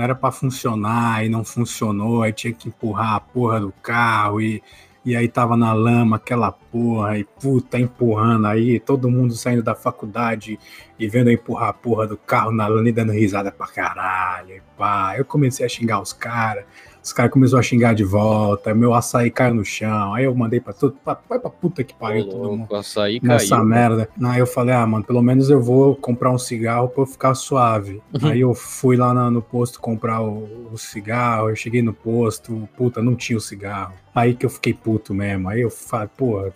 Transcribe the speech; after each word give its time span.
não 0.00 0.04
era 0.04 0.14
para 0.14 0.32
funcionar 0.32 1.24
e 1.24 1.28
não 1.28 1.44
funcionou, 1.44 2.22
aí 2.22 2.32
tinha 2.32 2.54
que 2.54 2.68
empurrar 2.68 3.16
a 3.16 3.20
porra 3.20 3.60
do 3.60 3.70
carro 3.82 4.40
e, 4.40 4.62
e 5.04 5.14
aí 5.14 5.28
tava 5.28 5.58
na 5.58 5.74
lama 5.74 6.16
aquela 6.16 6.50
porra 6.50 7.18
e 7.18 7.24
puta 7.24 7.78
empurrando 7.78 8.46
aí, 8.46 8.80
todo 8.80 9.10
mundo 9.10 9.34
saindo 9.34 9.62
da 9.62 9.74
faculdade 9.74 10.58
e 10.98 11.06
vendo 11.06 11.28
eu 11.28 11.34
empurrar 11.34 11.68
a 11.68 11.72
porra 11.74 12.06
do 12.06 12.16
carro 12.16 12.50
na 12.50 12.66
lama 12.66 12.88
e 12.88 12.92
dando 12.92 13.12
risada 13.12 13.52
pra 13.52 13.66
caralho. 13.66 14.62
Pá, 14.76 15.14
eu 15.18 15.24
comecei 15.24 15.66
a 15.66 15.68
xingar 15.68 16.00
os 16.00 16.14
caras. 16.14 16.64
Os 17.02 17.12
caras 17.12 17.32
começaram 17.32 17.60
a 17.60 17.62
xingar 17.62 17.94
de 17.94 18.04
volta, 18.04 18.74
meu 18.74 18.92
açaí 18.92 19.30
caiu 19.30 19.54
no 19.54 19.64
chão. 19.64 20.12
Aí 20.14 20.24
eu 20.24 20.34
mandei 20.34 20.60
pra 20.60 20.72
tudo, 20.72 20.96
pra, 21.04 21.18
vai 21.28 21.38
pra 21.38 21.48
puta 21.50 21.82
que 21.82 21.94
pariu 21.94 22.28
todo 22.28 22.56
mundo. 22.56 22.74
Açaí 22.76 23.18
Nessa 23.22 23.56
caiu. 23.56 23.64
merda. 23.64 24.08
Aí 24.24 24.38
eu 24.38 24.46
falei, 24.46 24.74
ah, 24.74 24.86
mano, 24.86 25.04
pelo 25.04 25.22
menos 25.22 25.48
eu 25.48 25.60
vou 25.62 25.96
comprar 25.96 26.30
um 26.30 26.38
cigarro 26.38 26.88
pra 26.88 27.02
eu 27.02 27.06
ficar 27.06 27.34
suave. 27.34 28.02
Aí 28.22 28.40
eu 28.40 28.54
fui 28.54 28.96
lá 28.96 29.14
na- 29.14 29.30
no 29.30 29.40
posto 29.40 29.80
comprar 29.80 30.20
o, 30.20 30.68
o 30.72 30.76
cigarro, 30.78 31.48
eu 31.48 31.56
cheguei 31.56 31.80
no 31.82 31.92
posto, 31.94 32.68
puta, 32.76 33.02
não 33.02 33.14
tinha 33.16 33.36
o 33.38 33.40
cigarro. 33.40 33.94
Aí 34.14 34.34
que 34.34 34.44
eu 34.44 34.50
fiquei 34.50 34.74
puto 34.74 35.14
mesmo. 35.14 35.48
Aí 35.48 35.60
eu 35.62 35.70
falei, 35.70 36.08
pô, 36.16 36.50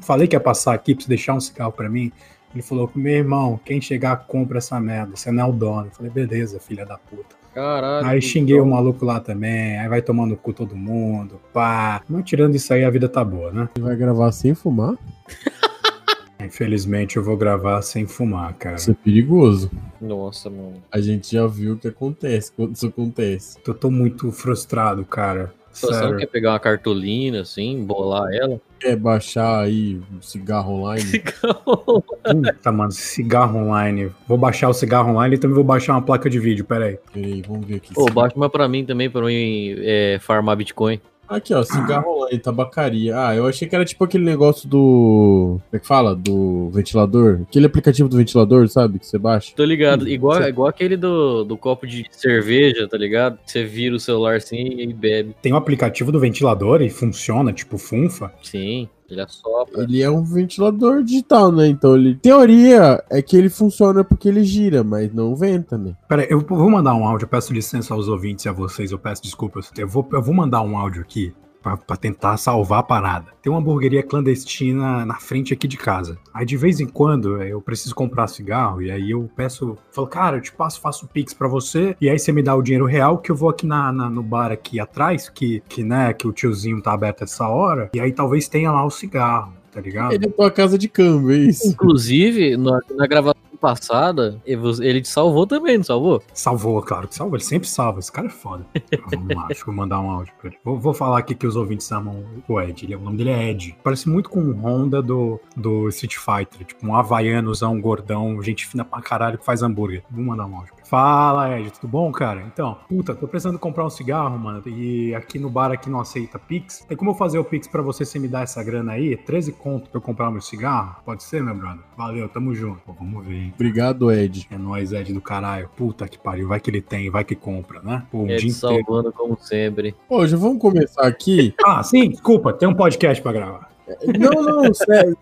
falei 0.00 0.26
que 0.26 0.34
ia 0.36 0.40
passar 0.40 0.74
aqui 0.74 0.94
pra 0.94 1.02
você 1.02 1.08
deixar 1.08 1.34
um 1.34 1.40
cigarro 1.40 1.72
pra 1.72 1.88
mim. 1.90 2.10
Ele 2.54 2.62
falou, 2.62 2.90
meu 2.94 3.12
irmão, 3.12 3.58
quem 3.64 3.80
chegar 3.80 4.16
compra 4.28 4.58
essa 4.58 4.78
merda, 4.80 5.16
você 5.16 5.30
não 5.32 5.44
é 5.44 5.46
o 5.48 5.52
dono. 5.52 5.86
Eu 5.88 5.90
falei, 5.90 6.10
beleza, 6.12 6.60
filha 6.60 6.86
da 6.86 6.96
puta. 6.96 7.34
Caralho. 7.54 8.06
Aí 8.06 8.20
xinguei 8.20 8.58
o 8.58 8.66
maluco 8.66 9.04
lá 9.04 9.20
também, 9.20 9.78
aí 9.78 9.88
vai 9.88 10.02
tomando 10.02 10.36
cu 10.36 10.52
todo 10.52 10.74
mundo, 10.74 11.40
pá. 11.52 12.02
Mas 12.08 12.24
tirando 12.24 12.56
isso 12.56 12.74
aí, 12.74 12.84
a 12.84 12.90
vida 12.90 13.08
tá 13.08 13.24
boa, 13.24 13.52
né? 13.52 13.68
Você 13.74 13.82
vai 13.82 13.96
gravar 13.96 14.32
sem 14.32 14.54
fumar? 14.54 14.94
Infelizmente 16.44 17.16
eu 17.16 17.22
vou 17.22 17.36
gravar 17.36 17.80
sem 17.82 18.06
fumar, 18.06 18.52
cara. 18.54 18.76
Isso 18.76 18.90
é 18.90 18.94
perigoso. 18.94 19.70
Nossa, 20.00 20.50
mano. 20.50 20.82
A 20.92 21.00
gente 21.00 21.32
já 21.32 21.46
viu 21.46 21.74
o 21.74 21.78
que 21.78 21.88
acontece 21.88 22.52
quando 22.52 22.74
isso 22.74 22.86
acontece. 22.86 23.58
Eu 23.66 23.72
tô 23.72 23.90
muito 23.90 24.30
frustrado, 24.32 25.04
cara. 25.04 25.54
Situação 25.74 26.16
quer 26.16 26.26
pegar 26.26 26.52
uma 26.52 26.60
cartolina, 26.60 27.40
assim, 27.40 27.84
bolar 27.84 28.32
ela. 28.32 28.60
Quer 28.78 28.96
baixar 28.96 29.64
aí 29.64 30.00
o 30.16 30.22
cigarro 30.22 30.74
online? 30.74 31.22
Puta, 31.64 32.72
mano, 32.72 32.92
cigarro 32.92 33.58
online. 33.58 34.10
Vou 34.26 34.38
baixar 34.38 34.68
o 34.68 34.74
cigarro 34.74 35.10
online 35.10 35.34
e 35.34 35.38
também 35.38 35.54
vou 35.54 35.64
baixar 35.64 35.94
uma 35.94 36.02
placa 36.02 36.30
de 36.30 36.38
vídeo, 36.38 36.64
peraí. 36.64 36.98
Peraí, 37.12 37.42
vamos 37.42 37.66
ver 37.66 37.76
aqui. 37.76 37.92
Ô, 37.96 38.06
baixa 38.06 38.36
uma 38.36 38.48
pra 38.48 38.68
mim 38.68 38.84
também, 38.84 39.10
pra 39.10 39.22
mim 39.22 39.74
é, 39.78 40.18
farmar 40.20 40.56
Bitcoin. 40.56 41.00
Aqui, 41.28 41.54
ó, 41.54 41.62
cigarro 41.62 42.10
online, 42.18 42.38
tabacaria. 42.38 43.16
Ah, 43.18 43.34
eu 43.34 43.46
achei 43.46 43.66
que 43.66 43.74
era 43.74 43.84
tipo 43.84 44.04
aquele 44.04 44.24
negócio 44.24 44.68
do. 44.68 45.58
Como 45.58 45.62
é 45.72 45.78
que 45.78 45.86
fala? 45.86 46.14
Do 46.14 46.70
ventilador. 46.70 47.40
Aquele 47.48 47.66
aplicativo 47.66 48.08
do 48.08 48.16
ventilador, 48.16 48.68
sabe? 48.68 48.98
Que 48.98 49.06
você 49.06 49.18
baixa. 49.18 49.52
Tô 49.56 49.64
ligado. 49.64 50.04
Hum, 50.04 50.08
Igual, 50.08 50.42
igual 50.42 50.68
aquele 50.68 50.96
do, 50.96 51.44
do 51.44 51.56
copo 51.56 51.86
de 51.86 52.06
cerveja, 52.10 52.86
tá 52.88 52.96
ligado? 52.96 53.38
Você 53.44 53.64
vira 53.64 53.94
o 53.96 54.00
celular 54.00 54.36
assim 54.36 54.56
e 54.80 54.92
bebe. 54.92 55.34
Tem 55.40 55.52
um 55.52 55.56
aplicativo 55.56 56.12
do 56.12 56.20
ventilador 56.20 56.82
e 56.82 56.90
funciona, 56.90 57.52
tipo 57.52 57.78
Funfa. 57.78 58.32
Sim, 58.42 58.88
ele 59.14 59.22
assopra. 59.22 59.82
Ele 59.82 60.02
é 60.02 60.10
um 60.10 60.22
ventilador 60.22 61.02
digital, 61.02 61.50
né? 61.50 61.66
Então 61.68 61.96
ele. 61.96 62.16
Teoria 62.16 63.02
é 63.10 63.22
que 63.22 63.36
ele 63.36 63.48
funciona 63.48 64.04
porque 64.04 64.28
ele 64.28 64.44
gira, 64.44 64.84
mas 64.84 65.12
não 65.12 65.34
venta, 65.34 65.78
né? 65.78 65.94
Peraí, 66.08 66.26
eu 66.28 66.40
vou 66.40 66.70
mandar 66.70 66.94
um 66.94 67.06
áudio, 67.06 67.24
eu 67.24 67.28
peço 67.28 67.52
licença 67.52 67.94
aos 67.94 68.08
ouvintes 68.08 68.44
e 68.44 68.48
a 68.48 68.52
vocês, 68.52 68.90
eu 68.92 68.98
peço 68.98 69.22
desculpas. 69.22 69.70
Eu 69.76 69.88
vou, 69.88 70.06
eu 70.12 70.22
vou 70.22 70.34
mandar 70.34 70.62
um 70.62 70.76
áudio 70.76 71.02
aqui 71.02 71.32
pra, 71.64 71.76
pra 71.78 71.96
tentar 71.96 72.36
salvar 72.36 72.80
a 72.80 72.82
parada. 72.82 73.32
Tem 73.42 73.50
uma 73.50 73.58
hamburgueria 73.58 74.02
clandestina 74.02 75.04
na 75.06 75.14
frente 75.16 75.52
aqui 75.54 75.66
de 75.66 75.76
casa. 75.78 76.18
Aí 76.32 76.44
de 76.44 76.56
vez 76.56 76.78
em 76.78 76.86
quando 76.86 77.42
eu 77.42 77.60
preciso 77.60 77.94
comprar 77.94 78.26
cigarro 78.26 78.82
e 78.82 78.90
aí 78.90 79.10
eu 79.10 79.28
peço, 79.34 79.76
falo, 79.90 80.06
cara, 80.06 80.36
eu 80.36 80.40
te 80.42 80.52
passo, 80.52 80.80
faço 80.80 81.06
o 81.06 81.08
Pix 81.08 81.32
pra 81.32 81.48
você 81.48 81.96
e 82.00 82.08
aí 82.10 82.18
você 82.18 82.30
me 82.30 82.42
dá 82.42 82.54
o 82.54 82.62
dinheiro 82.62 82.84
real 82.84 83.18
que 83.18 83.30
eu 83.30 83.36
vou 83.36 83.48
aqui 83.48 83.66
na, 83.66 83.90
na- 83.90 84.10
no 84.10 84.22
bar 84.22 84.52
aqui 84.52 84.78
atrás, 84.78 85.28
que, 85.28 85.62
que, 85.68 85.82
né, 85.82 86.12
que 86.12 86.26
o 86.28 86.32
tiozinho 86.32 86.82
tá 86.82 86.92
aberto 86.92 87.24
essa 87.24 87.48
hora, 87.48 87.90
e 87.94 88.00
aí 88.00 88.12
talvez 88.12 88.46
tenha 88.48 88.70
lá 88.70 88.84
o 88.84 88.90
cigarro, 88.90 89.54
tá 89.72 89.80
ligado? 89.80 90.12
Ele 90.12 90.26
é 90.26 90.28
tua 90.28 90.50
casa 90.50 90.76
de 90.76 90.88
câmbio, 90.88 91.32
é 91.32 91.38
isso? 91.38 91.66
Inclusive, 91.68 92.56
na, 92.58 92.78
na 92.96 93.06
gravação 93.06 93.40
passada, 93.56 94.40
ele 94.44 95.00
te 95.00 95.08
salvou 95.08 95.46
também, 95.46 95.76
não 95.78 95.84
salvou? 95.84 96.22
Salvou, 96.32 96.80
claro 96.82 97.08
que 97.08 97.14
salvou. 97.14 97.36
Ele 97.36 97.44
sempre 97.44 97.68
salva. 97.68 98.00
Esse 98.00 98.12
cara 98.12 98.26
é 98.26 98.30
foda. 98.30 98.66
Vamos 99.10 99.34
lá, 99.34 99.48
mandar 99.72 100.00
um 100.00 100.10
áudio 100.10 100.32
pra 100.40 100.50
ele. 100.50 100.58
Vou, 100.64 100.78
vou 100.78 100.94
falar 100.94 101.18
aqui 101.18 101.34
que 101.34 101.46
os 101.46 101.56
ouvintes 101.56 101.90
amam 101.90 102.24
o 102.48 102.60
Ed. 102.60 102.84
Ele, 102.84 102.96
o 102.96 103.00
nome 103.00 103.16
dele 103.16 103.30
é 103.30 103.50
Ed. 103.50 103.76
Parece 103.82 104.08
muito 104.08 104.28
com 104.28 104.40
o 104.40 104.52
Honda 104.52 105.02
do, 105.02 105.40
do 105.56 105.88
Street 105.88 106.16
Fighter. 106.16 106.66
Tipo, 106.66 106.86
um 106.86 106.96
havaianozão, 106.96 107.80
gordão, 107.80 108.40
gente 108.42 108.66
fina 108.66 108.84
pra 108.84 109.00
caralho 109.00 109.38
que 109.38 109.44
faz 109.44 109.62
hambúrguer. 109.62 110.02
Vou 110.10 110.24
mandar 110.24 110.46
um 110.46 110.56
áudio. 110.56 110.74
Fala, 110.84 111.58
Ed, 111.58 111.72
tudo 111.72 111.88
bom, 111.90 112.12
cara? 112.12 112.42
Então, 112.42 112.78
puta, 112.88 113.14
tô 113.14 113.26
precisando 113.26 113.58
comprar 113.58 113.84
um 113.84 113.90
cigarro, 113.90 114.38
mano. 114.38 114.62
E 114.66 115.14
aqui 115.14 115.38
no 115.38 115.48
bar 115.48 115.72
aqui 115.72 115.88
não 115.88 116.00
aceita 116.00 116.38
Pix. 116.38 116.84
Tem 116.86 116.96
como 116.96 117.10
eu 117.10 117.14
fazer 117.14 117.38
o 117.38 117.44
Pix 117.44 117.66
pra 117.66 117.82
você, 117.82 118.04
você 118.04 118.18
me 118.18 118.28
dar 118.28 118.42
essa 118.42 118.62
grana 118.62 118.92
aí? 118.92 119.16
13 119.16 119.52
conto 119.52 119.88
pra 119.90 119.98
eu 119.98 120.02
comprar 120.02 120.30
meu 120.30 120.40
cigarro? 120.40 120.96
Pode 121.04 121.22
ser, 121.22 121.42
meu 121.42 121.54
brother? 121.54 121.80
Valeu, 121.96 122.28
tamo 122.28 122.54
junto. 122.54 122.80
Pô, 122.82 122.92
vamos 122.92 123.24
ver, 123.26 123.34
hein? 123.34 123.52
Obrigado, 123.54 124.12
Ed. 124.12 124.46
É 124.50 124.58
nóis, 124.58 124.92
Ed 124.92 125.12
do 125.12 125.20
caralho. 125.20 125.68
Puta 125.76 126.06
que 126.06 126.18
pariu. 126.18 126.48
Vai 126.48 126.60
que 126.60 126.70
ele 126.70 126.82
tem, 126.82 127.10
vai 127.10 127.24
que 127.24 127.34
compra, 127.34 127.80
né? 127.82 128.06
Pô, 128.10 128.18
um 128.18 128.26
Ele 128.28 128.36
dia 128.36 128.50
te 128.50 128.56
inteiro. 128.56 128.84
salvando 128.84 129.12
como 129.12 129.36
sempre. 129.40 129.94
Já 130.26 130.36
vamos 130.36 130.58
começar 130.60 131.06
aqui. 131.06 131.54
Ah, 131.64 131.82
sim, 131.82 132.10
desculpa, 132.10 132.52
tem 132.52 132.68
um 132.68 132.74
podcast 132.74 133.22
pra 133.22 133.32
gravar. 133.32 133.73
Não, 134.18 134.42
não, 134.42 134.72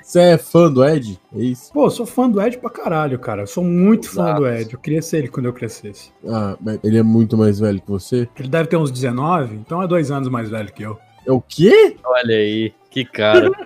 você 0.00 0.21
é 0.21 0.39
fã 0.39 0.71
do 0.73 0.84
Ed? 0.84 1.19
É 1.34 1.41
isso? 1.41 1.73
Pô, 1.73 1.87
eu 1.87 1.91
sou 1.91 2.06
fã 2.06 2.28
do 2.28 2.41
Ed 2.41 2.59
pra 2.59 2.71
caralho, 2.71 3.19
cara. 3.19 3.43
Eu 3.43 3.47
sou 3.47 3.65
muito 3.65 4.09
fã 4.09 4.23
Exato. 4.25 4.41
do 4.41 4.49
Ed. 4.49 4.73
Eu 4.73 4.78
queria 4.78 5.03
ser 5.03 5.19
ele 5.19 5.28
quando 5.28 5.47
eu 5.47 5.53
crescesse. 5.53 6.11
Ah, 6.27 6.56
mas 6.61 6.78
ele 6.84 6.99
é 6.99 7.03
muito 7.03 7.37
mais 7.37 7.59
velho 7.59 7.81
que 7.81 7.91
você? 7.91 8.28
Ele 8.39 8.49
deve 8.49 8.69
ter 8.69 8.77
uns 8.77 8.91
19, 8.91 9.56
então 9.56 9.83
é 9.83 9.87
dois 9.89 10.11
anos 10.11 10.28
mais 10.28 10.49
velho 10.49 10.73
que 10.73 10.83
eu. 10.83 10.99
É 11.27 11.33
o 11.33 11.41
quê? 11.41 11.97
Olha 12.05 12.37
aí, 12.37 12.73
que 12.91 13.05
cara. 13.05 13.50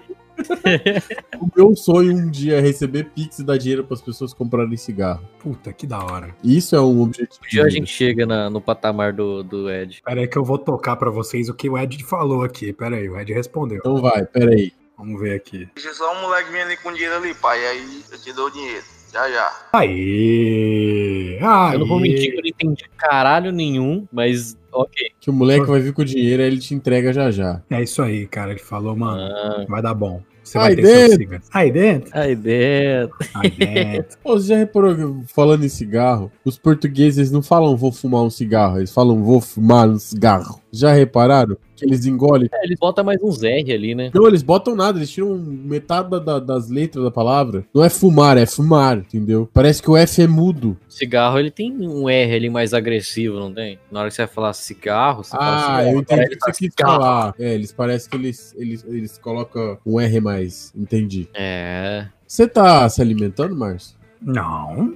O 1.40 1.48
meu 1.56 1.74
sonho 1.74 2.12
um 2.14 2.30
dia 2.30 2.56
é 2.56 2.60
receber 2.60 3.04
Pix 3.14 3.38
e 3.38 3.42
dar 3.42 3.56
dinheiro 3.56 3.84
para 3.84 3.94
as 3.94 4.02
pessoas 4.02 4.34
comprarem 4.34 4.76
cigarro. 4.76 5.22
Puta, 5.38 5.72
que 5.72 5.86
da 5.86 6.04
hora. 6.04 6.34
Isso 6.44 6.76
é 6.76 6.80
um 6.80 7.00
objetivo. 7.00 7.40
Um 7.42 7.48
dia 7.48 7.64
a 7.64 7.68
gente 7.70 7.86
chega 7.90 8.26
na- 8.26 8.50
no 8.50 8.60
patamar 8.60 9.14
do, 9.14 9.42
do 9.42 9.70
Ed. 9.70 10.02
Pera 10.04 10.20
aí 10.20 10.28
que 10.28 10.36
eu 10.36 10.44
vou 10.44 10.58
tocar 10.58 10.96
pra 10.96 11.10
vocês 11.10 11.48
o 11.48 11.54
que 11.54 11.70
o 11.70 11.78
Ed 11.78 12.04
falou 12.04 12.42
aqui. 12.42 12.70
Pera 12.72 12.96
aí, 12.96 13.08
o 13.08 13.18
Ed 13.18 13.32
respondeu. 13.32 13.78
Então 13.78 13.96
vai, 13.96 14.26
peraí. 14.26 14.72
Vamos 14.98 15.20
ver 15.20 15.34
aqui. 15.36 15.68
Deixa 15.74 15.92
só 15.94 16.16
um 16.16 16.22
moleque 16.22 16.50
vir 16.50 16.60
ali 16.62 16.76
com 16.78 16.92
dinheiro 16.92 17.16
ali, 17.16 17.34
pai. 17.34 17.58
Aí 17.66 18.02
eu 18.10 18.18
te 18.18 18.32
dou 18.32 18.46
o 18.46 18.50
dinheiro. 18.50 18.82
Já, 19.12 19.30
já. 19.30 19.50
Aê! 19.72 21.38
Aê! 21.40 21.74
Eu 21.74 21.78
não 21.80 21.86
vou 21.86 22.00
mentir 22.00 22.30
que 22.32 22.36
eu 22.38 22.42
não 22.42 22.48
entendi 22.48 22.84
caralho 22.96 23.52
nenhum, 23.52 24.06
mas 24.12 24.56
ok. 24.72 25.10
Que 25.20 25.30
o 25.30 25.32
moleque 25.32 25.66
vai 25.66 25.80
vir 25.80 25.92
com 25.92 26.02
o 26.02 26.04
dinheiro, 26.04 26.42
aí 26.42 26.48
ele 26.48 26.58
te 26.58 26.74
entrega 26.74 27.12
já 27.12 27.30
já. 27.30 27.62
É 27.70 27.82
isso 27.82 28.02
aí, 28.02 28.26
cara. 28.26 28.50
Ele 28.50 28.60
falou, 28.60 28.96
mano, 28.96 29.20
Ah, 29.22 29.64
vai 29.68 29.82
dar 29.82 29.94
bom. 29.94 30.22
Você 30.42 30.58
Aí 30.58 30.76
vai 30.76 30.76
ter 30.76 30.86
seu 30.86 30.96
dentro. 31.08 31.16
cigarro. 31.18 31.42
Aí 31.52 31.70
dentro? 31.72 32.10
aí 32.20 32.36
dentro. 32.36 33.16
Aí 33.34 33.50
dentro. 33.50 34.18
Ô, 34.22 34.32
você 34.38 34.46
já 34.48 34.56
reparou, 34.56 34.94
que, 34.94 35.32
falando 35.34 35.64
em 35.64 35.68
cigarro, 35.68 36.30
os 36.44 36.56
portugueses 36.56 37.32
não 37.32 37.42
falam 37.42 37.76
vou 37.76 37.90
fumar 37.90 38.22
um 38.22 38.30
cigarro, 38.30 38.78
eles 38.78 38.92
falam 38.92 39.24
vou 39.24 39.40
fumar 39.40 39.88
um 39.88 39.98
cigarro. 39.98 40.60
Já 40.72 40.92
repararam? 40.92 41.56
Que 41.76 41.84
eles 41.84 42.04
engolem. 42.06 42.48
É, 42.52 42.64
eles 42.64 42.78
botam 42.78 43.04
mais 43.04 43.22
uns 43.22 43.42
R 43.42 43.72
ali, 43.72 43.94
né? 43.94 44.10
Não, 44.14 44.26
eles 44.26 44.42
botam 44.42 44.74
nada, 44.74 44.98
eles 44.98 45.10
tiram 45.10 45.36
metade 45.38 46.10
da- 46.10 46.18
da- 46.18 46.38
das 46.40 46.68
letras 46.68 47.04
da 47.04 47.10
palavra. 47.10 47.64
Não 47.74 47.84
é 47.84 47.88
fumar, 47.88 48.36
é 48.36 48.44
fumar, 48.46 48.98
entendeu? 48.98 49.48
Parece 49.52 49.82
que 49.82 49.90
o 49.90 49.96
F 49.96 50.22
é 50.22 50.26
mudo. 50.26 50.76
Cigarro, 50.88 51.38
ele 51.38 51.50
tem 51.50 51.70
um 51.86 52.08
R 52.08 52.34
ali 52.34 52.50
mais 52.50 52.74
agressivo, 52.74 53.38
não 53.38 53.52
tem? 53.52 53.78
Na 53.90 54.00
hora 54.00 54.08
que 54.08 54.14
você 54.14 54.22
vai 54.26 54.34
falar 54.34 54.52
cigarro, 54.54 55.22
você 55.22 55.30
fala 55.36 55.56
Ah, 55.56 55.60
cigarro, 55.60 55.88
eu 55.96 56.00
entendi 56.00 56.22
o 56.24 56.28
que 56.30 56.36
tá 56.38 56.52
você 56.52 56.64
quis 56.66 56.74
falar. 56.80 57.34
É, 57.38 57.54
eles 57.54 57.72
parecem 57.72 58.10
que 58.10 58.16
eles, 58.16 58.54
eles, 58.56 58.84
eles 58.88 59.18
colocam 59.18 59.78
um 59.86 60.00
R 60.00 60.20
mais. 60.20 60.72
Entendi. 60.74 61.28
É, 61.34 62.06
Você 62.26 62.48
tá 62.48 62.88
se 62.88 63.00
alimentando, 63.00 63.54
Márcio? 63.54 63.96
Não. 64.20 64.94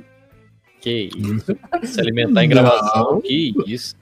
que 0.80 1.10
isso. 1.14 1.54
Se 1.84 2.00
alimentar 2.00 2.42
em 2.44 2.48
gravação, 2.48 3.20
que 3.20 3.52
isso. 3.66 3.94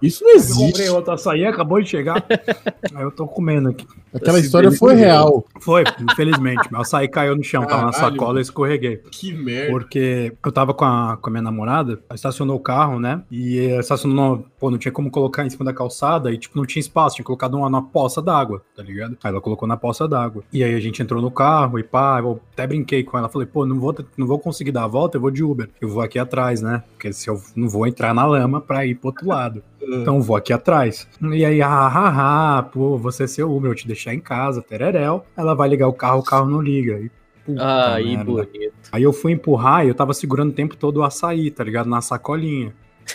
Isso 0.00 0.24
não 0.24 0.30
Eu 0.30 0.36
existe. 0.36 0.58
comprei 0.66 0.88
outro 0.88 1.12
açaí, 1.12 1.44
acabou 1.44 1.80
de 1.80 1.88
chegar. 1.88 2.24
Aí 2.94 3.02
eu 3.02 3.10
tô 3.10 3.26
comendo 3.26 3.68
aqui. 3.68 3.86
Aquela 4.14 4.38
Esse 4.38 4.46
história 4.46 4.72
foi 4.72 4.94
real. 4.94 5.44
Foi, 5.60 5.84
infelizmente. 6.00 6.70
Meu 6.70 6.80
açaí 6.80 7.06
caiu 7.08 7.36
no 7.36 7.44
chão, 7.44 7.62
tava 7.64 7.86
na 7.86 7.92
Caralho. 7.92 8.12
sacola 8.14 8.38
e 8.38 8.42
escorreguei. 8.42 8.96
Que 9.10 9.32
merda. 9.32 9.70
Porque 9.70 10.32
eu 10.44 10.50
tava 10.52 10.74
com 10.74 10.84
a, 10.84 11.16
com 11.16 11.28
a 11.28 11.30
minha 11.30 11.42
namorada, 11.42 11.92
ela 12.08 12.14
estacionou 12.14 12.56
o 12.56 12.60
carro, 12.60 12.98
né? 12.98 13.22
E 13.30 13.58
estacionou, 13.78 14.44
pô, 14.58 14.70
não 14.70 14.78
tinha 14.78 14.90
como 14.90 15.10
colocar 15.10 15.44
em 15.46 15.50
cima 15.50 15.64
da 15.64 15.72
calçada 15.72 16.32
e, 16.32 16.38
tipo, 16.38 16.56
não 16.58 16.66
tinha 16.66 16.80
espaço, 16.80 17.16
tinha 17.16 17.24
colocado 17.24 17.56
uma 17.56 17.70
na 17.70 17.82
poça 17.82 18.20
d'água, 18.20 18.62
tá 18.74 18.82
ligado? 18.82 19.16
Aí 19.22 19.30
ela 19.30 19.40
colocou 19.40 19.68
na 19.68 19.76
poça 19.76 20.08
d'água. 20.08 20.42
E 20.52 20.64
aí 20.64 20.74
a 20.74 20.80
gente 20.80 21.02
entrou 21.02 21.22
no 21.22 21.30
carro 21.30 21.78
e 21.78 21.82
pá, 21.84 22.18
eu 22.20 22.40
até 22.52 22.66
brinquei 22.66 23.04
com 23.04 23.16
ela, 23.16 23.28
falei, 23.28 23.46
pô, 23.46 23.64
não 23.64 23.78
vou, 23.78 23.94
não 24.16 24.26
vou 24.26 24.38
conseguir 24.38 24.72
dar 24.72 24.84
a 24.84 24.88
volta, 24.88 25.16
eu 25.16 25.20
vou 25.20 25.30
de 25.30 25.44
Uber. 25.44 25.68
Eu 25.80 25.88
vou 25.88 26.02
aqui 26.02 26.18
atrás, 26.18 26.60
né? 26.60 26.82
Porque 26.92 27.12
se 27.12 27.28
eu 27.28 27.40
não 27.54 27.68
vou 27.68 27.86
entrar 27.86 28.12
na 28.14 28.24
lama 28.26 28.60
pra 28.60 28.84
ir 28.86 28.94
pro 28.96 29.08
outro 29.08 29.28
lado. 29.28 29.49
Então 29.82 30.16
eu 30.16 30.22
vou 30.22 30.36
aqui 30.36 30.52
atrás. 30.52 31.08
E 31.32 31.44
aí, 31.44 31.62
ah, 31.62 31.68
ah, 31.70 32.58
ah, 32.58 32.62
pô, 32.62 32.96
você 32.96 33.24
é 33.24 33.26
seu 33.26 33.50
Uber, 33.54 33.70
eu 33.70 33.74
te 33.74 33.86
deixar 33.86 34.14
em 34.14 34.20
casa, 34.20 34.62
tereréu. 34.62 35.24
Ela 35.36 35.54
vai 35.54 35.68
ligar 35.68 35.88
o 35.88 35.92
carro, 35.92 36.20
o 36.20 36.24
carro 36.24 36.48
não 36.48 36.60
liga. 36.60 36.98
E, 36.98 37.10
puta 37.44 37.94
Aí, 37.94 38.16
merda. 38.16 38.24
bonito. 38.24 38.74
Aí 38.92 39.02
eu 39.02 39.12
fui 39.12 39.32
empurrar 39.32 39.84
e 39.84 39.88
eu 39.88 39.94
tava 39.94 40.12
segurando 40.14 40.50
o 40.50 40.54
tempo 40.54 40.76
todo 40.76 40.98
o 40.98 41.02
açaí, 41.02 41.50
tá 41.50 41.64
ligado? 41.64 41.88
Na 41.88 42.00
sacolinha. 42.00 42.74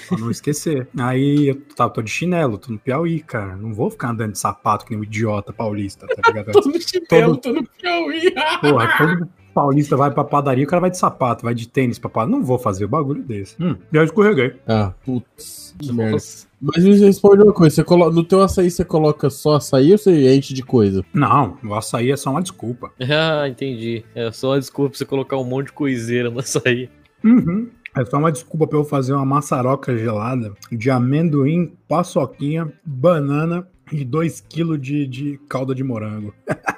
Pra 0.09 0.17
não 0.17 0.29
esquecer. 0.31 0.87
Aí 0.97 1.49
eu 1.49 1.61
tá, 1.75 1.87
tô 1.89 2.01
de 2.01 2.09
chinelo, 2.09 2.57
tô 2.57 2.71
no 2.71 2.79
Piauí, 2.79 3.21
cara. 3.21 3.55
Não 3.55 3.73
vou 3.73 3.89
ficar 3.89 4.09
andando 4.09 4.33
de 4.33 4.39
sapato 4.39 4.85
que 4.85 4.91
nem 4.91 4.99
um 4.99 5.03
idiota 5.03 5.53
paulista, 5.53 6.07
tá 6.07 6.29
ligado? 6.29 6.51
Tô 6.61 6.67
no 6.67 6.81
chinelo, 6.81 7.37
tô 7.37 7.53
no 7.53 7.63
Piauí. 7.63 8.33
Porra, 8.61 8.97
todo 8.97 9.29
paulista 9.53 9.95
vai 9.95 10.11
pra 10.11 10.25
padaria, 10.25 10.65
o 10.65 10.67
cara 10.67 10.81
vai 10.81 10.91
de 10.91 10.97
sapato, 10.97 11.45
vai 11.45 11.53
de 11.53 11.69
tênis 11.69 11.97
pra 11.97 12.09
padaria. 12.09 12.35
Não 12.35 12.43
vou 12.43 12.59
fazer 12.59 12.83
o 12.83 12.89
bagulho 12.89 13.23
desse. 13.23 13.55
Hum, 13.61 13.77
já 13.93 14.03
escorreguei. 14.03 14.55
Ah, 14.67 14.91
putz, 15.05 15.64
que 15.77 15.91
merda. 15.91 16.17
Mas 16.61 16.83
me 16.83 16.95
responde 16.97 17.43
uma 17.43 17.53
coisa, 17.53 17.75
você 17.75 17.83
colo... 17.83 18.11
no 18.11 18.23
teu 18.23 18.41
açaí 18.41 18.71
você 18.71 18.83
coloca 18.83 19.29
só 19.29 19.55
açaí 19.55 19.91
ou 19.91 19.97
você 19.97 20.35
enche 20.35 20.53
de 20.53 20.63
coisa? 20.63 21.03
Não, 21.13 21.57
o 21.63 21.73
açaí 21.73 22.11
é 22.11 22.17
só 22.17 22.31
uma 22.31 22.41
desculpa. 22.41 22.91
Ah, 23.17 23.47
entendi. 23.47 24.03
É 24.13 24.31
só 24.31 24.49
uma 24.51 24.59
desculpa 24.59 24.89
pra 24.89 24.97
você 24.97 25.05
colocar 25.05 25.37
um 25.37 25.43
monte 25.43 25.67
de 25.67 25.73
coiseira 25.73 26.29
no 26.29 26.39
açaí. 26.39 26.89
Uhum. 27.23 27.69
É 27.95 28.03
só 28.05 28.17
uma 28.17 28.31
desculpa 28.31 28.67
pra 28.67 28.77
eu 28.77 28.83
fazer 28.83 29.13
uma 29.13 29.25
maçaroca 29.25 29.97
gelada 29.97 30.53
de 30.71 30.89
amendoim, 30.89 31.73
paçoquinha, 31.87 32.71
banana 32.85 33.67
e 33.91 34.03
2kg 34.03 34.77
de, 34.77 35.07
de 35.07 35.39
calda 35.47 35.73
de 35.73 35.83
morango. 35.83 36.33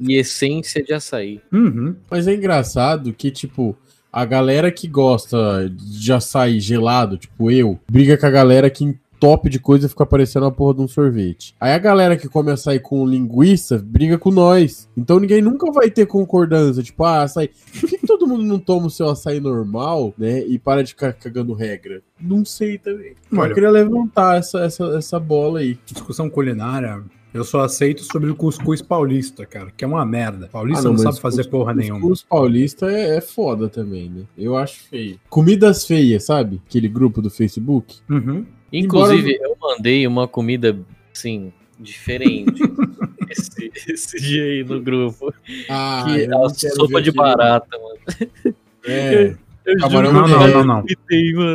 E 0.00 0.16
essência 0.16 0.82
de 0.82 0.92
açaí. 0.92 1.40
Uhum. 1.52 1.94
Mas 2.10 2.26
é 2.26 2.34
engraçado 2.34 3.12
que, 3.12 3.30
tipo, 3.30 3.76
a 4.22 4.24
galera 4.24 4.70
que 4.70 4.86
gosta 4.88 5.68
de 5.74 6.12
açaí 6.12 6.60
gelado, 6.60 7.18
tipo 7.18 7.50
eu, 7.50 7.78
briga 7.90 8.16
com 8.16 8.26
a 8.26 8.30
galera 8.30 8.70
que 8.70 8.96
top 9.20 9.48
de 9.48 9.58
coisa 9.58 9.88
fica 9.88 10.04
parecendo 10.04 10.44
a 10.44 10.50
porra 10.52 10.74
de 10.74 10.82
um 10.82 10.88
sorvete. 10.88 11.54
Aí 11.58 11.72
a 11.72 11.78
galera 11.78 12.14
que 12.16 12.28
come 12.28 12.50
açaí 12.50 12.78
com 12.78 13.06
linguiça 13.06 13.78
briga 13.78 14.18
com 14.18 14.30
nós. 14.30 14.86
Então 14.96 15.18
ninguém 15.18 15.40
nunca 15.40 15.70
vai 15.72 15.90
ter 15.90 16.04
concordância. 16.06 16.82
Tipo, 16.82 17.04
ah, 17.04 17.22
açaí. 17.22 17.48
Por 17.80 17.88
que, 17.88 17.98
que 17.98 18.06
todo 18.06 18.26
mundo 18.26 18.44
não 18.44 18.58
toma 18.58 18.86
o 18.86 18.90
seu 18.90 19.08
açaí 19.08 19.40
normal, 19.40 20.12
né? 20.18 20.44
E 20.46 20.58
para 20.58 20.82
de 20.84 20.90
ficar 20.90 21.12
cagando 21.14 21.54
regra? 21.54 22.02
Não 22.20 22.44
sei 22.44 22.76
também. 22.76 23.14
Olha- 23.32 23.50
Eu 23.50 23.54
queria 23.54 23.70
levantar 23.70 24.36
essa, 24.38 24.58
essa, 24.60 24.84
essa 24.96 25.18
bola 25.18 25.60
aí. 25.60 25.78
Discussão 25.86 26.28
culinária. 26.28 27.02
Eu 27.34 27.42
só 27.42 27.62
aceito 27.62 28.04
sobre 28.04 28.30
o 28.30 28.36
cuscuz 28.36 28.80
paulista, 28.80 29.44
cara, 29.44 29.72
que 29.76 29.84
é 29.84 29.88
uma 29.88 30.06
merda. 30.06 30.46
Paulista 30.46 30.82
Ah, 30.82 30.84
não, 30.84 30.92
não, 30.92 30.98
sabe 30.98 31.20
fazer 31.20 31.50
porra 31.50 31.74
nenhuma. 31.74 32.00
Cuscuz 32.00 32.22
paulista 32.22 32.88
é, 32.88 33.16
é 33.16 33.20
foda 33.20 33.68
também, 33.68 34.08
né? 34.08 34.22
Eu 34.38 34.56
acho 34.56 34.84
feio. 34.88 35.18
Comidas 35.28 35.84
feias, 35.84 36.26
sabe? 36.26 36.62
Aquele 36.64 36.86
grupo 36.86 37.20
do 37.20 37.28
Facebook. 37.28 37.96
Uhum. 38.08 38.46
Inclusive, 38.72 39.36
eu 39.42 39.56
mandei 39.60 40.06
uma 40.06 40.28
comida, 40.28 40.78
assim, 41.12 41.52
diferente 41.78 42.62
esse, 43.28 43.72
esse 43.88 44.20
dia 44.20 44.44
aí 44.44 44.62
no 44.62 44.80
grupo. 44.80 45.34
Ah, 45.68 46.04
que 46.06 46.22
é 46.22 46.36
a 46.36 46.48
sopa 46.48 47.02
de 47.02 47.10
barata, 47.10 47.76
mano. 47.76 48.54
É, 48.84 49.36
Eu 49.66 49.78
Camarão 49.78 50.10
juro 50.12 50.28
não, 50.28 50.38
que 50.38 50.52
não, 50.52 50.64
não, 50.64 50.84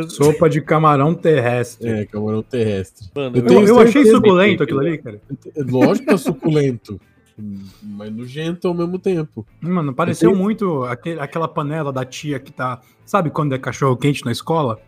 não. 0.02 0.10
Sopa 0.10 0.48
de 0.50 0.60
camarão 0.60 1.14
terrestre. 1.14 1.88
é, 1.88 2.04
camarão 2.06 2.42
terrestre. 2.42 3.08
Mano, 3.14 3.36
Eu 3.36 3.46
Eu, 3.46 3.66
eu 3.68 3.78
achei 3.78 4.04
suculento 4.06 4.56
que- 4.58 4.62
aquilo 4.64 4.80
ali, 4.80 4.98
cara. 4.98 5.20
Lógico 5.56 6.08
que 6.08 6.14
é 6.14 6.16
suculento, 6.16 7.00
mas 7.82 8.12
nojento 8.12 8.66
ao 8.68 8.74
mesmo 8.74 8.98
tempo. 8.98 9.46
Mano, 9.60 9.94
pareceu 9.94 10.30
Eu 10.30 10.32
tenho- 10.34 10.42
muito 10.44 10.82
aquele, 10.84 11.20
aquela 11.20 11.46
panela 11.46 11.92
da 11.92 12.04
tia 12.04 12.38
que 12.40 12.50
tá. 12.52 12.80
Sabe 13.06 13.30
quando 13.30 13.54
é 13.54 13.58
cachorro 13.58 13.96
quente 13.96 14.24
na 14.24 14.32
escola? 14.32 14.78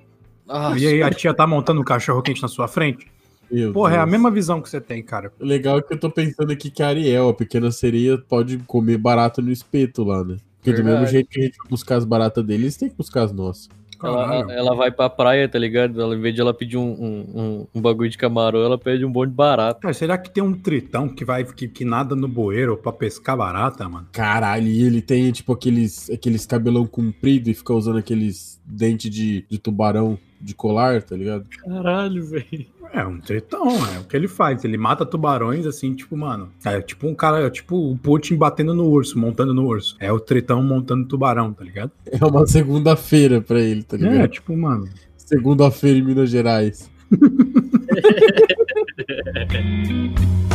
Nossa, 0.46 0.78
E 0.78 0.86
aí 0.86 1.02
a 1.02 1.10
tia 1.10 1.32
tá 1.32 1.46
montando 1.46 1.80
o 1.80 1.84
cachorro 1.84 2.20
quente 2.22 2.42
na 2.42 2.48
sua 2.48 2.66
frente? 2.66 3.06
Meu 3.50 3.72
Porra, 3.72 3.94
é 3.94 3.98
a 3.98 4.00
Deus. 4.04 4.10
mesma 4.12 4.30
visão 4.30 4.60
que 4.60 4.68
você 4.68 4.80
tem, 4.80 5.02
cara. 5.02 5.30
O 5.38 5.44
legal 5.44 5.78
é 5.78 5.82
que 5.82 5.92
eu 5.92 5.98
tô 5.98 6.10
pensando 6.10 6.50
aqui 6.50 6.70
que 6.70 6.82
a 6.82 6.88
Ariel, 6.88 7.28
a 7.28 7.34
pequena 7.34 7.70
sereia, 7.70 8.16
pode 8.18 8.58
comer 8.66 8.96
barata 8.98 9.40
no 9.42 9.52
espeto 9.52 10.02
lá, 10.02 10.24
né? 10.24 10.36
Porque 10.62 10.70
do 10.70 10.76
Verdade. 10.76 11.00
mesmo 11.00 11.12
jeito 11.12 11.28
que 11.28 11.40
a 11.40 11.42
gente 11.44 11.58
buscar 11.68 11.96
as 11.96 12.04
baratas 12.04 12.44
deles, 12.44 12.62
eles 12.62 12.76
têm 12.76 12.88
que 12.88 12.96
buscar 12.96 13.22
as 13.24 13.32
nossas. 13.32 13.68
ela, 14.02 14.52
ela 14.52 14.74
vai 14.76 14.90
pra 14.92 15.10
praia, 15.10 15.48
tá 15.48 15.58
ligado? 15.58 16.00
Ela, 16.00 16.14
em 16.16 16.20
vez 16.20 16.34
de 16.34 16.40
ela 16.40 16.54
pedir 16.54 16.76
um, 16.76 16.82
um, 16.92 17.40
um- 17.40 17.66
um 17.74 17.80
bagulho 17.80 18.08
de 18.10 18.16
camarão, 18.18 18.60
ela 18.60 18.78
pede 18.78 19.04
um 19.04 19.08
monte 19.08 19.30
de 19.30 19.34
barata. 19.34 19.80
Cara, 19.80 19.94
será 19.94 20.16
que 20.18 20.30
tem 20.30 20.42
um 20.42 20.52
tritão 20.54 21.08
que 21.08 21.24
vai 21.24 21.44
que, 21.44 21.66
que 21.68 21.84
nada 21.84 22.14
no 22.16 22.26
bueiro 22.28 22.76
pra 22.76 22.92
pescar 22.92 23.36
barata, 23.36 23.88
mano? 23.88 24.06
Caralho, 24.12 24.66
e 24.68 24.82
ele 24.84 25.02
tem, 25.02 25.30
tipo, 25.32 25.52
aqueles, 25.52 26.08
aqueles 26.10 26.46
cabelão 26.46 26.86
comprido 26.86 27.50
e 27.50 27.54
fica 27.54 27.72
usando 27.74 27.98
aqueles 27.98 28.60
dentes 28.64 29.10
de, 29.10 29.44
de 29.48 29.58
tubarão 29.58 30.16
de 30.42 30.54
colar, 30.54 31.02
tá 31.02 31.16
ligado? 31.16 31.46
Caralho, 31.64 32.24
velho. 32.26 32.66
É 32.92 33.06
um 33.06 33.18
tritão, 33.18 33.68
é 33.94 33.98
o 34.00 34.04
que 34.04 34.14
ele 34.14 34.28
faz. 34.28 34.62
Ele 34.64 34.76
mata 34.76 35.06
tubarões 35.06 35.64
assim, 35.66 35.94
tipo, 35.94 36.14
mano. 36.16 36.50
É 36.64 36.80
tipo 36.82 37.06
um 37.06 37.14
cara, 37.14 37.46
é 37.46 37.48
tipo 37.48 37.74
o 37.90 37.96
Putin 37.96 38.36
batendo 38.36 38.74
no 38.74 38.84
urso, 38.86 39.18
montando 39.18 39.54
no 39.54 39.64
urso. 39.64 39.96
É 39.98 40.12
o 40.12 40.20
tritão 40.20 40.62
montando 40.62 41.06
tubarão, 41.08 41.52
tá 41.54 41.64
ligado? 41.64 41.90
É 42.10 42.22
uma 42.24 42.46
segunda-feira 42.46 43.40
pra 43.40 43.58
ele, 43.60 43.82
tá 43.82 43.96
É, 43.96 44.00
ligado? 44.00 44.30
tipo, 44.30 44.54
mano. 44.56 44.86
Segunda-feira 45.16 45.98
em 45.98 46.02
Minas 46.02 46.28
Gerais. 46.28 46.90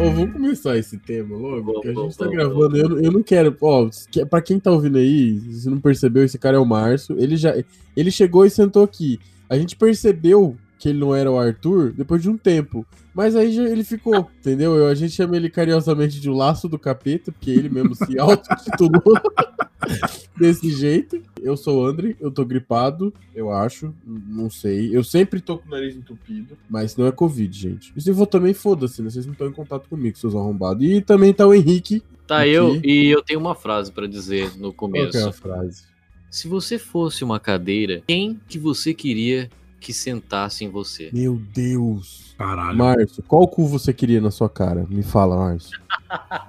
Ô, 0.00 0.10
vamos 0.12 0.32
começar 0.32 0.76
esse 0.78 0.96
tema 0.96 1.36
logo, 1.36 1.56
Vamos, 1.56 1.72
porque 1.74 1.88
a 1.88 1.90
gente 1.90 1.98
vamos, 2.00 2.16
tá 2.16 2.26
gravando. 2.28 2.76
Eu, 2.76 2.88
não- 2.88 3.00
eu 3.00 3.12
não 3.12 3.22
quero. 3.22 3.56
Ó, 3.60 3.90
que- 4.10 4.24
pra 4.24 4.40
quem 4.40 4.60
tá 4.60 4.70
ouvindo 4.70 4.96
aí, 4.98 5.40
se 5.52 5.68
não 5.68 5.80
percebeu, 5.80 6.24
esse 6.24 6.38
cara 6.38 6.56
é 6.56 6.60
o 6.60 6.64
Márcio. 6.64 7.16
Ele 7.18 7.36
já. 7.36 7.54
Ele 7.96 8.10
chegou 8.10 8.44
e 8.46 8.50
sentou 8.50 8.84
aqui. 8.84 9.18
A 9.48 9.58
gente 9.58 9.74
percebeu 9.76 10.56
que 10.78 10.88
ele 10.88 10.98
não 10.98 11.14
era 11.14 11.30
o 11.30 11.38
Arthur 11.38 11.92
depois 11.92 12.22
de 12.22 12.30
um 12.30 12.36
tempo. 12.38 12.86
Mas 13.14 13.34
aí 13.34 13.52
já 13.52 13.64
ele 13.64 13.82
ficou, 13.82 14.30
entendeu? 14.38 14.76
Eu- 14.76 14.86
A 14.88 14.94
gente 14.94 15.12
chama 15.12 15.36
ele 15.36 15.50
carinhosamente 15.50 16.20
de 16.20 16.30
o 16.30 16.34
laço 16.34 16.68
do 16.68 16.78
capeta, 16.78 17.32
porque 17.32 17.50
ele 17.50 17.68
mesmo 17.68 17.94
se 17.94 18.16
auto-titulou 18.18 19.02
desse 20.38 20.70
jeito. 20.70 21.20
Eu 21.40 21.56
sou 21.56 21.82
o 21.82 21.86
André, 21.86 22.14
eu 22.20 22.30
tô 22.30 22.44
gripado, 22.44 23.12
eu 23.34 23.50
acho, 23.50 23.92
não 24.06 24.50
sei. 24.50 24.94
Eu 24.96 25.02
sempre 25.04 25.40
tô 25.40 25.58
com 25.58 25.66
o 25.68 25.70
nariz 25.70 25.96
entupido, 25.96 26.56
mas 26.68 26.96
não 26.96 27.06
é 27.06 27.12
Covid, 27.12 27.56
gente. 27.58 27.92
E 27.96 28.00
se 28.00 28.12
for 28.12 28.26
também, 28.26 28.54
foda-se, 28.54 29.02
né? 29.02 29.10
Vocês 29.10 29.26
não 29.26 29.32
estão 29.32 29.48
em 29.48 29.52
contato 29.52 29.88
comigo, 29.88 30.16
seus 30.18 30.34
arrombados. 30.34 30.82
E 30.84 31.00
também 31.00 31.32
tá 31.32 31.46
o 31.46 31.54
Henrique. 31.54 32.02
Tá, 32.26 32.40
Aqui. 32.42 32.50
eu 32.50 32.80
e 32.84 33.06
eu 33.08 33.22
tenho 33.22 33.40
uma 33.40 33.54
frase 33.54 33.90
pra 33.90 34.06
dizer 34.06 34.56
no 34.58 34.72
Qual 34.72 34.90
que 34.90 34.98
é 34.98 35.02
a 35.04 35.10
começo. 35.10 35.32
frase? 35.32 35.82
Se 36.30 36.46
você 36.46 36.78
fosse 36.78 37.24
uma 37.24 37.40
cadeira, 37.40 38.02
quem 38.06 38.38
que 38.46 38.58
você 38.58 38.92
queria 38.92 39.48
que 39.80 39.92
sentasse 39.92 40.64
em 40.64 40.68
você? 40.68 41.10
Meu 41.12 41.36
Deus. 41.36 42.34
Caralho, 42.38 42.78
Márcio, 42.78 43.22
qual 43.22 43.46
cu 43.48 43.66
você 43.66 43.92
queria 43.92 44.20
na 44.20 44.30
sua 44.30 44.48
cara? 44.48 44.86
Me 44.88 45.02
fala, 45.02 45.36
Márcio. 45.36 45.80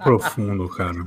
profundo, 0.03 0.67
cara. 0.69 1.03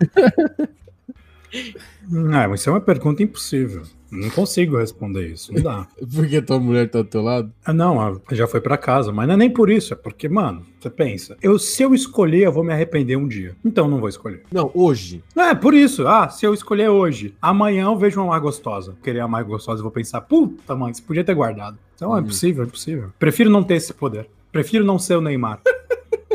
É, 1.52 2.46
mas 2.48 2.60
isso 2.60 2.70
é 2.70 2.72
uma 2.72 2.80
pergunta 2.80 3.22
impossível. 3.22 3.82
Não 4.12 4.28
consigo 4.30 4.76
responder 4.76 5.26
isso, 5.28 5.52
não 5.54 5.62
dá. 5.62 5.88
Porque 6.14 6.42
tua 6.42 6.60
mulher 6.60 6.88
tá 6.90 6.98
do 7.00 7.08
teu 7.08 7.22
lado? 7.22 7.50
Ah, 7.64 7.72
não, 7.72 8.20
já 8.32 8.46
foi 8.46 8.60
pra 8.60 8.76
casa, 8.76 9.10
mas 9.10 9.26
não 9.26 9.34
é 9.34 9.36
nem 9.38 9.50
por 9.50 9.70
isso, 9.70 9.94
é 9.94 9.96
porque, 9.96 10.28
mano, 10.28 10.64
você 10.78 10.90
pensa, 10.90 11.36
eu, 11.42 11.58
se 11.58 11.82
eu 11.82 11.94
escolher, 11.94 12.42
eu 12.44 12.52
vou 12.52 12.62
me 12.62 12.72
arrepender 12.72 13.16
um 13.16 13.26
dia. 13.26 13.56
Então 13.64 13.88
não 13.88 13.98
vou 13.98 14.08
escolher. 14.10 14.42
Não, 14.52 14.70
hoje. 14.74 15.24
É, 15.36 15.54
por 15.54 15.72
isso. 15.74 16.06
Ah, 16.06 16.28
se 16.28 16.44
eu 16.44 16.52
escolher 16.52 16.88
hoje, 16.90 17.34
amanhã 17.40 17.84
eu 17.84 17.96
vejo 17.96 18.20
uma 18.20 18.28
mais 18.30 18.42
gostosa. 18.42 18.94
Querer 19.02 19.20
a 19.20 19.28
mais 19.28 19.46
gostosa, 19.46 19.78
eu 19.80 19.84
vou 19.84 19.90
pensar, 19.92 20.20
puta, 20.20 20.76
mãe, 20.76 20.92
você 20.92 21.00
podia 21.02 21.24
ter 21.24 21.34
guardado. 21.34 21.78
Então 21.94 22.14
é 22.14 22.20
Hum. 22.20 22.24
impossível, 22.24 22.64
é 22.64 22.66
impossível. 22.66 23.08
Prefiro 23.18 23.48
não 23.48 23.62
ter 23.62 23.76
esse 23.76 23.94
poder. 23.94 24.28
Prefiro 24.52 24.84
não 24.84 24.98
ser 24.98 25.16
o 25.16 25.20
Neymar. 25.22 25.60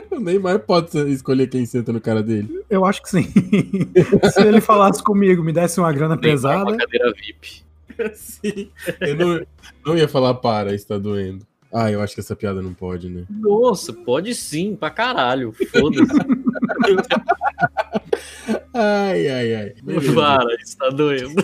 O 0.10 0.20
Neymar 0.20 0.58
pode 0.62 0.98
escolher 1.12 1.46
quem 1.46 1.64
senta 1.68 1.94
no 1.94 2.02
cara 2.02 2.24
dele. 2.24 2.64
Eu 2.72 2.86
acho 2.86 3.04
que 3.04 3.10
sim. 3.12 3.22
se 4.34 4.42
ele 4.42 4.60
falasse 4.60 5.04
comigo, 5.04 5.44
me 5.44 5.54
desse 5.54 5.80
uma 5.80 5.92
grana 5.94 6.16
Uma 6.16 6.22
pesada. 6.22 6.76
cadeira 6.76 7.14
VIP. 7.14 7.62
Sim. 8.16 8.70
Eu 9.02 9.16
não, 9.16 9.46
não 9.86 9.98
ia 9.98 10.08
falar 10.08 10.34
para, 10.36 10.74
está 10.74 10.98
doendo. 10.98 11.46
Ah, 11.74 11.92
eu 11.92 12.02
acho 12.02 12.14
que 12.14 12.22
essa 12.22 12.36
piada 12.36 12.62
não 12.62 12.74
pode, 12.74 13.10
né? 13.10 13.26
Nossa, 13.30 13.92
pode 13.92 14.34
sim, 14.36 14.76
pra 14.76 14.90
caralho. 14.90 15.52
Foda-se. 15.52 16.08
Ai, 18.74 19.28
ai, 19.28 19.56
ai. 19.56 19.74
Beleza. 19.84 20.14
Para, 20.14 20.54
está 20.56 20.90
doendo. 20.90 21.44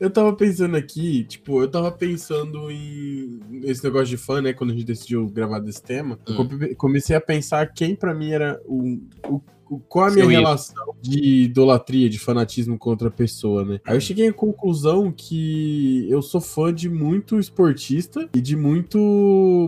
Eu 0.00 0.10
tava 0.10 0.32
pensando 0.34 0.76
aqui, 0.76 1.24
tipo, 1.24 1.62
eu 1.62 1.68
tava 1.68 1.90
pensando 1.92 2.70
em 2.70 3.40
esse 3.64 3.82
negócio 3.84 4.08
de 4.08 4.16
fã, 4.16 4.42
né? 4.42 4.52
Quando 4.52 4.70
a 4.70 4.72
gente 4.74 4.84
decidiu 4.84 5.26
gravar 5.28 5.58
desse 5.60 5.82
tema, 5.82 6.18
eu 6.26 6.34
Hum. 6.34 6.48
come- 6.48 6.74
comecei 6.74 7.14
a 7.16 7.20
pensar 7.20 7.72
quem 7.72 7.94
pra 7.94 8.14
mim 8.14 8.30
era 8.32 8.60
o 8.66 8.98
o- 9.28 9.40
qual 9.88 10.06
a 10.06 10.10
Seu 10.10 10.26
minha 10.26 10.38
ídolo. 10.38 10.46
relação 10.46 10.94
de 11.00 11.42
idolatria, 11.44 12.08
de 12.08 12.18
fanatismo 12.18 12.78
contra 12.78 13.08
a 13.08 13.10
pessoa, 13.10 13.64
né? 13.64 13.80
Aí 13.86 13.96
eu 13.96 14.00
cheguei 14.00 14.28
à 14.28 14.32
conclusão 14.32 15.12
que 15.12 16.06
eu 16.08 16.22
sou 16.22 16.40
fã 16.40 16.72
de 16.72 16.88
muito 16.88 17.38
esportista 17.38 18.28
e 18.34 18.40
de 18.40 18.56
muito 18.56 18.98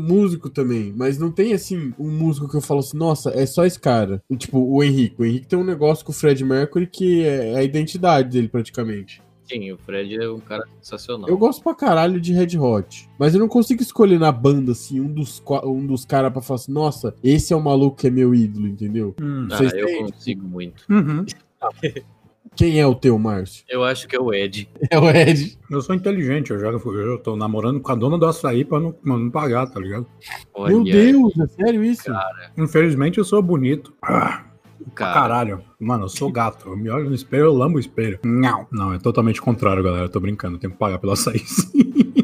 músico 0.02 0.48
também. 0.48 0.92
Mas 0.96 1.18
não 1.18 1.30
tem, 1.30 1.52
assim, 1.52 1.92
um 1.98 2.10
músico 2.10 2.48
que 2.48 2.56
eu 2.56 2.60
falo 2.60 2.80
assim, 2.80 2.96
nossa, 2.96 3.30
é 3.30 3.46
só 3.46 3.64
esse 3.64 3.78
cara. 3.78 4.22
Tipo, 4.36 4.58
o 4.58 4.82
Henrique. 4.82 5.16
O 5.18 5.24
Henrique 5.24 5.46
tem 5.46 5.58
um 5.58 5.64
negócio 5.64 6.04
com 6.04 6.12
o 6.12 6.14
Fred 6.14 6.44
Mercury 6.44 6.86
que 6.86 7.22
é 7.24 7.56
a 7.56 7.62
identidade 7.62 8.30
dele, 8.30 8.48
praticamente. 8.48 9.22
Sim, 9.48 9.72
o 9.72 9.78
Fred 9.78 10.14
é 10.16 10.30
um 10.30 10.40
cara 10.40 10.64
sensacional. 10.80 11.28
Eu 11.28 11.38
gosto 11.38 11.62
pra 11.62 11.74
caralho 11.74 12.20
de 12.20 12.32
Red 12.32 12.58
Hot, 12.58 13.08
mas 13.18 13.34
eu 13.34 13.40
não 13.40 13.48
consigo 13.48 13.80
escolher 13.80 14.18
na 14.18 14.30
banda, 14.30 14.72
assim, 14.72 15.00
um 15.00 15.10
dos, 15.10 15.42
um 15.64 15.86
dos 15.86 16.04
caras 16.04 16.32
pra 16.32 16.42
falar 16.42 16.56
assim, 16.56 16.72
nossa, 16.72 17.14
esse 17.24 17.52
é 17.52 17.56
o 17.56 17.62
maluco 17.62 17.96
que 17.96 18.06
é 18.06 18.10
meu 18.10 18.34
ídolo, 18.34 18.66
entendeu? 18.66 19.14
Hum. 19.20 19.48
Ah, 19.50 19.56
vocês 19.56 19.72
eu 19.72 19.86
têm? 19.86 20.06
consigo 20.06 20.46
muito. 20.46 20.84
Uhum. 20.90 21.24
Quem 22.58 22.80
é 22.80 22.86
o 22.86 22.94
teu, 22.94 23.16
Márcio? 23.18 23.64
Eu 23.68 23.84
acho 23.84 24.08
que 24.08 24.16
é 24.16 24.20
o 24.20 24.34
Ed. 24.34 24.68
É 24.90 24.98
o 24.98 25.08
Ed. 25.08 25.56
Eu 25.70 25.80
sou 25.80 25.94
inteligente, 25.94 26.50
eu 26.50 26.58
já 26.58 26.66
eu 26.66 27.18
tô 27.18 27.36
namorando 27.36 27.80
com 27.80 27.92
a 27.92 27.94
dona 27.94 28.18
do 28.18 28.26
açaí 28.26 28.64
pra 28.64 28.80
não, 28.80 28.90
pra 28.90 29.16
não 29.16 29.30
pagar, 29.30 29.66
tá 29.68 29.78
ligado? 29.78 30.06
Olha, 30.52 30.74
Meu 30.74 30.82
Deus, 30.82 31.38
é 31.38 31.46
sério 31.46 31.84
isso? 31.84 32.10
Infelizmente 32.56 33.18
eu 33.18 33.24
sou 33.24 33.40
bonito. 33.40 33.94
Ah, 34.02 34.44
cara. 34.94 35.14
caralho. 35.14 35.60
Mano, 35.78 36.04
eu 36.04 36.08
sou 36.08 36.30
gato. 36.30 36.68
Eu 36.68 36.76
me 36.76 36.90
olho 36.90 37.08
no 37.08 37.14
espelho, 37.14 37.44
eu 37.44 37.54
lambo 37.54 37.76
o 37.76 37.80
espelho. 37.80 38.18
Não. 38.24 38.66
Não, 38.70 38.92
é 38.92 38.98
totalmente 38.98 39.40
contrário, 39.40 39.82
galera. 39.82 40.04
Eu 40.04 40.08
tô 40.08 40.20
brincando. 40.20 40.56
Eu 40.56 40.60
tenho 40.60 40.72
que 40.72 40.78
pagar 40.78 40.98
pelo 40.98 41.12
açaí. 41.12 41.42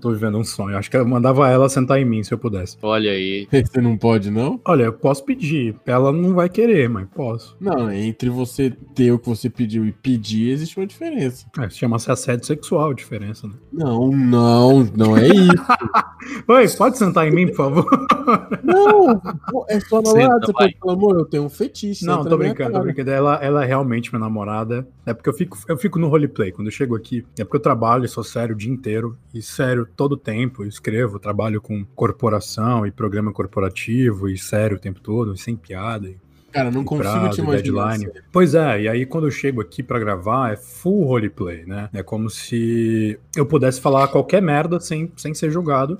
tô 0.00 0.10
vivendo 0.10 0.38
um 0.38 0.44
sonho. 0.44 0.76
Acho 0.76 0.90
que 0.90 0.96
eu 0.96 1.06
mandava 1.06 1.48
ela 1.48 1.68
sentar 1.68 1.98
em 1.98 2.04
mim 2.04 2.22
se 2.22 2.32
eu 2.32 2.38
pudesse. 2.38 2.76
Olha 2.82 3.12
aí. 3.12 3.46
Você 3.52 3.80
não 3.80 3.96
pode, 3.96 4.30
não? 4.30 4.60
Olha, 4.64 4.84
eu 4.84 4.92
posso 4.92 5.24
pedir. 5.24 5.76
Ela 5.86 6.12
não 6.12 6.34
vai 6.34 6.48
querer, 6.48 6.88
mas 6.88 7.06
posso. 7.14 7.56
Não, 7.60 7.90
entre 7.92 8.30
você 8.30 8.70
ter 8.94 9.12
o 9.12 9.18
que 9.18 9.28
você 9.28 9.48
pediu 9.50 9.84
e 9.84 9.92
pedir, 9.92 10.50
existe 10.50 10.78
uma 10.78 10.86
diferença. 10.86 11.46
É, 11.58 11.68
chama-se 11.68 12.10
assédio 12.10 12.46
sexual 12.46 12.90
a 12.90 12.94
diferença, 12.94 13.46
né? 13.46 13.54
Não, 13.72 14.10
não, 14.10 14.84
não 14.96 15.16
é 15.16 15.28
isso. 15.28 15.50
Oi, 16.48 16.68
pode 16.76 16.98
sentar 16.98 17.26
em 17.26 17.30
mim, 17.30 17.46
por 17.48 17.56
favor? 17.56 17.86
Não, 18.62 19.20
é 19.68 19.80
sua 19.80 20.02
namorada. 20.02 20.46
Você 20.46 20.52
pode 20.52 20.76
falar, 20.78 20.92
amor, 20.92 21.16
eu 21.16 21.24
tenho 21.24 21.44
um 21.44 21.48
fetiche. 21.48 22.04
Não, 22.04 22.24
tô 22.24 22.36
brincando, 22.36 22.72
tô 22.72 22.80
brincando. 22.80 23.10
Ela, 23.10 23.36
ela 23.42 23.64
é 23.64 23.66
realmente 23.66 24.12
minha 24.12 24.20
namorada. 24.20 24.86
É 25.06 25.14
porque 25.14 25.28
eu 25.28 25.32
fico, 25.32 25.58
eu 25.68 25.76
fico 25.76 25.98
no 25.98 26.08
roleplay. 26.08 26.52
Quando 26.52 26.68
eu 26.68 26.72
chego 26.72 26.94
aqui, 26.94 27.24
é 27.38 27.44
porque 27.44 27.56
eu 27.56 27.62
trabalho 27.62 28.04
e 28.04 28.08
sou 28.08 28.22
sério 28.22 28.54
o 28.54 28.58
dia 28.58 28.70
inteiro. 28.70 29.16
E 29.32 29.42
sério 29.42 29.88
todo 29.90 30.12
o 30.12 30.16
tempo. 30.16 30.62
Eu 30.62 30.68
escrevo, 30.68 31.18
trabalho 31.18 31.60
com 31.60 31.84
corporação 31.94 32.86
e 32.86 32.90
programa 32.90 33.32
corporativo. 33.32 34.28
E 34.28 34.38
sério 34.38 34.76
o 34.76 34.80
tempo 34.80 35.00
todo, 35.00 35.34
e 35.34 35.38
sem 35.38 35.56
piada. 35.56 36.08
E 36.08 36.16
Cara, 36.52 36.70
não 36.70 36.84
consigo 36.84 37.10
prazo, 37.10 37.30
te 37.30 37.40
imaginar. 37.40 37.88
deadline. 37.88 38.12
sério. 38.12 38.22
Pois 38.32 38.54
é, 38.54 38.82
e 38.82 38.88
aí 38.88 39.06
quando 39.06 39.26
eu 39.26 39.30
chego 39.30 39.60
aqui 39.60 39.82
pra 39.82 39.98
gravar, 39.98 40.52
é 40.52 40.56
full 40.56 41.04
roleplay, 41.04 41.64
né? 41.64 41.88
É 41.92 42.02
como 42.02 42.28
se 42.28 43.18
eu 43.36 43.46
pudesse 43.46 43.80
falar 43.80 44.08
qualquer 44.08 44.42
merda 44.42 44.80
sem, 44.80 45.12
sem 45.16 45.32
ser 45.32 45.50
julgado. 45.50 45.98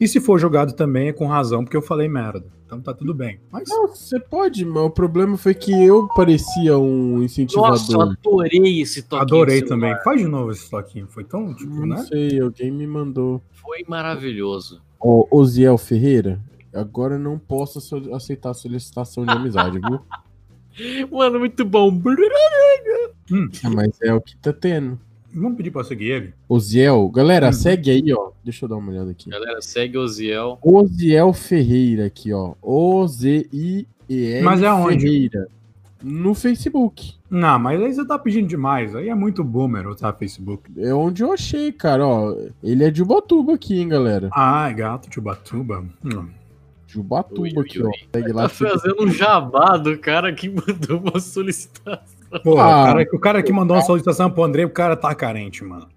E 0.00 0.08
se 0.08 0.20
for 0.20 0.38
julgado 0.38 0.72
também 0.72 1.08
é 1.08 1.12
com 1.12 1.26
razão, 1.26 1.62
porque 1.62 1.76
eu 1.76 1.82
falei 1.82 2.08
merda. 2.08 2.44
Então 2.72 2.80
tá 2.80 2.94
tudo 2.94 3.12
bem. 3.12 3.38
Mas 3.50 3.68
Não, 3.68 3.86
você 3.88 4.18
pode, 4.18 4.64
mas 4.64 4.82
o 4.84 4.88
problema 4.88 5.36
foi 5.36 5.52
que 5.52 5.70
eu 5.70 6.08
parecia 6.16 6.78
um 6.78 7.22
incentivador. 7.22 7.72
Nossa, 7.72 8.02
adorei 8.02 8.80
esse 8.80 9.02
toque. 9.02 9.22
adorei 9.22 9.60
também. 9.60 9.94
Faz 10.02 10.18
de 10.22 10.26
novo 10.26 10.50
esse 10.52 10.70
toquinho. 10.70 11.06
Foi 11.06 11.22
tão, 11.22 11.54
tipo, 11.54 11.70
Não 11.70 11.86
né? 11.86 12.02
sei, 12.04 12.40
alguém 12.40 12.70
me 12.70 12.86
mandou. 12.86 13.42
Foi 13.52 13.84
maravilhoso. 13.86 14.80
Ô, 14.98 15.28
Oziel 15.30 15.76
Ferreira, 15.76 16.40
agora 16.72 17.16
eu 17.16 17.18
não 17.18 17.38
posso 17.38 17.78
so- 17.78 18.14
aceitar 18.14 18.52
a 18.52 18.54
solicitação 18.54 19.26
de 19.26 19.32
amizade, 19.32 19.78
viu? 19.78 20.00
Mano, 21.12 21.40
muito 21.40 21.66
bom. 21.66 22.00
Ah, 23.64 23.70
mas 23.70 24.00
é 24.00 24.14
o 24.14 24.20
que 24.22 24.34
tá 24.38 24.50
tendo. 24.54 24.98
Vamos 25.34 25.56
pedir 25.56 25.70
pra 25.70 25.82
seguir 25.84 26.10
ele? 26.10 26.34
Oziel, 26.48 27.08
galera, 27.08 27.46
Uhum. 27.46 27.52
segue 27.52 27.90
aí, 27.90 28.12
ó. 28.12 28.30
Deixa 28.44 28.64
eu 28.64 28.68
dar 28.68 28.76
uma 28.76 28.90
olhada 28.92 29.10
aqui. 29.12 29.30
Galera, 29.30 29.62
segue 29.62 29.96
o 29.96 30.06
Ziel. 30.06 30.58
Oziel 30.62 31.32
Ferreira 31.32 32.06
aqui, 32.06 32.32
ó. 32.32 32.54
O-Z-I-E-L 32.62 34.42
Mas 34.42 34.62
é 34.62 34.72
onde? 34.72 35.00
Ferreira. 35.06 35.48
No 36.02 36.34
Facebook. 36.34 37.14
Não, 37.30 37.58
mas 37.60 37.80
aí 37.80 37.94
você 37.94 38.04
tá 38.04 38.18
pedindo 38.18 38.48
demais. 38.48 38.94
Aí 38.94 39.08
é 39.08 39.14
muito 39.14 39.44
boomer, 39.44 39.94
tá? 39.94 40.12
Facebook. 40.12 40.68
É 40.76 40.92
onde 40.92 41.22
eu 41.22 41.32
achei, 41.32 41.70
cara, 41.70 42.04
ó. 42.06 42.34
Ele 42.62 42.82
é 42.84 42.90
de 42.90 43.02
Ubatuba 43.02 43.54
aqui, 43.54 43.78
hein, 43.80 43.88
galera. 43.88 44.28
Ah, 44.32 44.68
é 44.68 44.74
gato 44.74 45.08
de 45.08 45.18
Ubatuba. 45.20 45.84
Hum. 46.04 46.26
De 46.88 46.98
Ubatuba 46.98 47.40
Ui, 47.42 47.52
ui, 47.56 47.62
aqui, 47.64 47.80
ui. 47.80 47.88
ó. 47.88 47.92
Segue 48.12 48.32
lá. 48.32 48.42
Tá 48.42 48.48
fazendo 48.48 49.02
um 49.04 49.10
jabá 49.12 49.76
do 49.76 49.96
cara 49.96 50.32
que 50.34 50.48
mandou 50.50 50.98
uma 50.98 51.20
solicitação. 51.20 52.11
Pô, 52.42 52.58
Ah. 52.58 52.82
o, 52.82 52.86
cara, 52.86 53.06
o 53.14 53.18
cara 53.18 53.42
que 53.42 53.52
mandou 53.52 53.76
uma 53.76 53.82
solicitação 53.82 54.30
pro 54.30 54.42
André, 54.44 54.64
o 54.64 54.70
cara 54.70 54.96
tá 54.96 55.14
carente, 55.14 55.62
mano. 55.64 55.88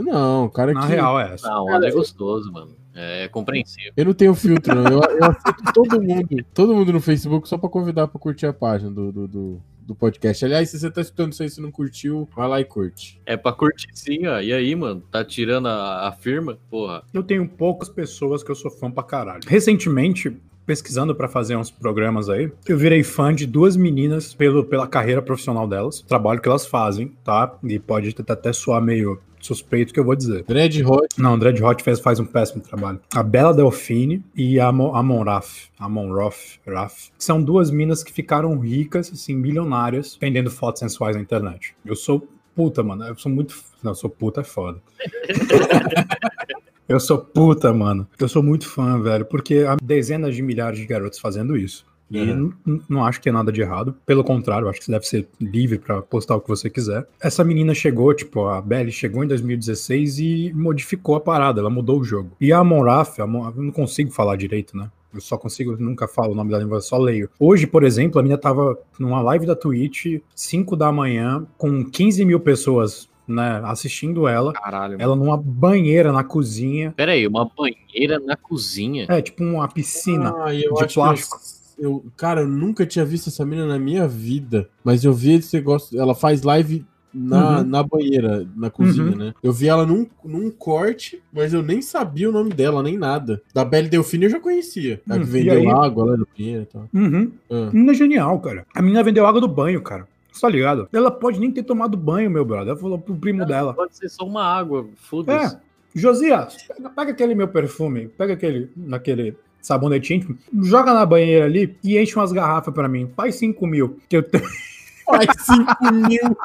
Não, 0.00 0.48
cara 0.48 0.72
Na 0.72 0.82
que... 0.82 0.88
real 0.88 1.20
é 1.20 1.34
essa. 1.34 1.48
Não, 1.48 1.64
o 1.66 1.72
André 1.74 1.88
é 1.88 1.92
gostoso, 1.92 2.50
mano. 2.52 2.76
É 2.96 3.28
compreensível. 3.28 3.92
Eu 3.96 4.04
não 4.04 4.14
tenho 4.14 4.34
filtro, 4.34 4.74
não. 4.74 4.84
Eu, 4.84 5.00
eu 5.02 5.24
aceito 5.24 5.72
todo 5.72 6.00
mundo. 6.00 6.44
Todo 6.54 6.74
mundo 6.74 6.92
no 6.92 7.00
Facebook 7.00 7.48
só 7.48 7.58
pra 7.58 7.68
convidar 7.68 8.06
pra 8.06 8.20
curtir 8.20 8.46
a 8.46 8.52
página 8.52 8.88
do, 8.90 9.10
do, 9.10 9.26
do, 9.28 9.62
do 9.80 9.94
podcast. 9.96 10.44
Aliás, 10.44 10.70
se 10.70 10.78
você 10.78 10.88
tá 10.90 11.00
escutando 11.00 11.32
isso 11.32 11.42
aí 11.42 11.48
e 11.56 11.60
não 11.60 11.72
curtiu, 11.72 12.28
vai 12.36 12.48
lá 12.48 12.60
e 12.60 12.64
curte. 12.64 13.20
É 13.26 13.36
pra 13.36 13.52
curtir 13.52 13.88
sim, 13.94 14.26
ó. 14.26 14.40
E 14.40 14.52
aí, 14.52 14.74
mano? 14.76 15.00
Tá 15.10 15.24
tirando 15.24 15.66
a, 15.66 16.08
a 16.08 16.12
firma? 16.12 16.56
Porra. 16.70 17.02
Eu 17.12 17.24
tenho 17.24 17.48
poucas 17.48 17.88
pessoas 17.88 18.44
que 18.44 18.50
eu 18.50 18.54
sou 18.54 18.70
fã 18.70 18.88
pra 18.90 19.02
caralho. 19.02 19.40
Recentemente, 19.46 20.36
pesquisando 20.66 21.14
pra 21.14 21.28
fazer 21.28 21.56
uns 21.56 21.70
programas 21.70 22.28
aí, 22.28 22.50
eu 22.66 22.76
virei 22.76 23.02
fã 23.02 23.34
de 23.34 23.46
duas 23.46 23.76
meninas 23.76 24.34
pelo, 24.34 24.64
pela 24.64 24.86
carreira 24.86 25.22
profissional 25.22 25.66
delas, 25.66 26.00
o 26.00 26.06
trabalho 26.06 26.40
que 26.40 26.48
elas 26.48 26.66
fazem, 26.66 27.12
tá? 27.22 27.54
E 27.64 27.78
pode 27.78 28.14
até 28.28 28.52
soar 28.52 28.82
meio 28.82 29.20
suspeito 29.44 29.92
que 29.92 30.00
eu 30.00 30.04
vou 30.04 30.16
dizer. 30.16 30.44
Dread 30.44 30.82
Hot. 30.84 31.08
Não, 31.18 31.38
Dread 31.38 31.62
Hot 31.62 31.82
fez, 31.82 32.00
faz 32.00 32.18
um 32.18 32.24
péssimo 32.24 32.62
trabalho. 32.62 33.00
A 33.14 33.22
Bela 33.22 33.52
Delfine 33.52 34.24
e 34.34 34.58
a 34.58 34.68
Amon, 34.68 34.94
Amon 34.94 35.22
Raf. 35.22 35.68
Amon 35.78 36.12
Raf, 36.12 36.58
Raf. 36.66 37.10
São 37.18 37.42
duas 37.42 37.70
minas 37.70 38.02
que 38.02 38.12
ficaram 38.12 38.58
ricas, 38.58 39.10
assim, 39.12 39.34
milionárias, 39.34 40.16
vendendo 40.20 40.50
fotos 40.50 40.80
sensuais 40.80 41.14
na 41.14 41.22
internet. 41.22 41.76
Eu 41.84 41.94
sou 41.94 42.26
puta, 42.54 42.82
mano. 42.82 43.04
Eu 43.04 43.16
sou 43.16 43.30
muito. 43.30 43.54
Não, 43.82 43.90
eu 43.90 43.96
sou 43.96 44.08
puta 44.08 44.40
é 44.40 44.44
foda. 44.44 44.80
Eu 46.88 47.00
sou 47.00 47.18
puta, 47.18 47.72
mano. 47.72 48.06
Eu 48.18 48.28
sou 48.28 48.42
muito 48.42 48.68
fã, 48.68 49.00
velho, 49.00 49.24
porque 49.24 49.64
há 49.66 49.76
dezenas 49.82 50.34
de 50.36 50.42
milhares 50.42 50.78
de 50.78 50.86
garotos 50.86 51.18
fazendo 51.18 51.56
isso. 51.56 51.86
E 52.10 52.20
Uhum. 52.20 52.52
não, 52.66 52.80
não 52.88 53.04
acho 53.04 53.20
que 53.20 53.28
é 53.30 53.32
nada 53.32 53.50
de 53.50 53.62
errado. 53.62 53.94
Pelo 54.04 54.22
contrário, 54.22 54.68
acho 54.68 54.78
que 54.78 54.84
você 54.84 54.92
deve 54.92 55.06
ser 55.06 55.26
livre 55.40 55.78
pra 55.78 56.02
postar 56.02 56.36
o 56.36 56.40
que 56.40 56.48
você 56.48 56.68
quiser. 56.68 57.06
Essa 57.20 57.42
menina 57.42 57.74
chegou, 57.74 58.12
tipo, 58.14 58.46
a 58.46 58.60
Belly 58.60 58.92
chegou 58.92 59.24
em 59.24 59.26
2016 59.26 60.18
e 60.18 60.52
modificou 60.54 61.16
a 61.16 61.20
parada, 61.20 61.60
ela 61.60 61.70
mudou 61.70 62.00
o 62.00 62.04
jogo. 62.04 62.32
E 62.40 62.52
a 62.52 62.62
Monraf, 62.62 63.18
eu 63.18 63.26
não 63.26 63.70
consigo 63.70 64.10
falar 64.10 64.36
direito, 64.36 64.76
né? 64.76 64.90
Eu 65.14 65.20
só 65.20 65.38
consigo, 65.38 65.76
nunca 65.78 66.06
falo 66.08 66.32
o 66.32 66.34
nome 66.34 66.50
da 66.50 66.58
língua, 66.58 66.76
eu 66.78 66.82
só 66.82 66.98
leio. 66.98 67.30
Hoje, 67.38 67.66
por 67.68 67.84
exemplo, 67.84 68.18
a 68.18 68.22
menina 68.22 68.36
tava 68.38 68.76
numa 68.98 69.22
live 69.22 69.46
da 69.46 69.54
Twitch, 69.54 70.20
5 70.34 70.76
da 70.76 70.90
manhã, 70.92 71.46
com 71.56 71.84
15 71.84 72.24
mil 72.24 72.40
pessoas, 72.40 73.08
né, 73.26 73.60
assistindo 73.64 74.26
ela. 74.28 74.52
Caralho. 74.52 74.96
Ela 75.00 75.16
numa 75.16 75.36
banheira 75.36 76.12
na 76.12 76.22
cozinha. 76.24 76.92
Pera 76.96 77.12
aí, 77.12 77.26
uma 77.26 77.48
banheira 77.56 78.18
na 78.18 78.36
cozinha. 78.36 79.06
É, 79.08 79.20
tipo 79.22 79.42
uma 79.42 79.68
piscina. 79.68 80.34
Ah, 80.44 80.54
eu 80.54 80.74
de 80.74 80.84
acho 80.84 80.94
plástico. 80.94 81.36
que 81.38 81.84
eu, 81.84 81.90
eu- 81.90 82.04
cara, 82.16 82.42
eu 82.42 82.48
nunca 82.48 82.86
tinha 82.86 83.04
visto 83.04 83.28
essa 83.28 83.44
mina 83.44 83.66
na 83.66 83.78
minha 83.78 84.06
vida. 84.06 84.68
Mas 84.84 85.04
eu 85.04 85.12
vi 85.12 85.32
esse 85.34 85.56
negócio. 85.56 85.98
Ela 85.98 86.14
faz 86.14 86.42
live 86.42 86.84
na, 87.16 87.58
Uhum. 87.60 87.64
na 87.68 87.82
banheira, 87.82 88.44
na 88.56 88.68
cozinha, 88.70 89.12
Uhum. 89.12 89.16
né? 89.16 89.34
Eu 89.40 89.52
vi 89.52 89.68
ela 89.68 89.86
num, 89.86 90.04
num 90.24 90.50
corte, 90.50 91.22
mas 91.32 91.54
eu 91.54 91.62
nem 91.62 91.80
sabia 91.80 92.28
o 92.28 92.32
nome 92.32 92.50
dela, 92.52 92.82
nem 92.82 92.98
nada. 92.98 93.40
Da 93.54 93.64
Belle 93.64 93.88
Delfine 93.88 94.24
eu 94.24 94.30
já 94.30 94.40
conhecia. 94.40 95.00
A 95.08 95.14
que 95.14 95.20
Hum, 95.20 95.22
e 95.22 95.24
vendeu 95.26 95.58
aí? 95.60 95.66
água 95.68 96.04
lá 96.06 96.16
no 96.16 96.26
banheiro 96.36 96.62
e 96.62 96.66
tal. 96.66 96.88
Uhum. 96.92 97.30
Ah. 97.48 97.70
Menina 97.72 97.92
é 97.92 97.94
genial, 97.94 98.40
cara. 98.40 98.66
A 98.74 98.82
menina 98.82 99.02
vendeu 99.04 99.24
água 99.26 99.40
do 99.40 99.46
banho, 99.46 99.80
cara. 99.80 100.08
Você 100.34 100.40
tá 100.40 100.48
ligado? 100.48 100.88
Ela 100.92 101.12
pode 101.12 101.38
nem 101.38 101.52
ter 101.52 101.62
tomado 101.62 101.96
banho, 101.96 102.28
meu 102.28 102.44
brother. 102.44 102.70
Ela 102.70 102.76
falou 102.76 102.98
pro 102.98 103.14
primo 103.14 103.46
dela. 103.46 103.72
Pode 103.72 103.96
ser 103.96 104.08
só 104.08 104.26
uma 104.26 104.42
água, 104.42 104.84
foda-se. 104.96 105.54
É, 105.54 105.60
Josias, 105.94 106.56
pega, 106.66 106.90
pega 106.90 107.10
aquele 107.12 107.36
meu 107.36 107.46
perfume, 107.46 108.08
pega 108.08 108.32
aquele, 108.32 108.68
naquele 108.76 109.36
sabonete 109.62 110.12
íntimo, 110.12 110.36
joga 110.60 110.92
na 110.92 111.06
banheira 111.06 111.44
ali 111.44 111.78
e 111.84 111.96
enche 111.96 112.16
umas 112.16 112.32
garrafas 112.32 112.74
pra 112.74 112.88
mim. 112.88 113.08
Faz 113.16 113.36
5 113.36 113.64
mil. 113.64 114.00
Que 114.08 114.16
eu 114.16 114.22
tenho. 114.24 114.44
Faz 115.06 115.26
5 115.44 115.92
mil. 115.92 116.36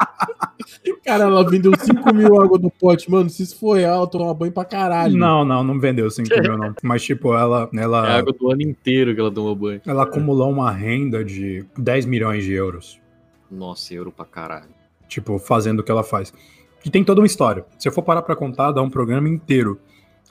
Cara, 1.04 1.24
ela 1.24 1.48
vendeu 1.48 1.72
5 1.76 2.14
mil 2.14 2.40
água 2.40 2.58
do 2.58 2.70
pote. 2.70 3.10
Mano, 3.10 3.28
se 3.28 3.42
isso 3.42 3.58
for 3.58 3.78
real, 3.78 4.06
toma 4.06 4.34
banho 4.34 4.52
pra 4.52 4.66
caralho. 4.66 5.16
Não, 5.16 5.44
não, 5.44 5.64
não 5.64 5.80
vendeu 5.80 6.10
5 6.10 6.28
mil, 6.28 6.58
não. 6.58 6.74
Mas, 6.82 7.02
tipo, 7.02 7.34
ela. 7.34 7.68
É 7.74 7.80
ela... 7.80 8.06
a 8.06 8.18
água 8.18 8.32
do 8.32 8.52
ano 8.52 8.62
inteiro 8.62 9.14
que 9.14 9.20
ela 9.20 9.32
toma 9.32 9.54
banho. 9.54 9.80
Ela 9.86 10.02
acumulou 10.02 10.50
uma 10.50 10.70
renda 10.70 11.24
de 11.24 11.64
10 11.76 12.04
milhões 12.04 12.44
de 12.44 12.52
euros. 12.52 12.99
Nossa, 13.50 13.92
euro 13.94 14.12
pra 14.12 14.24
caralho. 14.24 14.68
tipo, 15.08 15.38
fazendo 15.38 15.80
o 15.80 15.82
que 15.82 15.90
ela 15.90 16.04
faz. 16.04 16.32
E 16.84 16.88
tem 16.88 17.02
toda 17.04 17.20
uma 17.20 17.26
história. 17.26 17.64
Se 17.78 17.88
eu 17.88 17.92
for 17.92 18.02
parar 18.02 18.22
pra 18.22 18.36
contar, 18.36 18.70
dá 18.72 18.80
um 18.80 18.88
programa 18.88 19.28
inteiro 19.28 19.80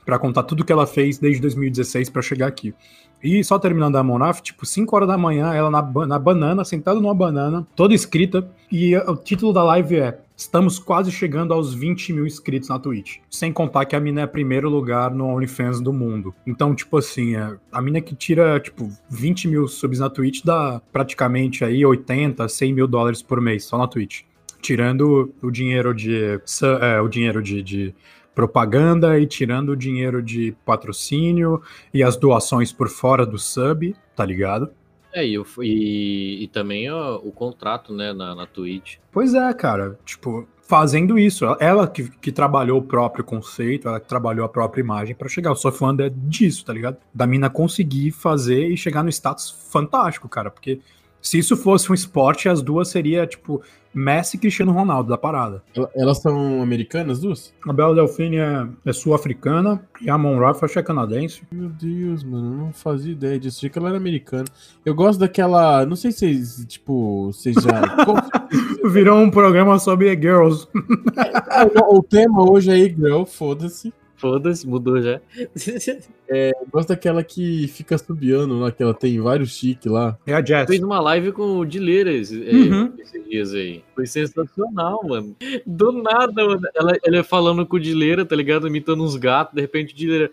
pra 0.05 0.17
contar 0.17 0.43
tudo 0.43 0.63
que 0.63 0.71
ela 0.71 0.87
fez 0.87 1.19
desde 1.19 1.41
2016 1.41 2.09
pra 2.09 2.21
chegar 2.21 2.47
aqui. 2.47 2.73
E 3.21 3.43
só 3.43 3.59
terminando 3.59 3.97
a 3.97 4.03
Monaf, 4.03 4.41
tipo, 4.41 4.65
5 4.65 4.95
horas 4.95 5.07
da 5.07 5.17
manhã, 5.17 5.53
ela 5.53 5.69
na, 5.69 5.81
na 6.07 6.17
banana, 6.17 6.63
sentada 6.63 6.99
numa 6.99 7.13
banana, 7.13 7.67
toda 7.75 7.93
escrita, 7.93 8.49
e 8.71 8.95
o 8.95 9.15
título 9.17 9.51
da 9.51 9.61
live 9.63 9.97
é 9.97 10.19
Estamos 10.39 10.79
quase 10.79 11.11
chegando 11.11 11.53
aos 11.53 11.73
20 11.73 12.13
mil 12.13 12.25
inscritos 12.25 12.69
na 12.69 12.79
Twitch. 12.79 13.17
Sem 13.29 13.51
contar 13.51 13.83
que 13.83 13.93
a 13.93 13.99
mina 13.99 14.21
é 14.21 14.25
primeiro 14.25 14.69
lugar 14.69 15.13
no 15.13 15.25
OnlyFans 15.25 15.81
do 15.81 15.91
mundo. 15.91 16.33
Então, 16.47 16.73
tipo 16.73 16.97
assim, 16.97 17.35
é, 17.35 17.57
a 17.69 17.81
mina 17.81 17.99
que 17.99 18.15
tira, 18.15 18.57
tipo, 18.57 18.89
20 19.09 19.49
mil 19.49 19.67
subs 19.67 19.99
na 19.99 20.09
Twitch 20.09 20.41
dá 20.45 20.81
praticamente 20.93 21.65
aí 21.65 21.85
80, 21.85 22.47
100 22.47 22.73
mil 22.73 22.87
dólares 22.87 23.21
por 23.21 23.41
mês, 23.41 23.65
só 23.65 23.77
na 23.77 23.85
Twitch. 23.85 24.21
tirando 24.61 25.33
o 25.41 25.51
dinheiro 25.51 25.93
de 25.93 26.39
é, 26.81 27.01
o 27.01 27.09
dinheiro 27.09 27.43
de, 27.43 27.61
de 27.61 27.95
propaganda 28.33 29.19
e 29.19 29.27
tirando 29.27 29.69
o 29.69 29.75
dinheiro 29.75 30.23
de 30.23 30.55
patrocínio 30.65 31.61
e 31.93 32.01
as 32.01 32.15
doações 32.15 32.71
por 32.71 32.87
fora 32.87 33.25
do 33.25 33.37
sub, 33.37 33.93
tá 34.15 34.25
ligado? 34.25 34.69
É, 35.13 35.25
e, 35.25 35.41
e, 35.61 36.43
e 36.43 36.47
também 36.47 36.89
ó, 36.91 37.17
o 37.17 37.31
contrato, 37.31 37.93
né, 37.93 38.13
na, 38.13 38.35
na 38.35 38.45
Twitch. 38.45 38.97
Pois 39.11 39.33
é, 39.33 39.53
cara, 39.53 39.99
tipo, 40.05 40.47
fazendo 40.61 41.17
isso, 41.17 41.45
ela 41.59 41.87
que, 41.87 42.09
que 42.19 42.31
trabalhou 42.31 42.77
o 42.79 42.83
próprio 42.83 43.23
conceito, 43.23 43.87
ela 43.87 43.99
que 43.99 44.07
trabalhou 44.07 44.45
a 44.45 44.49
própria 44.49 44.81
imagem 44.81 45.15
pra 45.15 45.27
chegar. 45.27 45.49
Eu 45.49 45.55
sou 45.55 45.71
fã 45.71 45.95
disso, 46.11 46.63
tá 46.63 46.71
ligado? 46.71 46.97
Da 47.11 47.25
mina 47.25 47.49
conseguir 47.49 48.11
fazer 48.11 48.67
e 48.67 48.77
chegar 48.77 49.03
no 49.03 49.09
status 49.09 49.49
fantástico, 49.71 50.29
cara, 50.29 50.51
porque 50.51 50.79
se 51.21 51.37
isso 51.39 51.55
fosse 51.57 51.91
um 51.91 51.95
esporte, 51.95 52.47
as 52.49 52.61
duas 52.61 52.87
seria 52.89 53.25
tipo 53.27 53.61
Messi 53.93 54.37
e 54.37 54.39
Cristiano 54.39 54.71
Ronaldo 54.71 55.09
da 55.09 55.17
parada. 55.17 55.63
Ela- 55.75 55.89
Elas 55.95 56.19
são 56.19 56.61
americanas, 56.61 57.19
duas? 57.19 57.51
A 57.67 57.73
Bela 57.73 57.95
Delfine 57.95 58.37
é, 58.37 58.67
é 58.85 58.93
sul-africana 58.93 59.83
e 60.01 60.09
a 60.09 60.17
Mon 60.17 60.37
Raf 60.37 60.63
acho 60.63 60.73
que 60.73 60.79
é 60.79 60.83
canadense. 60.83 61.41
Meu 61.51 61.69
Deus, 61.69 62.23
mano, 62.23 62.53
eu 62.53 62.57
não 62.65 62.73
fazia 62.73 63.11
ideia 63.11 63.39
disso. 63.39 63.57
Achei 63.57 63.69
que 63.69 63.79
ela 63.79 63.89
era 63.89 63.97
americana. 63.97 64.45
Eu 64.85 64.93
gosto 64.93 65.19
daquela. 65.19 65.85
Não 65.87 65.95
sei 65.95 66.11
se 66.11 66.19
vocês, 66.19 66.65
tipo, 66.67 67.31
vocês 67.33 67.55
já. 67.55 67.81
Virou 68.89 69.17
um 69.17 69.31
programa 69.31 69.79
sobre 69.79 70.09
girls. 70.15 70.67
Ah, 71.49 71.65
o, 71.89 71.97
o 71.97 72.03
tema 72.03 72.47
hoje 72.49 72.69
é 72.71 72.75
girl, 72.89 73.23
foda-se. 73.25 73.91
Foda-se, 74.17 74.67
mudou 74.67 75.01
já. 75.01 75.19
Eu 76.29 76.67
gosto 76.71 76.89
daquela 76.89 77.23
que 77.23 77.67
fica 77.67 77.97
subiando 77.97 78.59
lá, 78.59 78.71
que 78.71 78.83
ela 78.83 78.93
tem 78.93 79.19
vários 79.19 79.51
chiques 79.57 79.91
lá. 79.91 80.17
É 80.27 80.33
a 80.33 80.45
Jess. 80.45 80.67
Fez 80.67 80.81
uma 80.81 80.99
live 80.99 81.31
com 81.31 81.57
o 81.57 81.65
Dileira 81.65 82.11
esse- 82.11 82.47
é, 82.47 82.53
Uhum. 82.53 82.93
esses 82.99 83.27
dias 83.27 83.53
aí. 83.53 83.83
Foi 83.95 84.05
sensacional, 84.05 84.99
mano. 85.07 85.35
Do 85.65 85.91
nada, 85.91 86.45
mano. 86.45 86.61
Ela, 86.75 86.91
ela 87.03 87.23
falando 87.23 87.65
com 87.65 87.77
o 87.77 87.79
Dileira, 87.79 88.23
tá 88.25 88.35
ligado? 88.35 88.67
Imitando 88.67 89.03
uns 89.03 89.15
gatos, 89.15 89.55
de 89.55 89.61
repente 89.61 89.93
o 89.93 89.97
Dileira. 89.97 90.29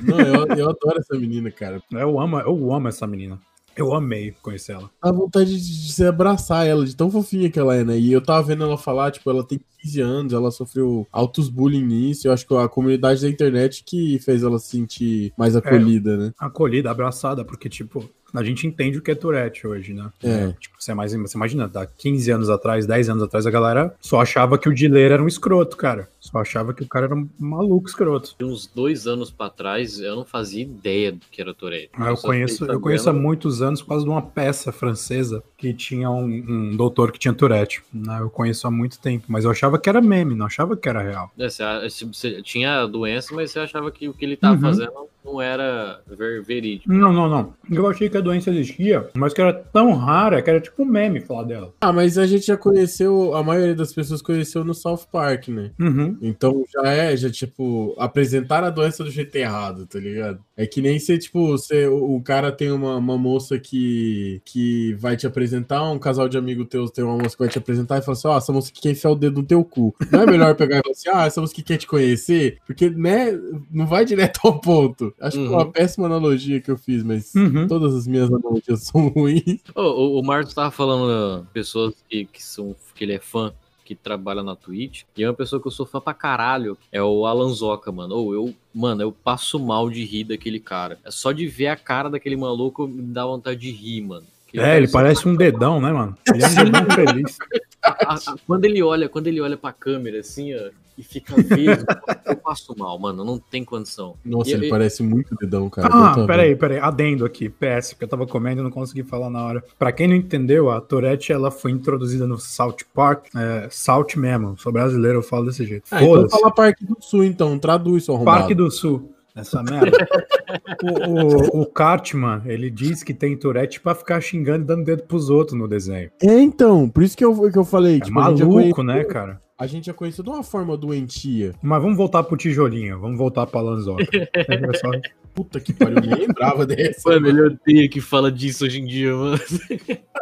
Não, 0.00 0.18
eu, 0.20 0.46
eu 0.56 0.70
adoro 0.70 0.98
essa 0.98 1.16
menina, 1.18 1.50
cara. 1.50 1.82
Eu 1.92 2.18
amo, 2.20 2.38
eu 2.40 2.72
amo 2.72 2.88
essa 2.88 3.06
menina. 3.06 3.38
Eu 3.78 3.94
amei 3.94 4.34
conhecer 4.42 4.72
ela. 4.72 4.90
Dá 5.00 5.12
vontade 5.12 5.56
de, 5.56 5.86
de 5.86 5.92
se 5.92 6.04
abraçar 6.04 6.66
ela, 6.66 6.84
de 6.84 6.96
tão 6.96 7.08
fofinha 7.08 7.48
que 7.48 7.58
ela 7.60 7.76
é, 7.76 7.84
né? 7.84 7.96
E 7.96 8.12
eu 8.12 8.20
tava 8.20 8.42
vendo 8.42 8.64
ela 8.64 8.76
falar, 8.76 9.12
tipo, 9.12 9.30
ela 9.30 9.44
tem 9.44 9.60
15 9.80 10.00
anos, 10.00 10.32
ela 10.32 10.50
sofreu 10.50 11.06
altos 11.12 11.48
bullying 11.48 11.84
nisso. 11.84 12.26
Eu 12.26 12.32
acho 12.32 12.44
que 12.44 12.54
a 12.54 12.68
comunidade 12.68 13.22
da 13.22 13.28
internet 13.28 13.84
que 13.84 14.18
fez 14.18 14.42
ela 14.42 14.58
se 14.58 14.68
sentir 14.70 15.32
mais 15.38 15.54
acolhida, 15.54 16.16
né? 16.16 16.32
Acolhida, 16.36 16.90
abraçada, 16.90 17.44
porque, 17.44 17.68
tipo, 17.68 18.08
a 18.34 18.42
gente 18.44 18.66
entende 18.66 18.98
o 18.98 19.02
que 19.02 19.10
é 19.10 19.14
Tourette 19.14 19.66
hoje, 19.66 19.92
né? 19.94 20.10
É. 20.22 20.52
Tipo, 20.60 20.76
você, 20.78 20.92
mais, 20.94 21.12
você 21.14 21.36
imagina, 21.36 21.70
há 21.74 21.86
15 21.86 22.30
anos 22.30 22.50
atrás, 22.50 22.86
10 22.86 23.08
anos 23.08 23.22
atrás, 23.22 23.46
a 23.46 23.50
galera 23.50 23.94
só 24.00 24.20
achava 24.20 24.58
que 24.58 24.68
o 24.68 24.74
Dileira 24.74 25.14
era 25.14 25.22
um 25.22 25.28
escroto, 25.28 25.76
cara. 25.76 26.08
Só 26.20 26.38
achava 26.38 26.74
que 26.74 26.82
o 26.82 26.86
cara 26.86 27.06
era 27.06 27.14
um 27.14 27.28
maluco 27.38 27.88
escroto. 27.88 28.34
De 28.38 28.44
uns 28.44 28.66
dois 28.66 29.06
anos 29.06 29.30
pra 29.30 29.48
trás, 29.48 29.98
eu 29.98 30.14
não 30.16 30.24
fazia 30.24 30.62
ideia 30.62 31.12
do 31.12 31.20
que 31.30 31.40
era 31.40 31.54
Tourette. 31.54 31.90
Ah, 31.94 32.10
Eu 32.10 32.16
só 32.16 32.28
conheço, 32.28 32.64
eu 32.66 32.80
conheço 32.80 33.08
há 33.08 33.12
muitos 33.12 33.62
anos 33.62 33.80
por 33.80 33.88
causa 33.90 34.04
de 34.04 34.10
uma 34.10 34.20
peça 34.22 34.70
francesa 34.70 35.42
que 35.56 35.72
tinha 35.72 36.10
um, 36.10 36.24
um 36.26 36.76
doutor 36.76 37.12
que 37.12 37.18
tinha 37.18 37.32
Tourette. 37.32 37.82
né? 37.92 38.18
Eu 38.20 38.28
conheço 38.30 38.66
há 38.66 38.70
muito 38.70 38.98
tempo, 38.98 39.24
mas 39.28 39.44
eu 39.44 39.50
achava 39.50 39.78
que 39.78 39.88
era 39.88 40.00
meme, 40.02 40.34
não 40.34 40.46
achava 40.46 40.76
que 40.76 40.88
era 40.88 41.00
real. 41.02 41.30
É, 41.38 41.48
você, 41.48 41.64
você- 41.88 42.04
você 42.06 42.42
tinha 42.42 42.82
a 42.82 42.86
doença, 42.86 43.34
mas 43.34 43.50
você 43.50 43.60
achava 43.60 43.90
que 43.90 44.08
o 44.08 44.12
que 44.14 44.24
ele 44.24 44.36
tava 44.36 44.54
Uhum. 44.56 44.60
fazendo 44.60 44.92
não 45.24 45.40
era 45.40 46.00
ver, 46.06 46.42
verídico. 46.42 46.92
Não, 46.92 47.12
não, 47.12 47.28
não. 47.28 47.54
Eu 47.70 47.86
achei 47.86 48.08
que 48.08 48.16
a 48.16 48.20
doença 48.20 48.50
existia, 48.50 49.08
mas 49.14 49.32
que 49.32 49.40
era 49.40 49.52
tão 49.52 49.92
rara 49.94 50.40
que 50.40 50.48
era 50.48 50.60
tipo 50.60 50.82
um 50.82 50.86
meme 50.86 51.20
falar 51.20 51.44
dela. 51.44 51.74
Ah, 51.80 51.92
mas 51.92 52.16
a 52.16 52.26
gente 52.26 52.46
já 52.46 52.56
conheceu, 52.56 53.34
a 53.34 53.42
maioria 53.42 53.74
das 53.74 53.92
pessoas 53.92 54.22
conheceu 54.22 54.64
no 54.64 54.74
South 54.74 55.06
Park, 55.10 55.48
né? 55.48 55.72
Uhum. 55.78 56.16
Então 56.22 56.64
já 56.72 56.90
é, 56.90 57.16
já, 57.16 57.30
tipo, 57.30 57.94
apresentar 57.98 58.64
a 58.64 58.70
doença 58.70 59.04
do 59.04 59.10
jeito 59.10 59.34
errado, 59.36 59.86
tá 59.86 59.98
ligado? 59.98 60.40
É 60.56 60.66
que 60.66 60.80
nem 60.80 60.98
ser, 60.98 61.18
tipo, 61.18 61.48
você, 61.48 61.86
o, 61.86 62.20
cara 62.20 62.50
tem 62.50 62.70
uma, 62.70 62.96
uma 62.96 63.16
moça 63.18 63.58
que, 63.58 64.40
que 64.44 64.94
vai 64.94 65.16
te 65.16 65.26
apresentar, 65.26 65.88
um 65.90 65.98
casal 65.98 66.28
de 66.28 66.36
amigo 66.38 66.64
teus 66.64 66.90
tem 66.90 67.04
uma 67.04 67.16
moça 67.16 67.36
que 67.36 67.42
vai 67.42 67.48
te 67.48 67.58
apresentar 67.58 67.98
e 67.98 68.02
fala 68.02 68.16
assim, 68.16 68.28
ó, 68.28 68.38
essa 68.38 68.52
moça 68.52 68.72
que 68.72 68.80
quer 68.80 68.90
enfiar 68.90 69.10
o 69.10 69.16
dedo 69.16 69.40
no 69.40 69.46
teu 69.46 69.64
cu. 69.64 69.94
Não 70.10 70.22
é 70.22 70.26
melhor 70.26 70.54
pegar 70.56 70.78
e 70.78 70.82
falar 70.82 70.92
assim, 70.92 71.08
ah, 71.08 71.26
essa 71.26 71.40
moça 71.40 71.54
que 71.54 71.62
quer 71.62 71.76
te 71.76 71.86
conhecer? 71.86 72.58
Porque, 72.66 72.90
né, 72.90 73.38
não 73.70 73.86
vai 73.86 74.04
direto 74.04 74.40
ao 74.44 74.60
ponto. 74.60 75.14
Acho 75.20 75.36
que 75.38 75.44
é 75.46 75.48
uma 75.48 75.64
Uhum. 75.64 75.72
péssima 75.72 76.06
analogia 76.06 76.60
que 76.60 76.70
eu 76.70 76.76
fiz, 76.76 77.02
mas 77.02 77.34
Uhum. 77.34 77.66
todas 77.66 77.94
as 77.94 78.06
minhas 78.06 78.28
analogias 78.32 78.82
são 78.86 79.08
ruins. 79.08 79.60
Ô, 79.74 79.82
o, 79.82 80.20
o 80.20 80.22
Marcos 80.24 80.54
tava 80.54 80.70
falando 80.70 81.42
uh, 81.42 81.46
pessoas 81.52 81.94
que, 82.08 82.24
que 82.26 82.42
são 82.44 82.74
que 82.94 83.04
ele 83.04 83.12
é 83.14 83.18
fã 83.18 83.52
que 83.84 83.94
trabalha 83.94 84.42
na 84.42 84.54
Twitch. 84.54 85.04
E 85.16 85.22
é 85.24 85.28
uma 85.28 85.34
pessoa 85.34 85.60
que 85.62 85.66
eu 85.66 85.72
sou 85.72 85.86
fã 85.86 85.98
pra 85.98 86.12
caralho. 86.12 86.76
É 86.92 87.02
o 87.02 87.24
Alan 87.24 87.48
Zoca, 87.48 87.90
mano. 87.90 88.16
Ou 88.16 88.34
eu, 88.34 88.54
mano, 88.74 89.00
eu 89.02 89.10
passo 89.10 89.58
mal 89.58 89.88
de 89.88 90.04
rir 90.04 90.24
daquele 90.24 90.60
cara. 90.60 90.98
É 91.04 91.10
só 91.10 91.32
de 91.32 91.46
ver 91.46 91.68
a 91.68 91.76
cara 91.76 92.10
daquele 92.10 92.36
maluco 92.36 92.86
me 92.86 93.00
dá 93.00 93.24
vontade 93.24 93.60
de 93.60 93.70
rir, 93.70 94.02
mano. 94.02 94.26
Que 94.46 94.60
É, 94.60 94.76
ele 94.76 94.88
parece 94.88 95.26
um 95.26 95.34
dedão, 95.34 95.80
né, 95.80 95.90
mano? 95.90 96.14
Ele 96.34 96.42
é 96.44 96.46
um 96.48 96.54
dedão 96.54 96.86
feliz. 96.94 97.38
a- 97.82 98.14
a- 98.14 98.36
quando 98.46 98.64
ele 98.66 98.82
olha, 98.82 99.08
quando 99.08 99.26
ele 99.26 99.40
olha 99.40 99.56
pra 99.56 99.72
câmera 99.72 100.20
assim, 100.20 100.54
ó, 100.54 100.68
e 100.98 101.02
fica 101.04 101.34
vesgo, 101.36 101.86
eu 102.26 102.36
passo 102.36 102.74
mal, 102.76 102.98
mano. 102.98 103.24
Não 103.24 103.38
tem 103.38 103.64
condição. 103.64 104.16
Nossa, 104.24 104.50
E- 104.50 104.54
ele 104.54 104.66
e- 104.66 104.70
parece 104.70 105.02
muito 105.02 105.34
dedão, 105.36 105.70
cara. 105.70 105.88
Ah, 105.90 106.26
peraí, 106.26 106.56
peraí. 106.56 106.78
Adendo 106.78 107.24
aqui. 107.24 107.48
PS, 107.48 107.92
porque 107.94 108.04
eu 108.04 108.08
tava 108.08 108.26
comendo 108.26 108.60
e 108.60 108.64
não 108.64 108.70
consegui 108.70 109.04
falar 109.04 109.30
na 109.30 109.44
hora. 109.44 109.64
Pra 109.78 109.92
quem 109.92 110.08
não 110.08 110.16
entendeu, 110.16 110.70
a 110.70 110.80
Tourette, 110.80 111.32
ela 111.32 111.50
foi 111.50 111.70
introduzida 111.70 112.26
no 112.26 112.36
South 112.38 112.78
Park. 112.92 113.26
É, 113.36 113.68
South 113.70 114.08
mesmo. 114.16 114.58
Sou 114.58 114.72
brasileiro, 114.72 115.18
eu 115.18 115.22
falo 115.22 115.46
desse 115.46 115.64
jeito. 115.64 115.84
Ah, 115.90 116.02
então 116.02 116.28
fala 116.28 116.50
Parque 116.52 116.84
do 116.84 116.96
Sul, 117.00 117.22
então. 117.24 117.58
Traduz, 117.58 118.04
seu 118.04 118.14
arrombado. 118.16 118.38
Parque 118.40 118.54
do 118.54 118.70
Sul. 118.70 119.12
Essa 119.36 119.62
merda. 119.62 119.96
o, 121.08 121.58
o, 121.58 121.62
o 121.62 121.66
Cartman, 121.66 122.42
ele 122.46 122.68
diz 122.70 123.04
que 123.04 123.14
tem 123.14 123.36
Tourette 123.36 123.80
pra 123.80 123.94
ficar 123.94 124.20
xingando 124.20 124.64
e 124.64 124.66
dando 124.66 124.84
dedo 124.84 125.04
pros 125.04 125.30
outros 125.30 125.56
no 125.56 125.68
desenho. 125.68 126.10
É, 126.20 126.40
então. 126.40 126.88
Por 126.88 127.04
isso 127.04 127.16
que 127.16 127.24
eu, 127.24 127.48
que 127.50 127.56
eu 127.58 127.64
falei. 127.64 127.98
É 127.98 128.00
tipo, 128.00 128.14
maluco, 128.14 128.46
conheceu- 128.54 128.82
né, 128.82 129.04
cara? 129.04 129.40
A 129.58 129.66
gente 129.66 129.86
já 129.86 129.92
conheceu 129.92 130.22
de 130.22 130.30
uma 130.30 130.42
forma 130.44 130.76
doentia. 130.76 131.52
Mas 131.60 131.82
vamos 131.82 131.96
voltar 131.96 132.22
pro 132.22 132.36
tijolinho. 132.36 133.00
Vamos 133.00 133.18
voltar 133.18 133.44
pra 133.46 133.60
Lanzoca. 133.60 134.04
É 134.14 134.28
só- 134.78 134.90
Puta 135.34 135.60
que 135.60 135.72
pariu, 135.72 135.96
eu 135.98 136.02
nem 136.02 136.14
lembrava 136.26 136.66
dessa. 136.66 137.08
Mano, 137.08 137.28
ele 137.28 137.40
odeia 137.42 137.88
que 137.88 138.00
fala 138.00 138.30
disso 138.30 138.64
hoje 138.64 138.80
em 138.80 138.84
dia, 138.86 139.14
mano. 139.14 139.38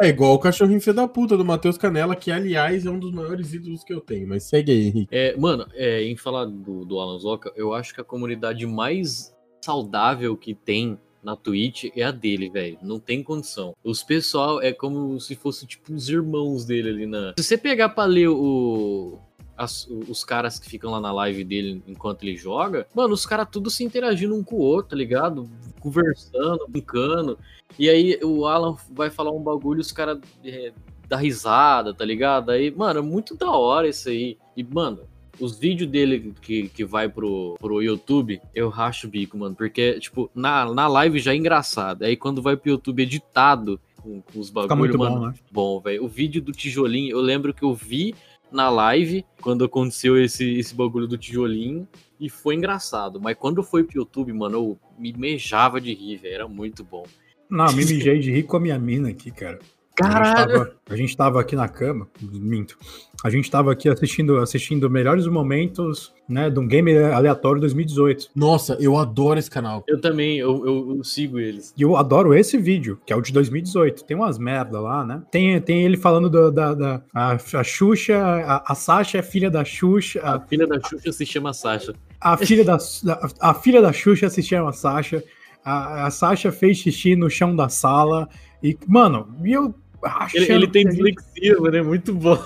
É 0.01 0.09
igual 0.09 0.35
o 0.35 0.38
cachorrinho 0.38 0.81
filho 0.81 0.96
da 0.96 1.09
puta 1.09 1.37
do 1.38 1.44
Matheus 1.44 1.79
Canela, 1.79 2.14
que 2.14 2.31
aliás 2.31 2.85
é 2.85 2.90
um 2.90 2.99
dos 2.99 3.12
maiores 3.12 3.55
ídolos 3.55 3.83
que 3.83 3.94
eu 3.94 4.01
tenho. 4.01 4.29
Mas 4.29 4.42
segue 4.44 4.72
aí, 4.72 4.87
Henrique. 4.88 5.09
É, 5.11 5.35
mano, 5.37 5.66
é, 5.75 6.03
em 6.03 6.16
falar 6.16 6.44
do, 6.46 6.85
do 6.85 6.99
Alan 6.99 7.18
Zoca, 7.18 7.51
eu 7.57 7.72
acho 7.72 7.94
que 7.94 8.01
a 8.01 8.05
comunidade 8.05 8.66
mais 8.66 9.35
saudável 9.64 10.37
que 10.37 10.55
tem 10.55 10.99
na 11.26 11.34
Twitch 11.34 11.86
é 11.96 12.04
a 12.04 12.12
dele, 12.12 12.48
velho. 12.48 12.78
Não 12.80 13.00
tem 13.00 13.20
condição. 13.20 13.74
Os 13.82 14.00
pessoal 14.02 14.62
é 14.62 14.72
como 14.72 15.18
se 15.20 15.34
fosse 15.34 15.66
tipo 15.66 15.92
os 15.92 16.08
irmãos 16.08 16.64
dele 16.64 16.88
ali 16.88 17.06
na. 17.06 17.34
Se 17.36 17.42
você 17.44 17.58
pegar 17.58 17.88
pra 17.88 18.04
ler 18.04 18.28
o. 18.28 19.18
as- 19.58 19.88
os 20.08 20.22
caras 20.22 20.58
que 20.58 20.68
ficam 20.70 20.90
lá 20.92 21.00
na 21.00 21.10
live 21.12 21.42
dele 21.42 21.82
enquanto 21.88 22.22
ele 22.22 22.36
joga, 22.36 22.86
mano, 22.94 23.12
os 23.14 23.26
caras 23.26 23.48
tudo 23.50 23.70
se 23.70 23.82
interagindo 23.82 24.34
um 24.36 24.44
com 24.44 24.54
o 24.56 24.60
outro, 24.60 24.90
tá 24.90 24.96
ligado? 24.96 25.48
Conversando, 25.80 26.64
brincando. 26.68 27.38
E 27.78 27.88
aí 27.90 28.18
o 28.22 28.46
Alan 28.46 28.76
vai 28.92 29.10
falar 29.10 29.32
um 29.32 29.42
bagulho, 29.42 29.80
os 29.80 29.90
caras 29.90 30.18
é, 30.44 30.72
dá 31.08 31.16
risada, 31.16 31.92
tá 31.94 32.04
ligado? 32.04 32.50
Aí, 32.50 32.70
mano, 32.70 33.00
é 33.00 33.02
muito 33.02 33.34
da 33.34 33.50
hora 33.50 33.88
isso 33.88 34.08
aí. 34.08 34.36
E, 34.56 34.62
mano, 34.62 35.00
os 35.38 35.59
vídeos 35.59 35.90
dele 35.90 36.35
que, 36.40 36.68
que 36.68 36.85
vai 36.85 37.09
pro, 37.09 37.57
pro 37.61 37.83
YouTube, 37.83 38.40
eu 38.55 38.68
racho 38.68 39.07
o 39.07 39.11
bico, 39.11 39.37
mano. 39.37 39.55
Porque, 39.55 39.99
tipo, 40.01 40.31
na, 40.35 40.72
na 40.72 40.88
live 40.88 41.18
já 41.18 41.33
é 41.33 41.37
engraçado. 41.37 42.05
Aí 42.05 42.16
quando 42.16 42.42
vai 42.42 42.57
pro 42.57 42.70
YouTube 42.70 43.03
editado, 43.03 43.81
com, 43.96 44.20
com 44.22 44.38
os 44.38 44.51
bagulhos, 44.51 44.79
muito 44.79 44.99
mano, 44.99 45.16
bom, 45.16 45.27
né? 45.27 45.35
bom, 45.51 45.81
velho. 45.81 46.05
O 46.05 46.09
vídeo 46.09 46.40
do 46.40 46.53
tijolinho, 46.53 47.11
eu 47.11 47.20
lembro 47.20 47.53
que 47.53 47.62
eu 47.62 47.75
vi 47.75 48.14
na 48.51 48.70
live 48.70 49.25
quando 49.40 49.64
aconteceu 49.64 50.16
esse, 50.22 50.59
esse 50.59 50.75
bagulho 50.75 51.07
do 51.07 51.18
tijolinho 51.18 51.87
e 52.18 52.31
foi 52.31 52.55
engraçado. 52.55 53.20
Mas 53.20 53.37
quando 53.37 53.62
foi 53.62 53.85
pro 53.85 53.99
YouTube, 53.99 54.33
mano, 54.33 54.57
eu 54.57 54.79
me 54.99 55.12
mejava 55.12 55.81
de 55.81 55.92
rir, 55.92 56.16
velho. 56.16 56.35
Era 56.35 56.49
muito 56.49 56.85
bom. 56.85 57.05
Não, 57.51 57.66
me 57.72 57.85
mijei 57.85 58.18
de 58.18 58.31
rir 58.31 58.44
com 58.44 58.57
a 58.57 58.61
minha 58.61 58.79
mina 58.79 59.09
aqui, 59.09 59.31
cara. 59.31 59.59
A 60.02 60.04
gente, 60.04 60.12
Caralho! 60.12 60.52
tava, 60.52 60.72
a 60.90 60.96
gente 60.96 61.16
tava 61.16 61.40
aqui 61.40 61.56
na 61.56 61.68
cama, 61.68 62.06
minto. 62.20 62.76
A 63.24 63.30
gente 63.30 63.50
tava 63.50 63.72
aqui 63.72 63.88
assistindo, 63.88 64.37
assistindo 64.38 64.90
melhores 64.90 65.26
momentos, 65.26 66.12
né, 66.28 66.50
de 66.50 66.59
um 66.61 66.66
game 66.68 66.96
aleatório 66.98 67.61
2018. 67.61 68.28
Nossa, 68.37 68.76
eu 68.78 68.98
adoro 68.98 69.38
esse 69.38 69.50
canal. 69.50 69.82
Eu 69.88 69.98
também, 70.00 70.37
eu, 70.38 70.66
eu, 70.66 70.96
eu 70.98 71.04
sigo 71.04 71.38
eles. 71.38 71.72
E 71.76 71.82
eu 71.82 71.96
adoro 71.96 72.35
esse 72.35 72.59
vídeo, 72.59 73.00
que 73.06 73.12
é 73.12 73.16
o 73.16 73.22
de 73.22 73.32
2018. 73.32 74.04
Tem 74.04 74.14
umas 74.16 74.38
merda 74.38 74.78
lá, 74.80 75.04
né? 75.04 75.22
Tem, 75.30 75.59
tem 75.62 75.82
ele 75.82 75.96
falando 75.96 76.28
do- 76.28 76.50
da, 76.52 76.74
da 76.74 77.02
a, 77.14 77.32
a 77.54 77.64
Xuxa, 77.64 78.18
a, 78.18 78.72
a 78.72 78.74
Sasha 78.74 79.18
é 79.18 79.22
filha 79.22 79.50
da 79.50 79.64
Xuxa, 79.64 80.20
A 80.22 80.35
a, 80.35 80.40
filha 80.40 80.66
da 80.66 80.78
Xuxa 80.80 81.11
se 81.11 81.24
chama 81.24 81.54
Sasha. 81.54 81.94
a 82.20 82.37
filha 82.37 82.64
da, 82.64 82.76
da- 83.02 83.28
a 83.40 83.54
filha 83.54 83.80
da 83.80 83.92
Xuxa 83.94 84.28
se 84.28 84.42
chama 84.42 84.72
Sasha. 84.72 85.24
A, 85.64 86.06
a 86.06 86.11
Sasha 86.11 86.52
fez 86.52 86.76
xixi 86.76 87.16
no 87.16 87.28
chão 87.30 87.56
da 87.56 87.68
sala. 87.70 88.28
E, 88.62 88.76
mano, 88.87 89.35
e 89.44 89.52
eu. 89.52 89.74
Ele, 90.35 90.52
ele 90.52 90.68
tem 90.68 90.87
dislexia, 90.87 91.59
mano, 91.59 91.76
é 91.76 91.82
muito 91.82 92.14
bom. 92.14 92.38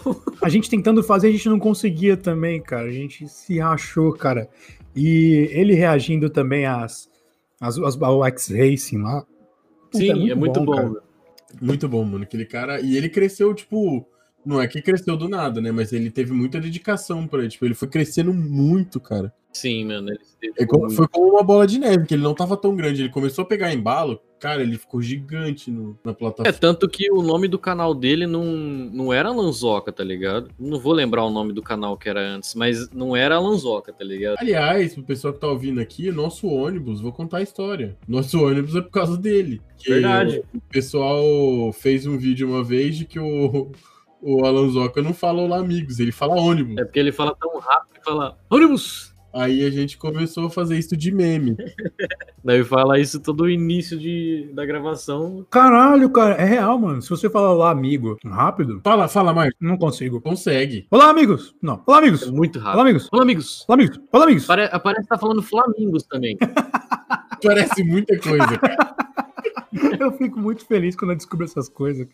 A 0.42 0.48
gente 0.48 0.70
tentando 0.70 1.02
fazer, 1.02 1.28
a 1.28 1.32
gente 1.32 1.48
não 1.48 1.58
conseguia 1.58 2.16
também, 2.16 2.60
cara. 2.60 2.88
A 2.88 2.92
gente 2.92 3.28
se 3.28 3.58
rachou, 3.58 4.12
cara. 4.12 4.48
E 4.94 5.48
ele 5.52 5.74
reagindo 5.74 6.30
também 6.30 6.66
às, 6.66 7.08
às, 7.60 7.78
às 7.78 8.00
ao 8.00 8.24
X-Racing 8.24 8.98
lá. 8.98 9.24
Puta, 9.90 9.98
Sim, 9.98 10.30
é 10.30 10.34
muito 10.34 10.60
bom. 10.60 10.74
cara. 10.74 10.88
velho. 10.88 11.02
Muito 11.60 11.88
bom, 11.88 12.04
mano. 12.04 12.24
Aquele 12.24 12.44
cara. 12.44 12.80
E 12.80 12.96
ele 12.96 13.08
cresceu, 13.08 13.52
tipo. 13.54 14.06
Não 14.44 14.60
é 14.60 14.66
que 14.66 14.80
cresceu 14.80 15.16
do 15.16 15.28
nada, 15.28 15.60
né? 15.60 15.70
Mas 15.70 15.92
ele 15.92 16.10
teve 16.10 16.32
muita 16.32 16.60
dedicação 16.60 17.26
pra 17.26 17.40
ele. 17.40 17.50
Tipo, 17.50 17.66
ele 17.66 17.74
foi 17.74 17.88
crescendo 17.88 18.32
muito, 18.32 18.98
cara. 18.98 19.32
Sim, 19.52 19.84
mano. 19.86 20.10
É 20.58 20.64
como- 20.64 20.88
foi 20.90 21.08
como 21.08 21.32
uma 21.32 21.42
bola 21.42 21.66
de 21.66 21.78
neve, 21.78 22.06
que 22.06 22.14
ele 22.14 22.22
não 22.22 22.34
tava 22.34 22.56
tão 22.56 22.74
grande. 22.76 23.02
Ele 23.02 23.08
começou 23.08 23.42
a 23.42 23.46
pegar 23.46 23.74
embalo, 23.74 24.20
cara, 24.38 24.62
ele 24.62 24.78
ficou 24.78 25.02
gigante 25.02 25.70
no- 25.72 25.98
na 26.04 26.12
É, 26.12 26.14
plataforma. 26.14 26.52
tanto 26.58 26.88
que 26.88 27.10
o 27.10 27.20
nome 27.20 27.48
do 27.48 27.58
canal 27.58 27.92
dele 27.92 28.26
não, 28.28 28.44
não 28.44 29.12
era 29.12 29.30
Lanzoca, 29.32 29.90
tá 29.92 30.04
ligado? 30.04 30.48
Não 30.58 30.78
vou 30.78 30.92
lembrar 30.92 31.24
o 31.24 31.30
nome 31.30 31.52
do 31.52 31.60
canal 31.62 31.96
que 31.96 32.08
era 32.08 32.20
antes, 32.20 32.54
mas 32.54 32.88
não 32.90 33.16
era 33.16 33.38
Lanzoca, 33.40 33.92
tá 33.92 34.04
ligado? 34.04 34.36
Aliás, 34.38 34.94
pro 34.94 35.02
pessoal 35.02 35.34
que 35.34 35.40
tá 35.40 35.48
ouvindo 35.48 35.80
aqui, 35.80 36.08
o 36.08 36.14
nosso 36.14 36.46
ônibus, 36.46 37.00
vou 37.00 37.12
contar 37.12 37.38
a 37.38 37.42
história. 37.42 37.98
Nosso 38.06 38.42
ônibus 38.42 38.76
é 38.76 38.80
por 38.80 38.90
causa 38.90 39.16
dele. 39.18 39.60
Que 39.76 39.90
Verdade. 39.94 40.42
O 40.54 40.60
pessoal 40.70 41.72
fez 41.72 42.06
um 42.06 42.16
vídeo 42.16 42.48
uma 42.48 42.62
vez 42.62 42.96
de 42.96 43.04
que 43.04 43.18
o, 43.18 43.72
o 44.22 44.44
Alanzoca 44.46 45.02
não 45.02 45.12
fala 45.12 45.42
olá 45.42 45.58
amigos, 45.58 45.98
ele 45.98 46.12
fala 46.12 46.34
ônibus. 46.40 46.78
É 46.78 46.84
porque 46.84 47.00
ele 47.00 47.10
fala 47.12 47.34
tão 47.34 47.58
rápido 47.58 47.94
que 47.94 48.04
fala 48.04 48.38
ônibus! 48.48 49.09
Aí 49.32 49.64
a 49.64 49.70
gente 49.70 49.96
começou 49.96 50.46
a 50.46 50.50
fazer 50.50 50.76
isso 50.76 50.96
de 50.96 51.12
meme. 51.12 51.56
Daí 52.44 52.64
fala 52.64 52.98
isso 52.98 53.20
todo 53.20 53.42
o 53.44 53.50
início 53.50 53.96
de, 53.98 54.50
da 54.54 54.66
gravação. 54.66 55.46
Caralho, 55.50 56.10
cara, 56.10 56.34
é 56.34 56.44
real, 56.44 56.78
mano. 56.78 57.00
Se 57.00 57.08
você 57.10 57.30
falar 57.30 57.52
lá, 57.52 57.70
amigo, 57.70 58.16
rápido, 58.24 58.80
Fala, 58.82 59.06
fala, 59.08 59.32
Marcos. 59.32 59.56
não 59.60 59.76
consigo. 59.76 60.20
Consegue. 60.20 60.86
Olá, 60.90 61.10
amigos! 61.10 61.54
Não. 61.62 61.80
Olá, 61.86 61.98
É 61.98 62.00
amigos! 62.00 62.28
muito 62.30 62.58
Olá, 62.58 62.66
rápido. 62.70 62.80
amigos! 62.82 63.08
Olá, 63.12 63.22
amigos! 63.22 63.64
Olá, 63.68 63.74
amigos! 63.74 64.00
Olá, 64.12 64.24
amigos! 64.24 64.46
Pare, 64.46 64.68
parece 64.80 65.02
que 65.02 65.08
tá 65.08 65.18
falando 65.18 65.42
Flamingos 65.42 66.02
também. 66.04 66.36
Parece 67.42 67.82
muita 67.82 68.18
coisa, 68.18 68.58
cara. 68.58 68.94
Eu 69.98 70.12
fico 70.12 70.38
muito 70.38 70.66
feliz 70.66 70.94
quando 70.96 71.12
eu 71.12 71.16
descubro 71.16 71.44
essas 71.46 71.68
coisas. 71.70 72.06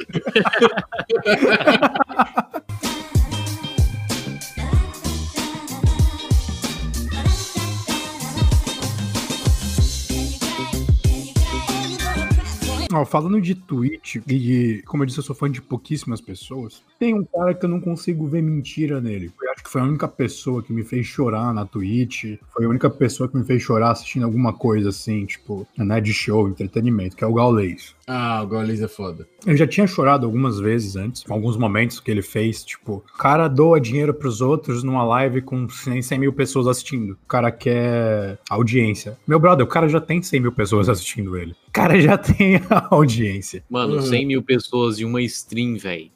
Ó, 12.97 13.05
falando 13.05 13.39
de 13.43 13.55
Twitch, 13.55 14.17
e 14.27 14.83
como 14.87 15.03
eu 15.03 15.07
disse, 15.07 15.19
eu 15.19 15.23
sou 15.23 15.37
fã 15.37 15.51
de 15.51 15.61
pouquíssimas 15.61 16.19
pessoas, 16.19 16.83
tem 16.99 17.15
um 17.15 17.25
cara 17.25 17.53
que 17.53 17.65
eu 17.65 17.69
não 17.69 17.79
consigo 17.79 18.27
ver 18.27 18.43
mentira 18.43 19.03
nele. 19.03 19.31
Eu 19.43 19.53
acho 19.53 19.65
que 19.65 19.71
foi 19.71 19.83
a 19.83 19.85
única 19.85 20.09
pessoa 20.09 20.63
que 20.63 20.73
me 20.73 20.83
fez 20.83 21.05
chorar 21.05 21.53
na 21.53 21.67
Twitch, 21.67 22.39
foi 22.51 22.65
a 22.65 22.69
única 22.69 22.89
pessoa 22.89 23.29
que 23.29 23.37
me 23.37 23.45
fez 23.45 23.63
chorar 23.63 23.91
assistindo 23.91 24.25
alguma 24.25 24.55
coisa 24.55 24.89
assim, 24.89 25.27
tipo, 25.27 25.67
né, 25.77 26.01
de 26.01 26.15
show, 26.15 26.49
entretenimento, 26.49 27.17
que 27.17 27.23
é 27.23 27.27
o 27.27 27.35
Gaules. 27.35 27.95
Ah, 28.09 28.41
o 28.43 28.47
Gaules 28.47 28.81
é 28.81 28.87
foda. 28.87 29.27
Eu 29.45 29.57
já 29.57 29.67
tinha 29.67 29.85
chorado 29.87 30.25
algumas 30.27 30.61
vezes 30.61 30.95
antes, 30.95 31.25
com 31.25 31.35
alguns 31.35 31.57
momentos 31.57 31.99
que 31.99 32.09
ele 32.09 32.23
fez, 32.23 32.65
tipo, 32.65 33.03
o 33.13 33.19
cara 33.19 33.49
doa 33.49 33.81
dinheiro 33.81 34.15
pros 34.15 34.41
outros 34.41 34.85
numa 34.85 35.03
live 35.03 35.43
com 35.43 35.69
100, 35.69 36.03
100 36.03 36.19
mil 36.21 36.33
pessoas 36.33 36.69
assistindo. 36.69 37.15
O 37.25 37.27
cara 37.27 37.51
quer 37.51 38.39
audiência. 38.49 39.19
Meu 39.27 39.41
brother, 39.41 39.67
o 39.67 39.69
cara 39.69 39.89
já 39.89 40.01
tem 40.01 40.23
100 40.23 40.39
mil 40.41 40.53
pessoas 40.53 40.89
assistindo 40.89 41.37
ele. 41.37 41.53
O 41.69 41.73
cara 41.73 42.01
já 42.01 42.17
tem 42.17 42.57
a 42.71 42.87
audiência. 42.91 43.65
Mano, 43.69 43.97
Uhum. 43.97 44.03
100 44.03 44.27
mil 44.27 44.43
pessoas 44.43 44.99
e 45.01 45.05
uma 45.05 45.21
stream, 45.23 45.77
velho. 45.77 46.11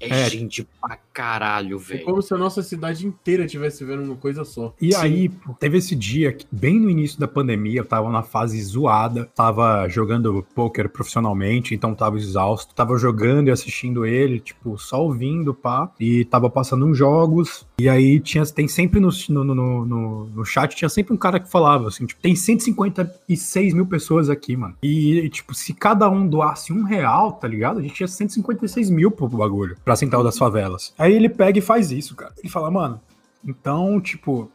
É, 0.00 0.26
É. 0.26 0.30
gente 0.30 0.66
pra 0.80 0.98
caralho, 1.12 1.76
É 1.76 1.80
velho. 1.80 2.04
como 2.04 2.20
se 2.22 2.32
a 2.34 2.36
nossa 2.36 2.62
cidade 2.62 3.06
inteira 3.06 3.44
estivesse 3.44 3.84
vendo 3.84 4.02
uma 4.02 4.16
coisa 4.16 4.44
só. 4.44 4.74
E 4.80 4.92
Sim. 4.92 5.00
aí, 5.00 5.30
teve 5.58 5.78
esse 5.78 5.94
dia 5.94 6.32
que, 6.32 6.44
bem 6.52 6.78
no 6.78 6.90
início 6.90 7.18
da 7.18 7.26
pandemia, 7.26 7.80
eu 7.80 7.84
tava 7.84 8.10
na 8.10 8.22
fase 8.22 8.60
zoada, 8.62 9.24
tava 9.34 9.88
jogando 9.88 10.44
poker 10.54 10.88
profissionalmente, 10.90 11.74
então 11.74 11.94
tava 11.94 12.16
exausto, 12.18 12.74
tava 12.74 12.98
jogando 12.98 13.48
e 13.48 13.50
assistindo 13.50 14.04
ele, 14.04 14.38
tipo, 14.40 14.76
só 14.78 15.02
ouvindo, 15.02 15.54
pá, 15.54 15.90
e 15.98 16.24
tava 16.26 16.50
passando 16.50 16.84
uns 16.86 16.98
jogos, 16.98 17.66
e 17.78 17.88
aí 17.88 18.20
tinha, 18.20 18.44
tem 18.46 18.68
sempre 18.68 19.00
no, 19.00 19.08
no, 19.30 19.44
no, 19.44 19.86
no, 19.86 20.26
no 20.26 20.44
chat, 20.44 20.76
tinha 20.76 20.88
sempre 20.88 21.14
um 21.14 21.16
cara 21.16 21.40
que 21.40 21.50
falava, 21.50 21.88
assim, 21.88 22.04
tipo, 22.06 22.20
tem 22.20 22.34
156 22.36 23.74
mil 23.74 23.86
pessoas 23.86 24.28
aqui, 24.30 24.56
mano, 24.56 24.74
e, 24.82 25.28
tipo, 25.30 25.54
se 25.54 25.72
cada 25.72 26.08
um 26.10 26.26
doasse 26.26 26.72
um 26.72 26.82
real, 26.84 27.32
tá 27.32 27.48
ligado? 27.48 27.78
A 27.78 27.82
gente 27.82 27.94
tinha 27.94 28.06
156 28.08 28.90
mil 28.90 29.10
pro 29.10 29.28
bagulho, 29.28 29.76
pra 29.86 29.94
Central 29.94 30.24
das 30.24 30.36
Favelas. 30.36 30.92
Aí 30.98 31.14
ele 31.14 31.28
pega 31.28 31.60
e 31.60 31.62
faz 31.62 31.92
isso, 31.92 32.16
cara. 32.16 32.32
Ele 32.36 32.48
fala, 32.48 32.68
mano, 32.72 33.00
então, 33.44 34.00
tipo, 34.00 34.50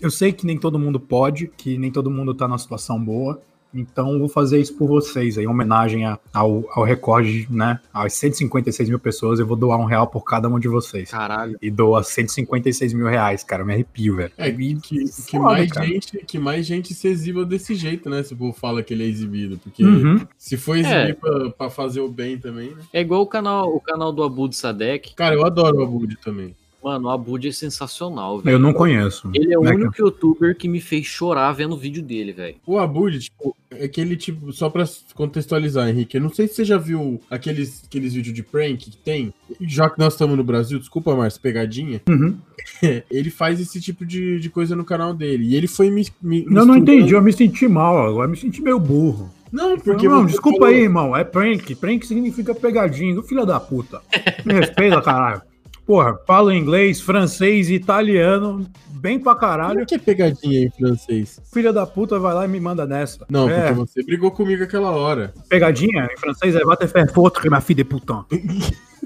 eu 0.00 0.10
sei 0.10 0.32
que 0.32 0.44
nem 0.44 0.58
todo 0.58 0.76
mundo 0.76 0.98
pode, 0.98 1.46
que 1.46 1.78
nem 1.78 1.88
todo 1.88 2.10
mundo 2.10 2.34
tá 2.34 2.48
numa 2.48 2.58
situação 2.58 3.02
boa. 3.02 3.40
Então, 3.74 4.12
eu 4.12 4.18
vou 4.18 4.28
fazer 4.28 4.60
isso 4.60 4.74
por 4.76 4.86
vocês 4.86 5.38
aí, 5.38 5.44
em 5.44 5.48
homenagem 5.48 6.04
a- 6.04 6.18
ao, 6.32 6.64
ao 6.74 6.84
recorde, 6.84 7.46
né? 7.50 7.80
Às 7.92 8.12
156 8.14 8.88
mil 8.88 8.98
pessoas, 8.98 9.40
eu 9.40 9.46
vou 9.46 9.56
doar 9.56 9.78
um 9.78 9.84
real 9.84 10.06
por 10.06 10.24
cada 10.24 10.48
um 10.48 10.58
de 10.58 10.68
vocês. 10.68 11.10
Caralho. 11.10 11.56
E 11.60 11.70
doa 11.70 12.02
156 12.02 12.92
mil 12.92 13.06
reais, 13.06 13.42
cara. 13.42 13.62
Eu 13.62 13.66
me 13.66 13.72
arrepio, 13.72 14.16
velho. 14.16 14.32
É, 14.36 14.50
que, 14.50 14.74
que, 14.82 15.06
Foda, 15.30 15.44
mais 15.44 15.70
cara. 15.72 15.86
gente, 15.86 16.18
que 16.26 16.38
mais 16.38 16.66
gente 16.66 16.92
se 16.94 17.08
exiba 17.08 17.44
desse 17.44 17.74
jeito, 17.74 18.10
né? 18.10 18.22
Se 18.22 18.34
o 18.34 18.36
povo 18.36 18.52
fala 18.52 18.82
que 18.82 18.92
ele 18.92 19.04
é 19.04 19.06
exibido. 19.06 19.58
Porque 19.58 19.84
Uhum. 19.84 20.20
se 20.36 20.56
for 20.56 20.76
exibir 20.76 21.10
É. 21.10 21.14
pra, 21.14 21.50
pra 21.50 21.70
fazer 21.70 22.00
o 22.00 22.08
bem 22.08 22.38
também, 22.38 22.70
né? 22.70 22.82
É 22.92 23.00
igual 23.00 23.22
o 23.22 23.26
canal, 23.26 23.74
o 23.74 23.80
canal 23.80 24.12
do 24.12 24.22
Abud 24.22 24.54
Sadek. 24.54 25.14
Cara, 25.14 25.34
eu 25.34 25.44
adoro 25.46 25.78
o 25.78 25.82
Abud 25.82 26.16
também. 26.22 26.54
Mano, 26.82 27.06
o 27.08 27.10
Abud 27.10 27.46
é 27.48 27.52
sensacional, 27.52 28.38
velho. 28.40 28.54
Eu 28.54 28.58
não 28.58 28.72
conheço. 28.72 29.30
Ele 29.34 29.52
é 29.54 29.58
o 29.58 29.62
Né, 29.62 29.70
único 29.74 29.94
youtuber 29.98 30.56
que 30.56 30.68
me 30.68 30.80
fez 30.80 31.06
chorar 31.06 31.52
vendo 31.52 31.74
o 31.74 31.78
vídeo 31.78 32.02
dele, 32.02 32.32
velho. 32.32 32.56
O 32.66 32.78
Abud, 32.78 33.18
tipo, 33.18 33.56
é 33.70 33.84
aquele 33.84 34.16
tipo, 34.16 34.52
só 34.52 34.68
pra 34.68 34.84
contextualizar, 35.14 35.88
Henrique, 35.88 36.16
eu 36.16 36.20
não 36.20 36.30
sei 36.32 36.48
se 36.48 36.54
você 36.54 36.64
já 36.64 36.76
viu 36.78 37.20
aqueles, 37.30 37.84
aqueles 37.86 38.14
vídeos 38.14 38.34
de 38.34 38.42
prank 38.42 38.90
que 38.90 38.96
tem, 38.96 39.32
já 39.60 39.88
que 39.88 39.98
nós 39.98 40.14
estamos 40.14 40.36
no 40.36 40.42
Brasil, 40.44 40.78
desculpa, 40.78 41.14
Márcio, 41.14 41.40
pegadinha, 41.40 42.02
Uhum. 42.08 42.36
ele 43.10 43.30
faz 43.30 43.60
esse 43.60 43.80
tipo 43.80 44.04
de, 44.04 44.40
de 44.40 44.50
coisa 44.50 44.74
no 44.76 44.84
canal 44.84 45.14
dele, 45.14 45.44
e 45.44 45.54
ele 45.56 45.66
foi 45.68 45.88
me... 45.90 46.06
me 46.20 46.44
não 46.44 46.64
misturando- 46.66 46.78
entendi, 46.78 47.14
eu 47.14 47.22
me 47.22 47.32
senti 47.32 47.68
mal 47.68 48.06
agora, 48.06 48.28
me 48.28 48.36
senti 48.36 48.60
meio 48.60 48.78
burro. 48.78 49.30
Não, 49.52 49.78
porque... 49.78 50.08
não, 50.08 50.22
você 50.22 50.28
desculpa 50.32 50.60
falou- 50.60 50.74
aí, 50.74 50.80
irmão. 50.82 51.14
É 51.14 51.22
prank. 51.24 51.74
Prank 51.74 52.06
significa 52.06 52.54
pegadinha. 52.54 53.14
Do 53.14 53.22
filho 53.22 53.44
da 53.44 53.60
puta. 53.60 54.00
Me 54.46 54.54
respeita, 54.54 54.98
caralho. 55.02 55.42
Porra, 55.86 56.16
falo 56.26 56.52
inglês, 56.52 57.00
francês 57.00 57.68
e 57.68 57.74
italiano 57.74 58.66
bem 58.88 59.18
pra 59.18 59.34
caralho. 59.34 59.84
que 59.84 59.96
é 59.96 59.98
pegadinha 59.98 60.60
em 60.66 60.70
francês? 60.70 61.40
Filha 61.52 61.72
da 61.72 61.84
puta 61.84 62.18
vai 62.20 62.32
lá 62.34 62.44
e 62.44 62.48
me 62.48 62.60
manda 62.60 62.86
nessa. 62.86 63.26
Não, 63.28 63.48
é, 63.48 63.62
porque 63.68 63.72
você 63.74 64.02
brigou 64.04 64.30
comigo 64.30 64.62
aquela 64.62 64.92
hora. 64.92 65.34
pegadinha 65.48 66.08
em 66.12 66.16
francês 66.16 66.54
é 66.54 66.60
va 66.64 66.76
te 66.76 66.86
faire 66.86 67.12
foutre, 67.12 67.50
ma 67.50 67.60
fille 67.60 67.82
de 67.82 67.84
putain. 67.84 68.24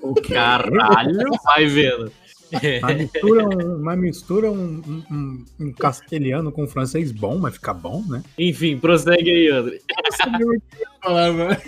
O 0.02 0.14
caralho, 0.20 1.30
vai 1.44 1.66
vendo. 1.66 2.12
Mas 2.82 2.96
mistura 2.96 3.44
um, 3.48 3.78
mas 3.82 3.98
mistura 3.98 4.50
um, 4.52 5.02
um- 5.10 5.44
um- 5.58 5.72
castelhano 5.72 6.52
com 6.52 6.62
um 6.62 6.68
francês 6.68 7.10
bom, 7.10 7.38
mas 7.38 7.54
fica 7.54 7.74
bom, 7.74 8.04
né? 8.08 8.22
Enfim, 8.38 8.78
prossegue 8.78 9.30
aí, 9.30 9.48
André. 9.50 9.80
Falar, 11.02 11.32
né? 11.32 11.58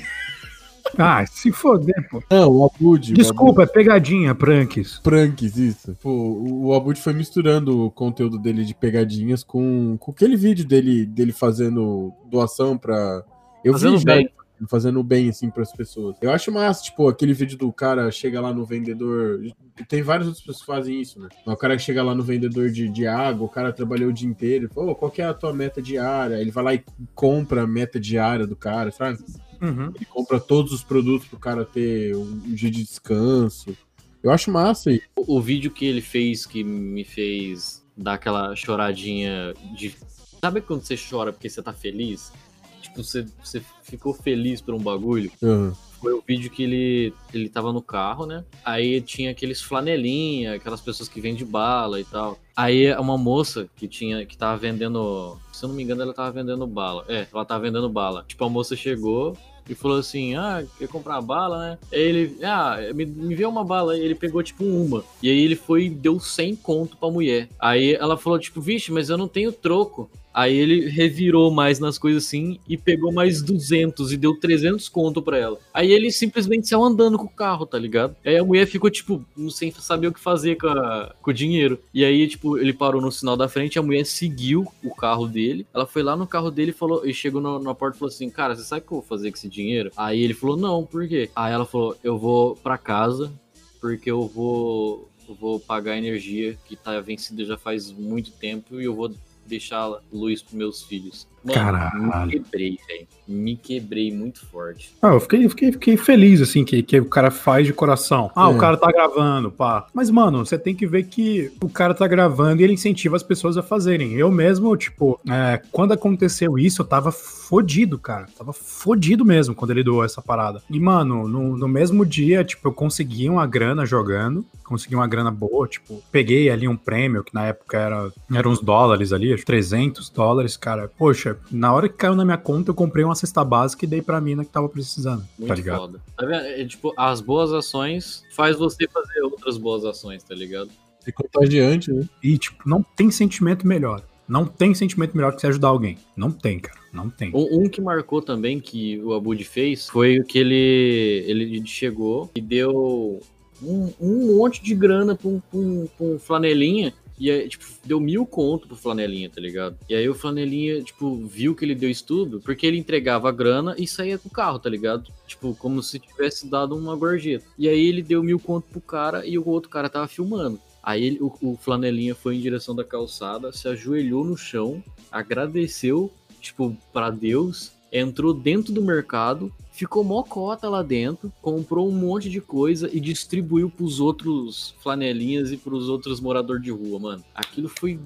Ah, 0.96 1.24
se 1.26 1.52
foder, 1.52 2.08
pô. 2.08 2.22
Não, 2.30 2.50
o 2.50 2.64
Abud. 2.66 3.12
o 3.12 3.14
Desculpa, 3.14 3.62
é 3.64 3.66
pegadinha, 3.66 4.34
pranks. 4.34 4.98
pranks, 5.00 5.56
isso. 5.56 5.96
Pô, 6.00 6.10
o 6.10 6.66
o 6.68 6.74
Abud 6.74 7.00
foi 7.00 7.12
misturando 7.12 7.84
o 7.86 7.90
conteúdo 7.90 8.38
dele 8.38 8.64
de 8.64 8.74
pegadinhas 8.74 9.42
com, 9.42 9.96
com 9.98 10.10
aquele 10.10 10.36
vídeo 10.36 10.66
dele, 10.66 11.04
dele 11.06 11.32
fazendo 11.32 12.12
doação 12.30 12.76
pra. 12.76 13.22
Eu 13.64 13.72
Fazendo 13.72 13.98
vi 13.98 14.04
bem. 14.04 14.30
fazendo 14.68 15.02
bem, 15.02 15.28
assim, 15.28 15.50
pras 15.50 15.72
pessoas. 15.72 16.16
Eu 16.20 16.30
acho 16.30 16.50
massa, 16.52 16.82
tipo, 16.82 17.08
aquele 17.08 17.32
vídeo 17.32 17.56
do 17.58 17.72
cara 17.72 18.10
chega 18.10 18.40
lá 18.40 18.52
no 18.52 18.64
vendedor. 18.64 19.40
Tem 19.88 20.02
várias 20.02 20.26
outras 20.26 20.44
pessoas 20.44 20.60
que 20.60 20.66
fazem 20.66 21.00
isso, 21.00 21.20
né? 21.20 21.28
O 21.46 21.56
cara 21.56 21.76
que 21.76 21.82
chega 21.82 22.02
lá 22.02 22.14
no 22.14 22.22
vendedor 22.22 22.70
de, 22.70 22.88
de 22.88 23.06
água, 23.06 23.46
o 23.46 23.48
cara 23.48 23.72
trabalhou 23.72 24.10
o 24.10 24.12
dia 24.12 24.28
inteiro, 24.28 24.64
ele 24.66 24.72
fala, 24.74 24.90
"Ô, 24.92 24.94
qual 24.94 25.10
que 25.10 25.22
é 25.22 25.26
a 25.26 25.34
tua 25.34 25.52
meta 25.52 25.80
diária? 25.82 26.36
Ele 26.36 26.50
vai 26.50 26.64
lá 26.64 26.74
e 26.74 26.82
compra 27.14 27.62
a 27.62 27.66
meta 27.66 27.98
diária 28.00 28.46
do 28.46 28.56
cara, 28.56 28.90
sabe? 28.90 29.18
Uhum. 29.60 29.92
Ele 29.94 30.04
compra 30.04 30.38
todos 30.38 30.72
os 30.72 30.82
produtos 30.82 31.26
pro 31.28 31.38
cara 31.38 31.64
ter 31.64 32.14
um, 32.16 32.22
um 32.22 32.54
dia 32.54 32.70
de 32.70 32.82
descanso. 32.82 33.76
Eu 34.22 34.30
acho 34.30 34.50
massa 34.50 34.90
aí. 34.90 35.02
O, 35.16 35.36
o 35.36 35.40
vídeo 35.40 35.70
que 35.70 35.84
ele 35.84 36.00
fez 36.00 36.46
que 36.46 36.64
me 36.64 37.04
fez 37.04 37.84
dar 37.96 38.14
aquela 38.14 38.54
choradinha 38.54 39.54
de. 39.76 39.94
Sabe 40.40 40.60
quando 40.60 40.82
você 40.82 40.96
chora 40.96 41.32
porque 41.32 41.48
você 41.48 41.62
tá 41.62 41.72
feliz? 41.72 42.32
Tipo, 42.80 43.02
você, 43.02 43.26
você 43.42 43.62
ficou 43.82 44.14
feliz 44.14 44.60
por 44.60 44.74
um 44.74 44.78
bagulho? 44.78 45.30
Aham. 45.42 45.74
Foi 46.00 46.12
o 46.12 46.22
vídeo 46.24 46.48
que 46.48 46.62
ele, 46.62 47.12
ele 47.34 47.48
tava 47.48 47.72
no 47.72 47.82
carro, 47.82 48.24
né? 48.24 48.44
Aí 48.64 49.00
tinha 49.00 49.32
aqueles 49.32 49.60
flanelinha, 49.60 50.54
aquelas 50.54 50.80
pessoas 50.80 51.08
que 51.08 51.20
vendem 51.20 51.44
bala 51.44 52.00
e 52.00 52.04
tal. 52.04 52.38
Aí 52.56 52.92
uma 52.94 53.18
moça 53.18 53.68
que 53.74 53.88
tinha, 53.88 54.24
que 54.24 54.38
tava 54.38 54.56
vendendo, 54.56 55.36
se 55.52 55.64
eu 55.64 55.68
não 55.68 55.74
me 55.74 55.82
engano, 55.82 56.02
ela 56.02 56.14
tava 56.14 56.30
vendendo 56.30 56.64
bala. 56.68 57.04
É, 57.08 57.26
ela 57.32 57.44
tava 57.44 57.64
vendendo 57.64 57.88
bala. 57.88 58.24
Tipo, 58.28 58.44
a 58.44 58.48
moça 58.48 58.76
chegou 58.76 59.36
e 59.68 59.74
falou 59.74 59.98
assim: 59.98 60.34
Ah, 60.34 60.64
quer 60.78 60.88
comprar 60.88 61.20
bala, 61.20 61.58
né? 61.58 61.78
Aí 61.92 62.00
ele, 62.00 62.38
ah, 62.44 62.78
me, 62.94 63.04
me 63.04 63.34
vê 63.34 63.44
uma 63.44 63.64
bala. 63.64 63.92
Aí 63.92 64.00
ele 64.00 64.14
pegou, 64.14 64.42
tipo, 64.42 64.64
uma. 64.64 65.04
E 65.22 65.30
aí 65.30 65.38
ele 65.38 65.56
foi 65.56 65.84
e 65.84 65.90
deu 65.90 66.18
100 66.18 66.56
conto 66.56 66.96
pra 66.96 67.10
mulher. 67.10 67.48
Aí 67.58 67.94
ela 67.94 68.16
falou, 68.16 68.38
tipo, 68.38 68.60
vixe, 68.60 68.92
mas 68.92 69.08
eu 69.10 69.18
não 69.18 69.28
tenho 69.28 69.52
troco. 69.52 70.10
Aí 70.38 70.56
ele 70.56 70.88
revirou 70.88 71.50
mais 71.50 71.80
nas 71.80 71.98
coisas 71.98 72.24
assim 72.24 72.60
e 72.68 72.76
pegou 72.76 73.10
mais 73.12 73.42
200 73.42 74.12
e 74.12 74.16
deu 74.16 74.38
300 74.38 74.88
conto 74.88 75.20
pra 75.20 75.36
ela. 75.36 75.58
Aí 75.74 75.90
ele 75.90 76.12
simplesmente 76.12 76.68
saiu 76.68 76.84
andando 76.84 77.18
com 77.18 77.24
o 77.24 77.28
carro, 77.28 77.66
tá 77.66 77.76
ligado? 77.76 78.14
Aí 78.24 78.36
a 78.36 78.44
mulher 78.44 78.66
ficou, 78.66 78.88
tipo, 78.88 79.24
sem 79.50 79.72
saber 79.72 80.06
o 80.06 80.12
que 80.12 80.20
fazer 80.20 80.56
com, 80.56 80.68
a- 80.68 81.12
com 81.20 81.30
o 81.30 81.34
dinheiro. 81.34 81.80
E 81.92 82.04
aí, 82.04 82.28
tipo, 82.28 82.56
ele 82.56 82.72
parou 82.72 83.00
no 83.00 83.10
sinal 83.10 83.36
da 83.36 83.48
frente, 83.48 83.78
a 83.78 83.82
mulher 83.82 84.04
seguiu 84.06 84.66
o 84.84 84.94
carro 84.94 85.26
dele. 85.26 85.66
Ela 85.74 85.86
foi 85.86 86.02
lá 86.04 86.14
no 86.14 86.26
carro 86.26 86.50
dele 86.52 86.70
falou, 86.72 87.04
e 87.04 87.12
chegou 87.12 87.40
no- 87.40 87.58
na 87.58 87.74
porta 87.74 87.96
e 87.96 87.98
falou 87.98 88.12
assim: 88.14 88.30
Cara, 88.30 88.54
você 88.54 88.62
sabe 88.62 88.82
o 88.82 88.86
que 88.86 88.92
eu 88.92 88.98
vou 89.00 89.06
fazer 89.08 89.30
com 89.32 89.36
esse 89.36 89.48
dinheiro? 89.48 89.90
Aí 89.96 90.22
ele 90.22 90.34
falou: 90.34 90.56
Não, 90.56 90.84
por 90.84 91.08
quê? 91.08 91.30
Aí 91.34 91.52
ela 91.52 91.64
falou: 91.66 91.96
Eu 92.04 92.16
vou 92.16 92.54
pra 92.54 92.78
casa 92.78 93.32
porque 93.80 94.10
eu 94.10 94.26
vou. 94.28 95.08
eu 95.28 95.34
vou 95.34 95.58
pagar 95.60 95.92
a 95.92 95.98
energia 95.98 96.56
que 96.66 96.74
tá 96.76 97.00
vencida 97.00 97.44
já 97.44 97.56
faz 97.58 97.92
muito 97.92 98.30
tempo 98.30 98.80
e 98.80 98.84
eu 98.84 98.94
vou 98.94 99.12
deixar 99.48 100.00
luz 100.12 100.42
pros 100.42 100.54
meus 100.54 100.82
filhos. 100.82 101.26
Mano, 101.44 101.54
Caralho. 101.54 102.26
me 102.26 102.32
quebrei, 102.32 102.78
velho. 102.88 103.06
Me 103.28 103.56
quebrei 103.56 104.10
muito 104.12 104.44
forte. 104.46 104.94
Ah, 105.02 105.08
eu 105.12 105.20
fiquei, 105.20 105.46
fiquei, 105.48 105.72
fiquei 105.72 105.96
feliz, 105.98 106.40
assim, 106.40 106.64
que, 106.64 106.82
que 106.82 106.98
o 106.98 107.04
cara 107.04 107.30
faz 107.30 107.66
de 107.66 107.72
coração. 107.74 108.30
Ah, 108.34 108.48
É. 108.50 108.54
o 108.54 108.58
cara 108.58 108.76
tá 108.76 108.90
gravando, 108.90 109.50
pá. 109.50 109.86
Mas, 109.92 110.10
mano, 110.10 110.44
você 110.46 110.58
tem 110.58 110.74
que 110.74 110.86
ver 110.86 111.04
que 111.04 111.52
o 111.62 111.68
cara 111.68 111.92
tá 111.94 112.06
gravando 112.06 112.60
e 112.62 112.64
ele 112.64 112.72
incentiva 112.72 113.16
as 113.16 113.22
pessoas 113.22 113.56
a 113.58 113.62
fazerem. 113.62 114.14
Eu 114.14 114.30
mesmo, 114.30 114.74
tipo, 114.76 115.20
é, 115.28 115.60
quando 115.70 115.92
aconteceu 115.92 116.58
isso, 116.58 116.80
eu 116.82 116.86
tava 116.86 117.12
fodido, 117.12 117.98
cara. 117.98 118.26
Tava 118.36 118.52
fodido 118.54 119.24
mesmo 119.24 119.54
quando 119.54 119.72
ele 119.72 119.82
doou 119.82 120.04
essa 120.04 120.22
parada. 120.22 120.62
E, 120.70 120.80
mano, 120.80 121.28
no, 121.28 121.56
no 121.56 121.68
mesmo 121.68 122.06
dia, 122.06 122.42
tipo, 122.44 122.68
eu 122.68 122.72
consegui 122.72 123.28
uma 123.28 123.46
grana 123.46 123.84
jogando. 123.84 124.44
Consegui 124.64 124.94
uma 124.94 125.06
grana 125.06 125.30
boa, 125.30 125.66
tipo, 125.66 126.02
peguei 126.12 126.50
ali 126.50 126.68
um 126.68 126.76
prêmio, 126.76 127.24
que 127.24 127.32
na 127.32 127.46
época 127.46 127.78
era, 127.78 128.12
era 128.34 128.46
uns 128.46 128.60
dólares 128.60 129.14
ali, 129.14 129.32
acho 129.32 129.40
que 129.40 129.46
300 129.46 130.10
dólares, 130.10 130.58
cara. 130.58 130.90
Poxa, 130.98 131.27
na 131.50 131.72
hora 131.72 131.88
que 131.88 131.96
caiu 131.96 132.14
na 132.14 132.24
minha 132.24 132.36
conta, 132.38 132.70
eu 132.70 132.74
comprei 132.74 133.04
uma 133.04 133.14
cesta 133.14 133.44
básica 133.44 133.84
e 133.84 133.88
dei 133.88 134.02
pra 134.02 134.20
mina 134.20 134.44
que 134.44 134.50
tava 134.50 134.68
precisando, 134.68 135.24
Muito 135.38 135.48
tá 135.48 135.54
ligado? 135.54 135.78
foda. 135.80 136.00
Tá 136.16 136.26
vendo? 136.26 136.44
É, 136.46 136.64
tipo, 136.64 136.92
as 136.96 137.20
boas 137.20 137.52
ações 137.52 138.22
faz 138.34 138.56
você 138.56 138.86
fazer 138.88 139.20
outras 139.22 139.56
boas 139.58 139.84
ações, 139.84 140.22
tá 140.22 140.34
ligado? 140.34 140.70
É 141.06 141.12
contagiante, 141.12 141.90
né? 141.92 142.06
E, 142.22 142.36
tipo, 142.36 142.68
não 142.68 142.82
tem 142.82 143.10
sentimento 143.10 143.66
melhor. 143.66 144.02
Não 144.28 144.44
tem 144.44 144.74
sentimento 144.74 145.16
melhor 145.16 145.34
que 145.34 145.40
você 145.40 145.46
ajudar 145.46 145.68
alguém. 145.68 145.96
Não 146.14 146.30
tem, 146.30 146.58
cara. 146.60 146.78
Não 146.92 147.08
tem. 147.08 147.30
Um, 147.34 147.62
um 147.64 147.68
que 147.68 147.80
marcou 147.80 148.20
também 148.20 148.60
que 148.60 148.98
o 149.02 149.14
Abud 149.14 149.42
fez 149.44 149.88
foi 149.88 150.18
o 150.20 150.24
que 150.24 150.38
ele, 150.38 151.24
ele 151.26 151.66
chegou 151.66 152.30
e 152.34 152.40
deu 152.42 153.20
um, 153.62 153.90
um 153.98 154.36
monte 154.36 154.62
de 154.62 154.74
grana 154.74 155.14
pra 155.14 155.28
um, 155.28 155.40
pra 155.40 155.58
um- 155.58 155.88
pra 155.96 156.06
um 156.06 156.18
flanelinha. 156.18 156.92
E 157.18 157.30
aí, 157.30 157.48
tipo, 157.48 157.64
deu 157.84 157.98
mil 158.00 158.24
conto 158.26 158.66
pro 158.68 158.76
flanelinha, 158.76 159.28
tá 159.30 159.40
ligado? 159.40 159.76
E 159.88 159.94
aí 159.94 160.08
o 160.08 160.14
flanelinha, 160.14 160.82
tipo, 160.82 161.16
viu 161.26 161.54
que 161.54 161.64
ele 161.64 161.74
deu 161.74 161.90
estudo, 161.90 162.40
porque 162.44 162.66
ele 162.66 162.78
entregava 162.78 163.28
a 163.28 163.32
grana 163.32 163.74
e 163.78 163.86
saía 163.86 164.18
com 164.18 164.28
o 164.28 164.32
carro, 164.32 164.58
tá 164.58 164.68
ligado? 164.70 165.10
Tipo, 165.26 165.54
como 165.54 165.82
se 165.82 165.98
tivesse 165.98 166.48
dado 166.48 166.76
uma 166.76 166.94
gorjeta. 166.96 167.44
E 167.58 167.68
aí 167.68 167.86
ele 167.86 168.02
deu 168.02 168.22
mil 168.22 168.38
conto 168.38 168.66
pro 168.70 168.80
cara 168.80 169.26
e 169.26 169.38
o 169.38 169.46
outro 169.48 169.68
cara 169.70 169.88
tava 169.88 170.06
filmando. 170.08 170.58
Aí 170.82 171.04
ele- 171.04 171.18
o, 171.20 171.32
o 171.42 171.56
flanelinha 171.56 172.14
foi 172.14 172.36
em 172.36 172.40
direção 172.40 172.74
da 172.74 172.84
calçada, 172.84 173.52
se 173.52 173.68
ajoelhou 173.68 174.24
no 174.24 174.36
chão, 174.36 174.82
agradeceu, 175.10 176.10
tipo, 176.40 176.76
pra 176.92 177.10
Deus, 177.10 177.72
entrou 177.92 178.34
dentro 178.34 178.72
do 178.72 178.82
mercado, 178.82 179.52
ficou 179.72 180.02
mocota 180.02 180.68
lá 180.68 180.82
dentro, 180.82 181.32
comprou 181.40 181.88
um 181.88 181.92
monte 181.92 182.28
de 182.28 182.40
coisa 182.40 182.88
e 182.92 183.00
distribuiu 183.00 183.70
pros 183.70 184.00
outros 184.00 184.74
flanelinhas 184.82 185.52
e 185.52 185.56
pros 185.56 185.88
outros 185.88 186.20
moradores 186.20 186.62
de 186.62 186.70
rua, 186.70 186.98
mano. 186.98 187.24
Aquilo 187.34 187.68
foi 187.68 187.98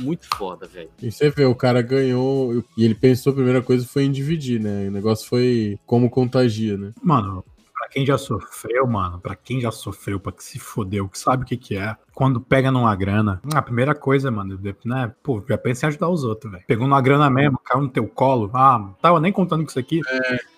muito 0.00 0.26
foda, 0.36 0.66
velho. 0.66 0.90
E 1.02 1.10
você 1.10 1.30
vê, 1.30 1.44
o 1.44 1.54
cara 1.54 1.82
ganhou 1.82 2.64
e 2.76 2.84
ele 2.84 2.94
pensou 2.94 3.32
a 3.32 3.34
primeira 3.34 3.62
coisa 3.62 3.86
foi 3.86 4.04
em 4.04 4.12
dividir, 4.12 4.60
né? 4.60 4.88
O 4.88 4.92
negócio 4.92 5.28
foi 5.28 5.78
como 5.84 6.08
contagia, 6.08 6.76
né? 6.76 6.92
Mano, 7.02 7.44
pra 7.88 7.94
quem 7.94 8.06
já 8.06 8.18
sofreu, 8.18 8.86
mano, 8.86 9.18
pra 9.18 9.34
quem 9.34 9.60
já 9.60 9.70
sofreu, 9.70 10.20
pra 10.20 10.30
que 10.30 10.44
se 10.44 10.58
fodeu, 10.58 11.08
que 11.08 11.18
sabe 11.18 11.42
o 11.42 11.46
que 11.46 11.56
que 11.56 11.76
é, 11.76 11.96
quando 12.14 12.40
pega 12.40 12.70
numa 12.70 12.94
grana, 12.94 13.40
a 13.54 13.62
primeira 13.62 13.94
coisa, 13.94 14.30
mano, 14.30 14.60
né, 14.84 15.14
pô, 15.22 15.42
já 15.48 15.56
pensa 15.56 15.86
em 15.86 15.88
ajudar 15.88 16.08
os 16.08 16.22
outros, 16.22 16.52
velho. 16.52 16.64
Pegou 16.66 16.86
numa 16.86 17.00
grana 17.00 17.30
mesmo, 17.30 17.58
caiu 17.58 17.82
no 17.82 17.88
teu 17.88 18.06
colo, 18.06 18.50
ah, 18.54 18.90
tava 19.00 19.18
nem 19.20 19.32
contando 19.32 19.62
com 19.62 19.70
isso 19.70 19.78
aqui, 19.78 20.00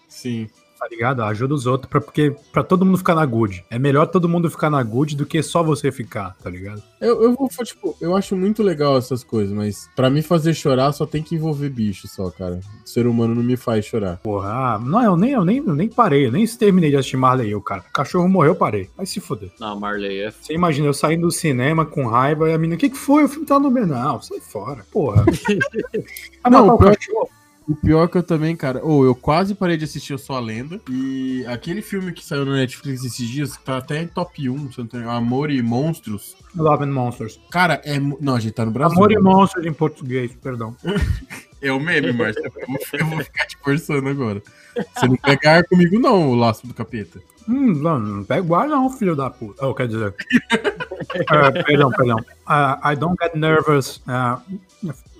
Sim. 0.09 0.49
Tá 0.81 0.89
ligado? 0.89 1.23
Ajuda 1.23 1.53
os 1.55 1.67
outros, 1.67 1.91
pra, 1.91 2.01
porque 2.01 2.35
pra 2.51 2.63
todo 2.65 2.87
mundo 2.87 2.97
ficar 2.99 3.15
na 3.15 3.27
good. 3.27 3.63
É 3.69 3.79
melhor 3.79 4.07
todo 4.07 4.29
mundo 4.29 4.51
ficar 4.51 4.71
na 4.71 4.83
good 4.83 5.15
do 5.15 5.27
que 5.27 5.43
só 5.43 5.63
você 5.63 5.93
ficar, 5.93 6.35
tá 6.43 6.49
ligado? 6.49 6.83
Eu, 7.01 7.23
eu 7.23 7.35
vou, 7.35 7.49
tipo, 7.63 7.95
eu 8.01 8.17
acho 8.17 8.35
muito 8.35 8.63
legal 8.63 8.97
essas 8.97 9.23
coisas, 9.23 9.55
mas 9.55 9.89
pra 9.95 10.09
me 10.09 10.23
fazer 10.23 10.55
chorar 10.55 10.93
só 10.93 11.05
tem 11.05 11.23
que 11.23 11.35
envolver 11.35 11.69
bicho 11.69 12.09
só, 12.09 12.31
cara. 12.31 12.61
O 12.85 12.89
ser 12.89 13.07
humano 13.07 13.35
não 13.35 13.43
me 13.43 13.57
faz 13.57 13.85
chorar. 13.85 14.17
Porra, 14.19 14.49
ah, 14.49 14.79
não, 14.79 15.03
eu 15.03 15.17
nem, 15.17 15.33
eu 15.33 15.45
nem, 15.45 15.59
eu 15.59 15.75
nem 15.75 15.89
parei, 15.89 16.27
eu 16.27 16.33
nem 16.33 16.47
terminei 16.47 16.91
de 16.91 16.97
assistir 16.97 17.17
Marley, 17.19 17.51
eu, 17.51 17.61
cara. 17.61 17.85
O 17.89 17.93
cachorro 17.93 18.29
morreu, 18.29 18.53
eu 18.53 18.57
parei. 18.57 18.89
Vai 18.97 19.05
se 19.05 19.21
foder. 19.21 19.51
Não, 19.61 19.79
Marley 19.79 20.21
é 20.21 20.31
Você 20.31 20.55
imagina 20.55 20.87
eu 20.87 20.95
saindo 20.95 21.27
do 21.27 21.31
cinema 21.31 21.85
com 21.85 22.07
raiva 22.07 22.49
e 22.49 22.55
a 22.55 22.59
menina, 22.59 22.77
o 22.77 22.79
que, 22.79 22.89
que 22.91 22.97
foi? 22.99 23.25
O 23.25 23.29
filme 23.29 23.47
tá 23.47 23.59
no 23.59 23.71
Não, 23.71 24.21
sai 24.23 24.41
fora. 24.41 24.85
Porra. 24.91 25.25
Vai 26.43 26.51
Não, 26.51 26.67
matar 26.67 26.75
o 26.75 26.79
pior- 26.79 26.97
cachorro. 26.97 27.29
O 27.71 27.77
pior 27.77 28.09
que 28.09 28.19
eu 28.19 28.23
também, 28.25 28.57
cara, 28.57 28.85
ou 28.85 29.05
eu 29.05 29.15
quase 29.15 29.55
parei 29.55 29.77
de 29.77 29.85
assistir 29.85 30.13
Eu 30.13 30.19
Sou 30.19 30.35
a 30.35 30.41
Lenda. 30.41 30.81
E 30.91 31.47
aquele 31.47 31.81
filme 31.81 32.11
que 32.11 32.25
saiu 32.25 32.45
no 32.45 32.53
Netflix 32.53 33.05
esses 33.05 33.29
dias, 33.29 33.57
que 33.57 33.65
tá 33.65 33.77
até 33.77 34.03
em 34.03 34.09
top 34.09 34.51
1, 34.51 34.73
se 34.73 34.89
não 34.93 35.09
Amor 35.09 35.53
e 35.53 35.63
Monstros. 35.63 36.37
Love 36.57 36.83
and 36.83 36.93
Monsters. 36.93 37.39
Cara, 37.49 37.81
é. 37.85 37.97
Não, 38.01 38.35
a 38.35 38.41
gente 38.41 38.55
tá 38.55 38.65
no 38.65 38.73
Brasil. 38.73 38.97
Amor 38.99 39.13
e 39.13 39.15
né? 39.15 39.21
Monsters 39.21 39.65
em 39.65 39.73
português, 39.73 40.35
perdão. 40.43 40.75
É 41.63 41.71
o 41.71 41.79
meme, 41.79 42.11
Márcio. 42.11 42.43
Eu 42.43 43.07
vou, 43.07 43.23
ficar 43.23 43.45
te 43.45 43.55
forçando 43.63 44.09
agora. 44.09 44.43
Você 44.75 45.07
não 45.07 45.17
pega 45.17 45.59
ar 45.59 45.65
comigo, 45.65 45.99
não, 45.99 46.31
o 46.31 46.35
laço 46.35 46.67
do 46.67 46.73
capeta. 46.73 47.21
Hum, 47.47 47.75
não, 47.75 48.01
não 48.01 48.25
pega 48.25 48.41
guarda 48.41 48.75
não, 48.75 48.89
filho 48.89 49.15
da 49.15 49.29
puta. 49.29 49.67
Oh, 49.67 49.75
quer 49.75 49.87
dizer... 49.87 50.15
Uh, 51.31 51.51
perdão, 51.65 51.91
perdão. 51.91 52.19
Uh, 52.47 52.77
I 52.83 52.95
don't 52.95 53.19
get 53.19 53.35
nervous. 53.35 54.01
Uh, 54.07 54.39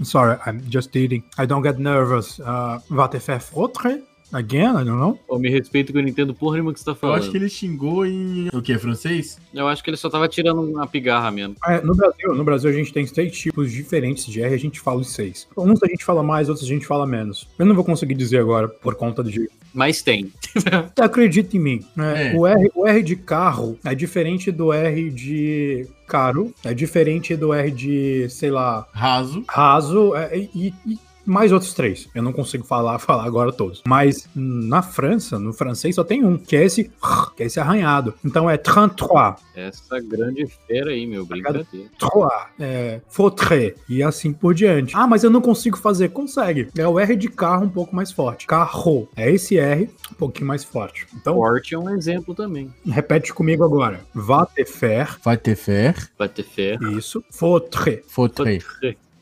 sorry, 0.03 0.39
I'm 0.47 0.61
just 0.71 0.95
eating. 0.95 1.25
I 1.37 1.47
don't 1.47 1.63
get 1.63 1.79
nervous. 1.79 2.39
Uh, 2.41 2.79
wat 2.91 3.15
est 3.15 3.21
fait 3.21 3.41
foutre? 3.41 4.01
Again? 4.33 4.71
I 4.81 4.85
don't 4.85 4.91
know. 4.99 5.19
Eu 5.29 5.39
me 5.39 5.49
respeito 5.51 5.93
que 5.93 5.99
eu 5.99 6.03
não 6.03 6.09
entendo 6.09 6.33
porra 6.35 6.55
nenhuma 6.55 6.73
que 6.73 6.79
você 6.79 6.85
tá 6.85 6.93
Eu 6.93 6.97
falando. 6.97 7.19
acho 7.21 7.31
que 7.31 7.37
ele 7.37 7.49
xingou 7.49 8.07
em. 8.07 8.49
O 8.53 8.63
quê? 8.63 8.79
Francês? 8.79 9.39
Eu 9.53 9.67
acho 9.67 9.83
que 9.83 9.91
ele 9.91 9.97
só 9.97 10.09
tava 10.09 10.29
tirando 10.29 10.61
uma 10.63 10.87
pigarra 10.87 11.31
mesmo. 11.31 11.57
É, 11.67 11.81
no 11.81 11.95
Brasil, 11.95 12.35
no 12.35 12.45
Brasil 12.45 12.71
a 12.71 12.73
gente 12.73 12.93
tem 12.93 13.07
seis 13.07 13.37
tipos 13.37 13.71
diferentes 13.73 14.27
de 14.27 14.41
R, 14.41 14.55
a 14.55 14.59
gente 14.59 14.79
fala 14.81 15.01
os 15.01 15.13
seis. 15.13 15.49
Uns 15.57 15.83
a 15.83 15.87
gente 15.87 16.05
fala 16.05 16.23
mais, 16.23 16.49
outros 16.49 16.67
a 16.67 16.69
gente 16.69 16.87
fala 16.87 17.07
menos. 17.07 17.49
Eu 17.59 17.67
não 17.67 17.75
vou 17.75 17.85
conseguir 17.85 18.15
dizer 18.15 18.39
agora 18.39 18.69
por 18.69 18.95
conta 18.95 19.23
de. 19.25 19.49
Mas 19.75 20.03
tem. 20.03 20.33
Acredite 21.01 21.57
em 21.57 21.61
mim. 21.61 21.85
né? 21.97 22.33
É. 22.33 22.37
O, 22.37 22.47
R, 22.47 22.71
o 22.75 22.87
R 22.87 23.03
de 23.03 23.17
carro 23.17 23.79
é 23.85 23.95
diferente 23.95 24.51
do 24.51 24.73
R 24.73 25.11
de 25.11 25.87
caro, 26.07 26.53
é 26.65 26.75
diferente 26.75 27.37
do 27.37 27.53
R 27.53 27.71
de, 27.71 28.29
sei 28.29 28.51
lá, 28.51 28.87
Raso. 28.93 29.45
raso 29.49 30.15
é, 30.17 30.37
e, 30.37 30.75
e 30.87 30.99
mais 31.25 31.53
outros 31.53 31.75
três. 31.75 32.09
Eu 32.15 32.23
não 32.23 32.33
consigo 32.33 32.65
falar, 32.65 32.99
falar 33.01 33.25
agora 33.25 33.53
todos. 33.53 33.83
Mas 33.87 34.29
na 34.35 34.83
França, 34.83 35.39
no 35.39 35.53
francês, 35.53 35.95
só 35.95 36.05
tem 36.05 36.25
um, 36.25 36.37
que 36.37 36.57
é 36.57 36.65
esse, 36.65 36.91
que 37.37 37.43
é 37.43 37.47
esse 37.47 37.61
arranhado. 37.61 38.15
Então 38.25 38.49
é 38.49 38.57
33. 38.57 39.35
Essa 39.55 40.01
grande 40.01 40.47
fera 40.67 40.91
aí, 40.91 41.07
meu, 41.07 41.27
brincadeira. 41.27 41.67
Trois, 41.99 42.47
é, 42.59 43.01
fautre, 43.09 43.75
e 43.89 44.03
assim 44.03 44.33
por 44.33 44.55
diante. 44.55 44.97
Ah, 44.97 45.07
mas 45.07 45.23
eu 45.23 45.31
não 45.31 45.41
consigo 45.41 45.77
fazer. 45.77 46.11
Consegue. 46.11 46.69
É 46.77 46.87
o 46.87 46.99
R 46.99 47.17
de 47.17 47.29
carro 47.29 47.65
um 47.65 47.71
pouco 47.71 47.95
mais 47.95 48.11
forte. 48.11 48.47
Carro. 48.47 49.09
É 49.17 49.31
esse 49.31 49.59
R 49.59 49.91
um 50.11 50.15
pouquinho 50.15 50.47
mais 50.47 50.65
forte. 50.65 51.07
Então, 51.15 51.37
Forte 51.37 51.75
é 51.75 51.79
um 51.79 51.91
exemplo 51.91 52.35
também. 52.35 52.73
repete 52.87 53.33
comigo 53.33 53.65
agora. 53.65 54.01
Va 54.15 54.47
te 54.47 54.65
faire. 54.65 55.17
Vai 55.25 55.37
ter 55.37 55.57
fé. 55.57 55.95
Vai 56.19 56.29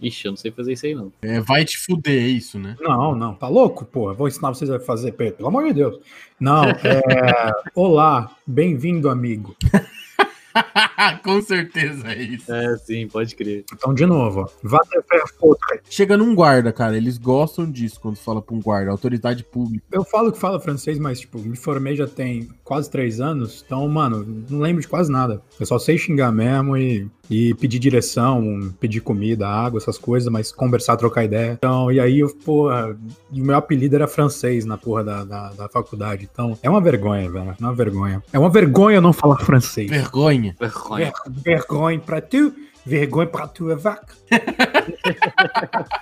Ixi, 0.01 0.27
eu 0.27 0.33
não 0.33 0.37
sei 0.37 0.51
fazer 0.51 0.73
isso 0.73 0.87
aí, 0.87 0.95
não. 0.95 1.13
É, 1.21 1.41
vai 1.41 1.65
te 1.65 1.77
fuder, 1.77 2.23
é 2.23 2.29
isso, 2.29 2.59
né? 2.59 2.77
Não, 2.81 3.15
não. 3.17 3.35
Tá 3.35 3.49
louco? 3.49 3.85
Pô, 3.85 4.15
vou 4.15 4.29
ensinar 4.29 4.51
vocês 4.51 4.71
a 4.71 4.79
fazer, 4.79 5.13
Pedro. 5.13 5.39
Pelo 5.39 5.49
amor 5.49 5.65
de 5.67 5.73
Deus. 5.73 5.99
Não, 6.39 6.65
é... 6.65 6.73
Olá, 7.75 8.31
bem-vindo, 8.47 9.09
amigo. 9.09 9.57
Com 11.23 11.41
certeza 11.43 12.09
é 12.13 12.23
isso. 12.23 12.53
É, 12.53 12.77
sim, 12.79 13.07
pode 13.09 13.35
crer. 13.35 13.65
Então, 13.73 13.95
de 13.95 14.07
novo, 14.07 14.41
ó. 14.41 14.49
Chega 15.89 16.17
num 16.17 16.35
guarda, 16.35 16.73
cara. 16.73 16.97
Eles 16.97 17.19
gostam 17.19 17.71
disso 17.71 18.01
quando 18.01 18.17
fala 18.17 18.43
pra 18.43 18.55
um 18.55 18.61
guarda, 18.61 18.91
autoridade 18.91 19.45
pública. 19.45 19.85
Eu 19.93 20.05
falo 20.05 20.33
que 20.33 20.39
fala 20.39 20.61
francês, 20.61 20.99
mas, 20.99 21.21
tipo, 21.21 21.39
me 21.39 21.57
formei 21.57 21.97
já 21.97 22.07
tem 22.07 22.49
quase 22.65 22.91
três 22.91 23.21
anos. 23.21 23.63
Então, 23.65 23.87
mano, 23.89 24.45
não 24.49 24.61
lembro 24.61 24.81
de 24.81 24.89
quase 24.89 25.11
nada. 25.11 25.43
Eu 25.59 25.67
só 25.67 25.79
sei 25.79 25.99
xingar 25.99 26.33
mesmo 26.33 26.77
e, 26.77 27.09
e 27.31 27.55
pedir 27.55 27.79
direção, 27.79 28.73
pedir 28.81 29.01
comida, 29.01 29.47
água, 29.49 29.79
essas 29.79 29.99
coisas, 29.99 30.31
mas 30.31 30.53
conversar, 30.53 30.97
trocar 30.97 31.25
ideia. 31.25 31.53
Então, 31.53 31.91
e 31.91 32.01
aí, 32.01 32.21
eu, 32.21 32.29
porra, 32.45 32.97
e 33.33 33.41
o 33.41 33.45
meu 33.45 33.57
apelido 33.57 33.95
era 33.97 34.07
francês 34.07 34.65
na 34.65 34.77
porra 34.77 35.05
da, 35.05 35.25
da, 35.25 35.49
da 35.51 35.69
faculdade. 35.69 36.29
Então, 36.31 36.59
é 36.63 36.69
uma 36.69 36.81
vergonha, 36.81 37.31
velho. 37.31 37.57
É 37.59 37.65
uma 37.65 37.75
vergonha. 37.75 38.23
É 38.33 38.39
uma 38.39 38.51
vergonha 38.51 39.01
não 39.01 39.13
falar 39.13 39.39
francês. 39.39 39.91
Vergonha. 39.91 40.38
Vergonha. 40.59 41.13
Ver- 41.29 41.43
vergonha 41.43 41.99
pra 42.01 42.21
tu, 42.21 42.55
vergonha 42.89 43.27
pra 43.29 43.47
tua 43.47 43.77
vaca. 43.77 44.15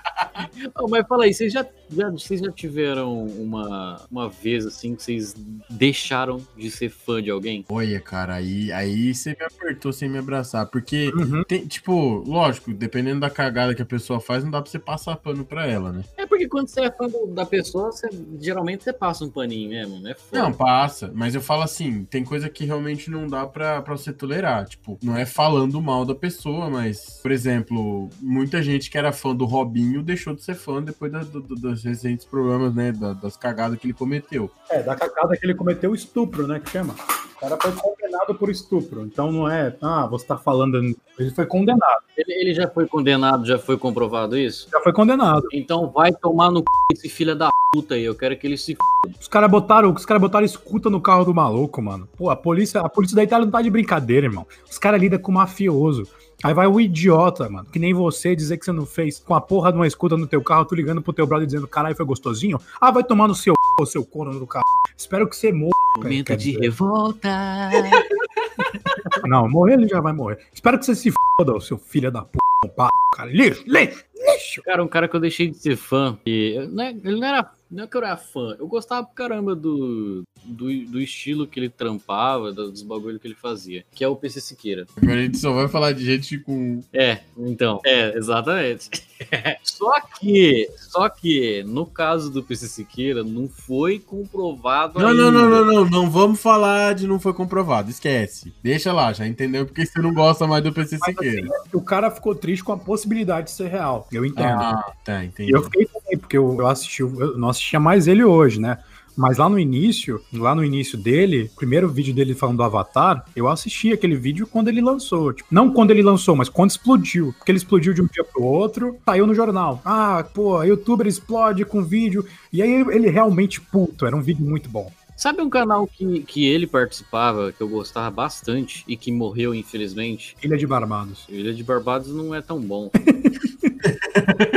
Oh, 0.79 0.89
mas 0.89 1.07
fala 1.07 1.25
aí, 1.25 1.35
vocês 1.35 1.53
já, 1.53 1.67
já- 1.91 2.11
vocês 2.11 2.41
já 2.41 2.51
tiveram 2.53 3.25
uma, 3.25 4.01
uma 4.11 4.29
vez 4.29 4.65
assim 4.67 4.95
que 4.95 5.03
vocês 5.03 5.35
deixaram 5.69 6.41
de 6.57 6.71
ser 6.71 6.89
fã 6.89 7.23
de 7.23 7.31
alguém? 7.31 7.65
Olha, 7.69 8.01
cara, 8.01 8.35
aí, 8.35 8.71
aí 8.73 9.15
você 9.15 9.31
me 9.31 9.45
apertou 9.45 9.93
sem 9.93 10.09
me 10.09 10.19
abraçar. 10.19 10.67
Porque, 10.67 11.11
Uhum. 11.15 11.43
tem, 11.45 11.67
tipo, 11.67 12.23
lógico, 12.27 12.73
dependendo 12.73 13.21
da 13.21 13.31
cagada 13.31 13.75
que 13.75 13.83
a 13.83 13.87
pessoa 13.87 14.21
faz, 14.21 14.45
não 14.45 14.51
dá 14.51 14.61
pra 14.63 14.71
você 14.71 14.79
passar 14.79 15.17
pano 15.17 15.45
pra 15.45 15.67
ela, 15.67 15.93
né? 15.93 16.03
É 16.17 16.27
porque 16.27 16.49
quando 16.49 16.69
você 16.69 16.83
é 16.83 16.91
fã 16.91 17.07
da 17.29 17.45
pessoa, 17.47 17.91
você, 17.93 18.09
geralmente 18.41 18.85
você 18.85 18.93
passa 18.93 19.25
um 19.25 19.31
paninho 19.31 19.71
mesmo, 19.71 20.01
né? 20.01 20.15
Foda. 20.15 20.43
Não, 20.43 20.53
passa. 20.53 21.11
Mas 21.15 21.35
eu 21.35 21.41
falo 21.41 21.63
assim, 21.63 22.05
tem 22.05 22.25
coisa 22.25 22.49
que 22.49 22.65
realmente 22.65 23.11
não 23.11 23.27
dá 23.27 23.47
pra, 23.47 23.83
pra 23.83 23.97
você 23.97 24.13
tolerar. 24.13 24.67
Tipo, 24.67 24.99
não 25.03 25.17
é 25.17 25.25
falando 25.27 25.81
mal 25.81 26.05
da 26.05 26.15
pessoa, 26.15 26.69
mas, 26.77 27.19
por 27.23 27.31
exemplo, 27.33 28.09
muita 28.21 28.63
gente 28.63 28.91
que 28.91 28.99
era 28.99 29.13
fã 29.13 29.35
do 29.35 29.45
Robinho 29.47 30.03
deixou 30.03 30.35
de 30.35 30.43
ser 30.43 30.55
fã 30.55 30.83
depois 30.83 31.11
da- 31.11 31.21
do- 31.21 31.41
do- 31.41 31.55
dos 31.55 31.83
recentes 31.83 32.27
problemas, 32.27 32.75
né? 32.75 32.93
da- 32.93 33.15
das 33.15 33.37
cagadas 33.37 33.79
que 33.79 33.87
ele 33.87 33.95
cometeu. 33.95 34.51
É, 34.71 34.83
da 34.83 34.95
cagada 34.95 35.37
que 35.37 35.45
ele 35.47 35.55
cometeu 35.55 35.95
estupro, 35.95 36.47
né? 36.47 36.61
Que 36.61 36.71
chama. 36.71 36.95
O 37.37 37.41
cara 37.41 37.57
foi 37.61 37.73
condenado 37.73 38.35
por 38.35 38.49
estupro. 38.51 39.03
Então 39.05 39.31
não 39.33 39.49
é, 39.51 39.75
ah, 39.83 40.07
você 40.07 40.27
tá 40.27 40.37
falando. 40.39 40.77
Ele 41.19 41.31
foi 41.31 41.45
condenado. 41.47 42.03
Ele, 42.17 42.33
ele 42.33 42.55
já 42.55 42.69
foi 42.69 42.87
condenado, 42.87 43.45
já 43.47 43.59
foi 43.59 43.77
comprovado 43.77 44.37
isso? 44.39 44.69
Já 44.71 44.81
foi 44.81 44.93
condenado. 44.93 45.47
Então 45.53 45.91
vai 45.91 46.13
tomar 46.13 46.51
no 46.51 46.61
c... 46.61 46.65
esse 46.93 47.09
filho 47.09 47.35
da 47.37 47.51
puta 47.73 47.95
aí. 47.95 48.05
Eu 48.05 48.15
quero 48.15 48.37
que 48.39 48.47
ele 48.47 48.57
se 48.57 48.73
f... 48.73 48.79
Os 49.21 49.29
caras 49.29 49.51
botaram, 49.51 49.93
os 49.93 50.07
cara 50.07 50.19
botaram 50.19 50.47
escuta 50.47 50.89
no 50.89 51.01
carro 51.01 51.25
do 51.27 51.35
maluco, 51.35 51.81
mano. 51.83 52.09
Pô, 52.17 52.31
a 52.31 52.37
polícia, 52.37 52.81
a 52.81 52.89
polícia 52.89 53.15
da 53.17 53.23
Itália 53.25 53.45
não 53.45 53.53
tá 53.53 53.61
de 53.61 53.71
brincadeira, 53.71 54.27
irmão. 54.27 54.47
Os 54.71 54.79
caras 54.79 55.01
lidam 55.01 55.19
com 55.19 55.31
mafioso. 55.33 56.07
Aí 56.45 56.53
vai 56.53 56.67
o 56.67 56.81
idiota, 56.81 57.49
mano, 57.49 57.67
que 57.71 57.79
nem 57.79 57.95
você 57.95 58.37
dizer 58.37 58.59
que 58.59 58.65
você 58.65 58.73
não 58.73 58.85
fez 58.85 59.19
com 59.19 59.35
a 59.35 59.41
porra 59.41 59.73
de 59.73 59.79
uma 59.79 59.87
escuta 59.87 60.17
no 60.17 60.27
teu 60.27 60.43
carro, 60.43 60.67
tu 60.67 60.75
ligando 60.75 61.01
pro 61.01 61.13
teu 61.13 61.27
brother 61.27 61.47
dizendo, 61.47 61.67
caralho, 61.67 61.97
foi 61.97 62.05
gostosinho? 62.05 62.61
Ah, 62.81 62.91
vai 62.91 63.03
tomar 63.03 63.27
no 63.27 63.35
seu 63.35 63.55
c... 63.81 63.87
seu 63.87 64.05
corno 64.05 64.39
do 64.39 64.47
carro. 64.47 64.65
Espero 64.97 65.29
que 65.29 65.37
você 65.37 65.51
morra. 65.51 65.73
Momento 65.99 66.37
de 66.37 66.53
dizer. 66.53 66.61
revolta. 66.61 67.29
Não, 69.25 69.49
morrer 69.49 69.75
ele 69.75 69.89
já 69.89 70.01
vai 70.01 70.13
morrer. 70.13 70.39
Espero 70.53 70.79
que 70.79 70.85
você 70.85 70.95
se 70.95 71.13
foda, 71.39 71.59
seu 71.61 71.79
filho 71.79 72.13
da 72.13 72.23
p, 72.23 72.39
pá, 72.77 72.89
cara. 73.15 73.31
Lixo, 73.31 73.65
lixo, 73.67 74.05
lixo. 74.15 74.63
Cara, 74.63 74.85
um 74.85 74.89
cara 74.89 75.09
que 75.09 75.17
eu 75.17 75.21
deixei 75.21 75.51
de 75.51 75.57
ser 75.57 75.77
fã, 75.77 76.19
e, 76.27 76.69
não 76.71 76.85
é- 76.85 76.91
ele 76.91 77.19
não 77.19 77.27
era. 77.29 77.51
Não 77.71 77.85
é 77.85 77.87
que 77.87 77.97
eu 77.97 78.05
era 78.05 78.17
fã, 78.17 78.55
eu 78.61 78.69
gostava 78.69 79.05
pra 79.05 79.15
caramba 79.15 79.55
do, 79.57 80.23
do, 80.47 80.67
do 80.87 81.01
estilo 81.01 81.47
que 81.47 81.59
ele 81.59 81.69
trampava, 81.69 82.53
dos 82.53 82.83
bagulho 82.83 83.19
que 83.19 83.27
ele 83.27 83.35
fazia, 83.35 83.85
que 83.93 84.05
é 84.05 84.09
o 84.09 84.17
PC 84.17 84.41
Siqueira. 84.41 84.87
Agora 84.97 85.19
a 85.19 85.23
gente 85.23 85.39
só 85.39 85.53
vai 85.53 85.69
falar 85.69 85.93
de 85.93 86.05
gente 86.05 86.39
com. 86.39 86.83
É, 86.93 87.21
então. 87.37 87.81
É, 87.85 88.17
exatamente. 88.17 88.91
só 89.63 90.01
que, 90.19 90.71
só 90.77 91.09
que, 91.09 91.63
no 91.65 91.87
caso 91.87 92.31
do 92.31 92.43
PC 92.43 92.69
Siqueira, 92.69 93.25
não 93.25 93.49
foi 93.49 93.99
comprovado 93.99 94.99
Não, 94.99 95.09
ainda. 95.09 95.31
não, 95.31 95.33
não, 95.33 95.51
não, 95.51 95.65
não. 95.65 95.91
Não 95.97 96.11
vamos 96.11 96.41
falar 96.41 96.95
de 96.95 97.07
não 97.07 97.19
foi 97.19 97.33
comprovado. 97.33 97.91
Esquece. 97.91 98.53
Deixa 98.63 98.93
lá, 98.93 99.13
já 99.13 99.27
entendeu 99.27 99.65
porque 99.67 99.87
você 99.87 100.01
não 100.01 100.13
gosta 100.13 100.47
mais 100.47 100.63
do 100.63 100.73
PC 100.73 100.99
Siqueira. 100.99 101.49
O 101.73 101.81
cara 101.81 102.11
ficou 102.11 102.35
triste 102.35 102.63
com 102.63 102.73
a 102.73 102.79
possibilidade 102.79 103.47
de 103.47 103.53
ser 103.53 103.69
real. 103.69 104.07
Eu 104.13 104.25
entendo. 104.25 104.47
Ah, 104.47 104.93
tá, 105.05 105.25
entendi. 105.25 105.51
E 105.51 105.55
eu 105.55 105.63
fiquei 105.63 105.87
também, 105.87 106.19
porque 106.19 106.37
eu, 106.37 106.57
eu 106.59 106.67
assisti, 106.67 107.01
eu 107.01 107.37
não 107.39 107.49
assistia 107.49 107.81
mais 107.81 108.07
ele 108.07 108.25
hoje, 108.25 108.61
né? 108.61 108.79
Mas 109.17 109.39
lá 109.39 109.49
no 109.49 109.59
início, 109.59 110.21
lá 110.33 110.55
no 110.55 110.65
início 110.65 110.99
dele, 110.99 111.51
o 111.53 111.57
primeiro 111.57 111.89
vídeo 111.89 112.15
dele 112.15 112.35
falando 112.35 112.59
do 112.59 112.63
Avatar, 112.63 113.25
eu 113.35 113.49
assisti 113.49 113.93
aquele 113.93 114.15
vídeo 114.15 114.47
quando 114.47 114.69
ele 114.69 114.81
lançou. 114.81 115.33
Tipo, 115.33 115.49
não 115.51 115.73
quando 115.73 115.91
ele 115.91 116.03
lançou, 116.03 116.37
mas 116.37 116.49
quando 116.49 116.71
explodiu. 116.71 117.35
Porque 117.39 117.51
ele 117.51 117.59
explodiu 117.59 117.95
de 117.95 118.03
um 118.03 118.07
dia 118.07 118.25
pro 118.25 118.43
outro, 118.43 118.99
saiu 119.05 119.27
no 119.27 119.35
jornal. 119.35 119.81
Ah, 119.85 120.25
pô, 120.35 120.63
youtuber 120.63 121.07
explode 121.07 121.65
com 121.65 121.83
vídeo. 121.83 122.25
E 122.53 122.61
aí 122.61 122.71
ele 122.91 123.09
realmente 123.09 123.61
puto, 123.61 124.07
era 124.07 124.15
um 124.15 124.23
vídeo 124.23 124.45
muito 124.45 124.69
bom. 124.69 124.93
Sabe 125.17 125.41
um 125.41 125.49
canal 125.49 125.87
que, 125.87 126.21
que 126.21 126.45
ele 126.45 126.67
participava, 126.67 127.51
que 127.51 127.63
eu 127.63 127.69
gostava 127.69 128.11
bastante 128.11 128.85
e 128.87 128.99
que 128.99 129.11
morreu, 129.11 129.55
infelizmente? 129.55 130.37
Ilha 130.43 130.59
de 130.59 130.67
Barbados. 130.67 131.25
Ilha 131.27 131.55
de 131.55 131.65
Barbados 131.65 132.09
não 132.09 132.35
é 132.35 132.43
tão 132.43 132.61
bom. 132.61 132.91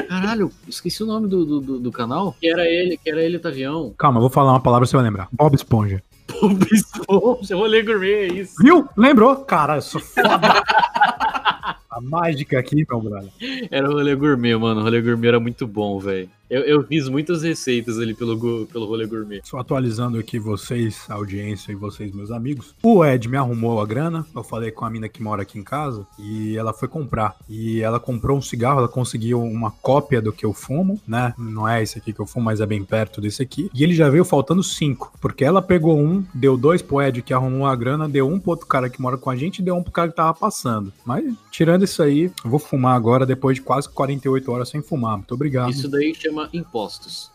Caralho, 0.08 0.52
esqueci 0.68 1.04
o 1.04 1.06
nome 1.06 1.28
do, 1.28 1.46
do, 1.46 1.60
do- 1.62 1.80
do 1.80 1.92
canal. 1.92 2.36
Que 2.40 2.50
era 2.50 2.66
ele, 2.66 2.98
que 2.98 3.10
era 3.10 3.22
ele 3.22 3.40
Tavião. 3.40 3.94
Calma, 3.98 4.18
eu 4.18 4.22
vou 4.22 4.30
falar 4.30 4.52
uma 4.54 4.60
palavra 4.62 4.86
você 4.88 4.96
vai 4.96 5.06
lembrar. 5.06 5.28
Bob 5.32 5.54
Esponja. 5.56 6.02
Bob 6.42 6.66
Esponja, 6.72 7.56
rolê 7.56 7.82
gourmet, 7.82 8.14
é 8.14 8.28
isso. 8.28 8.54
Viu? 8.62 8.88
Lembrou? 8.96 9.36
Cara, 9.38 9.78
eu 9.78 9.82
sou 9.82 10.00
foda. 10.02 10.64
A 11.90 12.00
mágica 12.00 12.60
aqui, 12.60 12.86
meu 12.88 13.02
brother. 13.02 13.32
Era 13.72 13.90
o 13.90 13.94
rolê 13.94 14.16
gourmet, 14.16 14.56
mano. 14.56 14.82
O 14.82 14.84
rolê 14.84 15.02
gourmet 15.02 15.30
era 15.30 15.40
muito 15.40 15.66
bom, 15.66 16.00
velho. 16.00 16.30
Eu, 16.50 16.62
eu 16.62 16.84
fiz 16.84 17.08
muitas 17.08 17.44
receitas 17.44 18.00
ali 18.00 18.16
pelo, 18.16 18.66
pelo 18.66 18.86
rolê 18.88 19.06
gourmet. 19.06 19.42
Só 19.44 19.60
atualizando 19.60 20.18
aqui 20.18 20.40
vocês, 20.40 21.06
a 21.08 21.14
audiência 21.14 21.72
e 21.72 21.76
vocês, 21.76 22.12
meus 22.12 22.32
amigos. 22.32 22.74
O 22.82 23.06
Ed 23.06 23.30
me 23.30 23.38
arrumou 23.38 23.80
a 23.80 23.86
grana. 23.86 24.26
Eu 24.36 24.44
falei 24.44 24.72
com 24.72 24.84
a 24.84 24.90
mina 24.90 25.08
que 25.08 25.22
mora 25.22 25.44
aqui 25.44 25.60
em 25.60 25.64
casa 25.64 26.08
e 26.18 26.58
ela 26.58 26.74
foi 26.74 26.88
comprar. 26.88 27.36
E 27.48 27.82
ela 27.82 28.00
comprou 28.00 28.36
um 28.36 28.42
cigarro, 28.42 28.80
ela 28.80 28.88
conseguiu 28.88 29.42
uma 29.44 29.70
cópia 29.70 30.20
do 30.20 30.34
que 30.34 30.44
eu 30.44 30.52
fumo, 30.52 31.00
né? 31.08 31.36
Não 31.38 31.68
é 31.68 31.84
esse 31.84 32.00
aqui 32.00 32.12
que 32.12 32.20
eu 32.20 32.26
fumo, 32.26 32.46
mas 32.46 32.62
é 32.62 32.66
bem 32.66 32.84
perto 32.84 33.22
desse 33.22 33.44
aqui. 33.44 33.70
E 33.72 33.84
ele 33.84 33.94
já 33.94 34.10
veio 34.10 34.26
faltando 34.26 34.64
cinco, 34.64 35.14
porque 35.22 35.46
ela 35.46 35.62
pegou 35.62 36.00
um, 36.00 36.26
deu 36.34 36.58
dois 36.58 36.82
pro 36.82 37.00
Ed 37.00 37.22
que 37.22 37.34
arrumou 37.34 37.68
a 37.68 37.76
grana, 37.76 38.10
deu 38.10 38.28
um 38.28 38.40
pro 38.40 38.52
outro 38.52 38.66
cara 38.66 38.90
que 38.90 39.00
mora 39.00 39.18
com 39.18 39.30
a 39.30 39.36
gente 39.36 39.60
e 39.60 39.64
deu 39.64 39.76
um 39.76 39.84
pro 39.84 39.92
cara 39.92 40.10
que 40.10 40.16
tava 40.16 40.34
passando. 40.34 40.92
Mas 41.06 41.32
tirando 41.52 41.79
isso 41.84 42.04
aí, 42.04 42.32
eu 42.44 42.50
vou 42.50 42.60
fumar 42.60 42.96
agora 42.96 43.26
depois 43.26 43.56
de 43.56 43.62
quase 43.62 43.90
48 43.90 44.52
horas 44.52 44.70
sem 44.70 44.82
fumar. 44.82 45.18
Muito 45.18 45.34
obrigado. 45.34 45.72
Isso 45.72 45.88
daí 45.88 46.14
chama 46.16 46.50
impostos. 46.54 47.32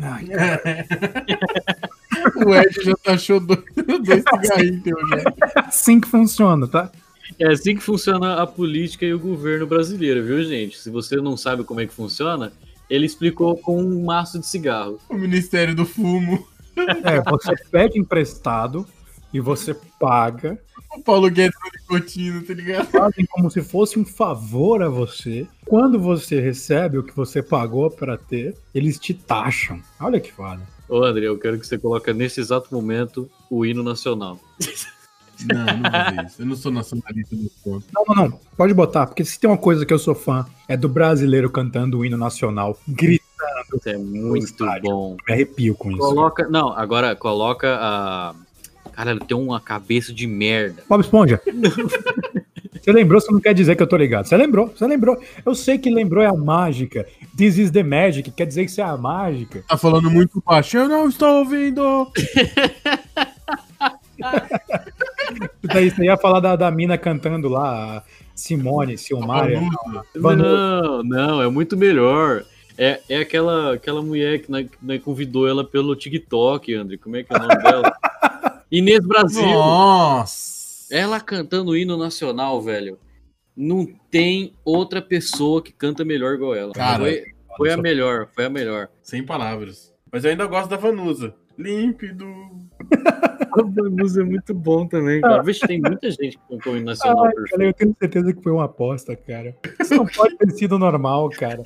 Ai, 0.00 0.26
O 2.46 2.54
Ed 2.54 2.74
já 2.82 2.94
taxou 3.02 3.40
dois, 3.40 3.62
dois 3.74 4.24
cigarrinhos, 4.42 4.86
então, 4.86 5.08
já. 5.08 5.18
é 5.18 5.24
assim 5.66 6.00
que 6.00 6.08
funciona, 6.08 6.66
tá? 6.66 6.90
É 7.38 7.48
assim 7.48 7.76
que 7.76 7.82
funciona 7.82 8.42
a 8.42 8.46
política 8.46 9.06
e 9.06 9.14
o 9.14 9.18
governo 9.18 9.66
brasileiro, 9.66 10.24
viu, 10.24 10.42
gente? 10.42 10.78
Se 10.78 10.90
você 10.90 11.16
não 11.16 11.36
sabe 11.36 11.64
como 11.64 11.80
é 11.80 11.86
que 11.86 11.94
funciona, 11.94 12.52
ele 12.88 13.06
explicou 13.06 13.56
com 13.56 13.80
um 13.80 14.04
maço 14.04 14.38
de 14.38 14.46
cigarro. 14.46 14.98
O 15.08 15.14
Ministério 15.14 15.74
do 15.74 15.86
Fumo. 15.86 16.46
É, 16.76 17.20
você 17.30 17.54
pede 17.70 17.98
emprestado 17.98 18.86
e 19.32 19.40
você 19.40 19.74
paga, 19.98 20.58
O 20.92 21.00
Paulo 21.00 21.30
Guedes 21.30 21.56
Nicotina, 21.72 22.42
tá 22.42 22.52
ligado? 22.52 22.86
fazem 22.86 23.24
como 23.26 23.50
se 23.50 23.62
fosse 23.62 23.98
um 23.98 24.04
favor 24.04 24.82
a 24.82 24.88
você. 24.88 25.46
Quando 25.66 26.00
você 26.00 26.40
recebe 26.40 26.98
o 26.98 27.02
que 27.02 27.14
você 27.14 27.42
pagou 27.42 27.90
pra 27.90 28.16
ter, 28.16 28.56
eles 28.74 28.98
te 28.98 29.14
taxam. 29.14 29.80
Olha 30.00 30.20
que 30.20 30.32
foda. 30.32 30.60
Ô, 30.88 31.04
André, 31.04 31.28
eu 31.28 31.38
quero 31.38 31.58
que 31.58 31.66
você 31.66 31.78
coloque 31.78 32.12
nesse 32.12 32.40
exato 32.40 32.74
momento 32.74 33.30
o 33.48 33.64
hino 33.64 33.82
nacional. 33.82 34.40
Não, 35.46 35.64
não 35.64 35.90
vou 35.90 36.14
ver 36.16 36.26
isso. 36.26 36.42
Eu 36.42 36.46
não 36.46 36.56
sou 36.56 36.72
nacionalista 36.72 37.36
do 37.36 37.50
ponto. 37.64 37.86
Não, 37.94 38.04
não, 38.08 38.14
não. 38.28 38.40
Pode 38.56 38.74
botar, 38.74 39.06
porque 39.06 39.24
se 39.24 39.38
tem 39.38 39.48
uma 39.48 39.56
coisa 39.56 39.86
que 39.86 39.94
eu 39.94 39.98
sou 39.98 40.14
fã, 40.14 40.44
é 40.68 40.76
do 40.76 40.88
brasileiro 40.88 41.48
cantando 41.48 41.98
o 41.98 42.04
hino 42.04 42.16
nacional. 42.16 42.78
Grita, 42.88 43.24
Isso 43.74 43.88
é 43.88 43.96
muito 43.96 44.64
bom. 44.82 45.16
me 45.26 45.32
arrepio 45.32 45.74
com 45.74 45.90
isso. 45.90 46.00
Coloca. 46.00 46.48
Não, 46.48 46.72
agora 46.72 47.14
coloca 47.16 47.78
a. 47.80 48.34
Caralho, 49.00 49.20
tem 49.20 49.34
uma 49.34 49.58
cabeça 49.58 50.12
de 50.12 50.26
merda. 50.26 50.82
Bob 50.86 51.00
Esponja. 51.00 51.40
Você 52.82 52.92
lembrou, 52.92 53.20
você 53.20 53.30
não 53.30 53.40
quer 53.40 53.52
dizer 53.52 53.76
que 53.76 53.82
eu 53.82 53.86
tô 53.86 53.94
ligado. 53.94 54.24
Você 54.24 54.34
lembrou, 54.36 54.68
você 54.68 54.86
lembrou. 54.86 55.20
Eu 55.44 55.54
sei 55.54 55.76
que 55.76 55.90
lembrou 55.90 56.24
é 56.24 56.26
a 56.26 56.32
mágica. 56.32 57.06
This 57.36 57.58
is 57.58 57.70
the 57.70 57.82
magic, 57.82 58.30
quer 58.30 58.46
dizer 58.46 58.64
que 58.64 58.70
isso 58.70 58.80
é 58.80 58.84
a 58.84 58.96
mágica. 58.96 59.62
Tá 59.68 59.76
falando 59.76 60.10
muito 60.10 60.42
baixo. 60.44 60.78
Eu 60.78 60.88
não 60.88 61.06
estou 61.06 61.40
ouvindo. 61.40 62.10
Daí 65.62 65.90
você 65.90 66.04
ia 66.04 66.16
falar 66.16 66.40
da, 66.40 66.56
da 66.56 66.70
mina 66.70 66.96
cantando 66.96 67.50
lá, 67.50 68.02
Simone, 68.34 68.96
Silmária. 68.96 69.60
Vanusa. 70.16 70.48
Não, 70.50 71.02
não, 71.02 71.42
é 71.42 71.50
muito 71.50 71.76
melhor. 71.76 72.44
É, 72.78 72.98
é 73.10 73.18
aquela, 73.18 73.74
aquela 73.74 74.00
mulher 74.00 74.40
que 74.40 74.50
nós 74.50 74.66
convidou 75.02 75.46
ela 75.46 75.62
pelo 75.62 75.94
TikTok, 75.94 76.72
André. 76.74 76.96
Como 76.96 77.14
é 77.16 77.22
que 77.22 77.30
é 77.30 77.36
o 77.36 77.40
nome 77.40 77.62
dela? 77.62 77.92
Inês 78.70 79.04
Brasil. 79.04 79.42
Nossa. 79.42 80.94
Ela 80.94 81.20
cantando 81.20 81.72
o 81.72 81.76
hino 81.76 81.96
nacional, 81.96 82.60
velho. 82.60 82.98
Não 83.56 83.86
tem 84.10 84.54
outra 84.64 85.02
pessoa 85.02 85.62
que 85.62 85.72
canta 85.72 86.04
melhor 86.04 86.34
igual 86.34 86.54
ela. 86.54 86.72
Cara, 86.72 87.04
foi, 87.04 87.24
foi 87.56 87.72
a 87.72 87.76
melhor, 87.76 88.28
foi 88.32 88.44
a 88.44 88.50
melhor. 88.50 88.88
Sem 89.02 89.24
palavras. 89.24 89.92
Mas 90.12 90.24
eu 90.24 90.30
ainda 90.30 90.46
gosto 90.46 90.70
da 90.70 90.76
Vanusa. 90.76 91.34
Límpido. 91.58 92.26
Vanusa 93.74 94.22
é 94.22 94.24
muito 94.24 94.54
bom 94.54 94.86
também, 94.86 95.20
cara. 95.20 95.42
Vixe, 95.42 95.66
tem 95.66 95.80
muita 95.80 96.10
gente 96.10 96.38
que 96.38 96.42
cantou 96.48 96.72
o 96.72 96.76
hino 96.76 96.86
nacional 96.86 97.24
Ai, 97.24 97.32
perfeito. 97.32 97.50
cara, 97.50 97.64
eu 97.64 97.74
tenho 97.74 97.96
certeza 97.98 98.32
que 98.32 98.42
foi 98.42 98.52
uma 98.52 98.64
aposta, 98.64 99.16
cara. 99.16 99.56
Isso 99.80 99.94
não 99.94 100.06
pode 100.06 100.36
ter 100.36 100.50
sido 100.52 100.78
normal, 100.78 101.28
cara. 101.30 101.62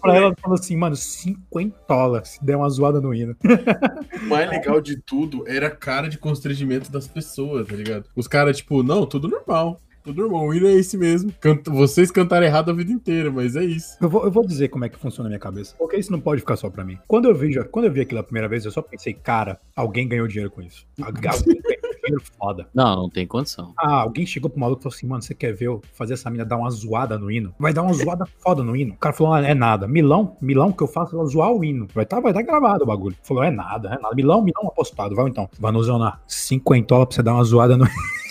Pra 0.00 0.16
ela, 0.16 0.34
falou 0.40 0.54
assim, 0.54 0.76
mano, 0.76 0.94
50 0.96 1.76
dólares 1.88 2.28
se 2.30 2.44
der 2.44 2.56
uma 2.56 2.68
zoada 2.68 3.00
no 3.00 3.12
hino. 3.12 3.36
O 4.22 4.28
mais 4.28 4.48
legal 4.48 4.80
de 4.80 4.96
tudo 4.96 5.44
era 5.46 5.66
a 5.66 5.70
cara 5.70 6.08
de 6.08 6.18
constrangimento 6.18 6.90
das 6.90 7.06
pessoas, 7.06 7.66
tá 7.66 7.74
ligado? 7.74 8.08
Os 8.14 8.28
caras, 8.28 8.58
tipo, 8.58 8.82
não, 8.82 9.06
tudo 9.06 9.28
normal. 9.28 9.80
Tudo 10.06 10.22
normal. 10.22 10.46
O 10.46 10.54
hino 10.54 10.66
é 10.68 10.72
esse 10.72 10.96
mesmo. 10.96 11.32
Canta- 11.40 11.70
Vocês 11.70 12.10
cantaram 12.12 12.46
errado 12.46 12.70
a 12.70 12.74
vida 12.74 12.92
inteira, 12.92 13.30
mas 13.30 13.56
é 13.56 13.64
isso. 13.64 13.96
Eu 14.00 14.08
vou, 14.08 14.24
eu 14.24 14.30
vou 14.30 14.46
dizer 14.46 14.68
como 14.68 14.84
é 14.84 14.88
que 14.88 14.96
funciona 14.98 15.24
na 15.24 15.30
minha 15.30 15.40
cabeça. 15.40 15.74
Porque 15.76 15.96
isso 15.96 16.12
não 16.12 16.20
pode 16.20 16.40
ficar 16.40 16.56
só 16.56 16.70
pra 16.70 16.84
mim. 16.84 16.96
Quando 17.08 17.28
eu 17.28 17.34
vi, 17.34 17.52
já- 17.52 17.64
quando 17.64 17.86
eu 17.86 17.92
vi 17.92 18.00
aquilo 18.00 18.20
a 18.20 18.22
primeira 18.22 18.48
vez, 18.48 18.64
eu 18.64 18.70
só 18.70 18.80
pensei, 18.80 19.12
cara, 19.12 19.58
alguém 19.74 20.06
ganhou 20.06 20.28
dinheiro 20.28 20.50
com 20.50 20.62
isso. 20.62 20.86
Alguém 21.02 21.22
ganhou 21.22 21.38
dinheiro 22.06 22.22
foda. 22.38 22.68
Não, 22.72 22.94
não 22.94 23.10
tem 23.10 23.26
condição. 23.26 23.72
Ah, 23.76 24.02
alguém 24.02 24.24
chegou 24.24 24.48
pro 24.48 24.60
maluco 24.60 24.80
e 24.80 24.82
falou 24.84 24.94
assim, 24.94 25.06
mano, 25.08 25.22
você 25.22 25.34
quer 25.34 25.52
ver 25.52 25.66
eu 25.66 25.82
fazer 25.92 26.14
essa 26.14 26.30
mina 26.30 26.44
dar 26.44 26.56
uma 26.56 26.70
zoada 26.70 27.18
no 27.18 27.28
hino? 27.28 27.52
Vai 27.58 27.72
dar 27.74 27.82
uma 27.82 27.92
zoada 27.92 28.24
foda 28.38 28.62
no 28.62 28.76
hino. 28.76 28.94
O 28.94 28.96
cara 28.96 29.12
falou, 29.12 29.32
ah, 29.34 29.40
é 29.44 29.54
nada. 29.54 29.88
Milão, 29.88 30.36
Milão 30.40 30.70
que 30.70 30.82
eu 30.84 30.86
faço 30.86 31.16
ela 31.16 31.26
zoar 31.26 31.50
o 31.50 31.64
hino. 31.64 31.88
Vai 31.92 32.06
tá, 32.06 32.20
vai 32.20 32.32
tá 32.32 32.42
gravado 32.42 32.84
o 32.84 32.86
bagulho. 32.86 33.16
Falou, 33.24 33.42
é 33.42 33.50
nada, 33.50 33.88
é 33.88 33.98
nada. 34.00 34.14
Milão, 34.14 34.40
Milão 34.40 34.68
apostado. 34.68 35.16
Vai 35.16 35.26
então. 35.28 35.50
Vanuzona, 35.58 36.20
50 36.28 36.86
dólares 36.86 37.08
pra 37.08 37.16
você 37.16 37.22
dar 37.24 37.34
uma 37.34 37.42
zoada 37.44 37.76
no 37.76 37.86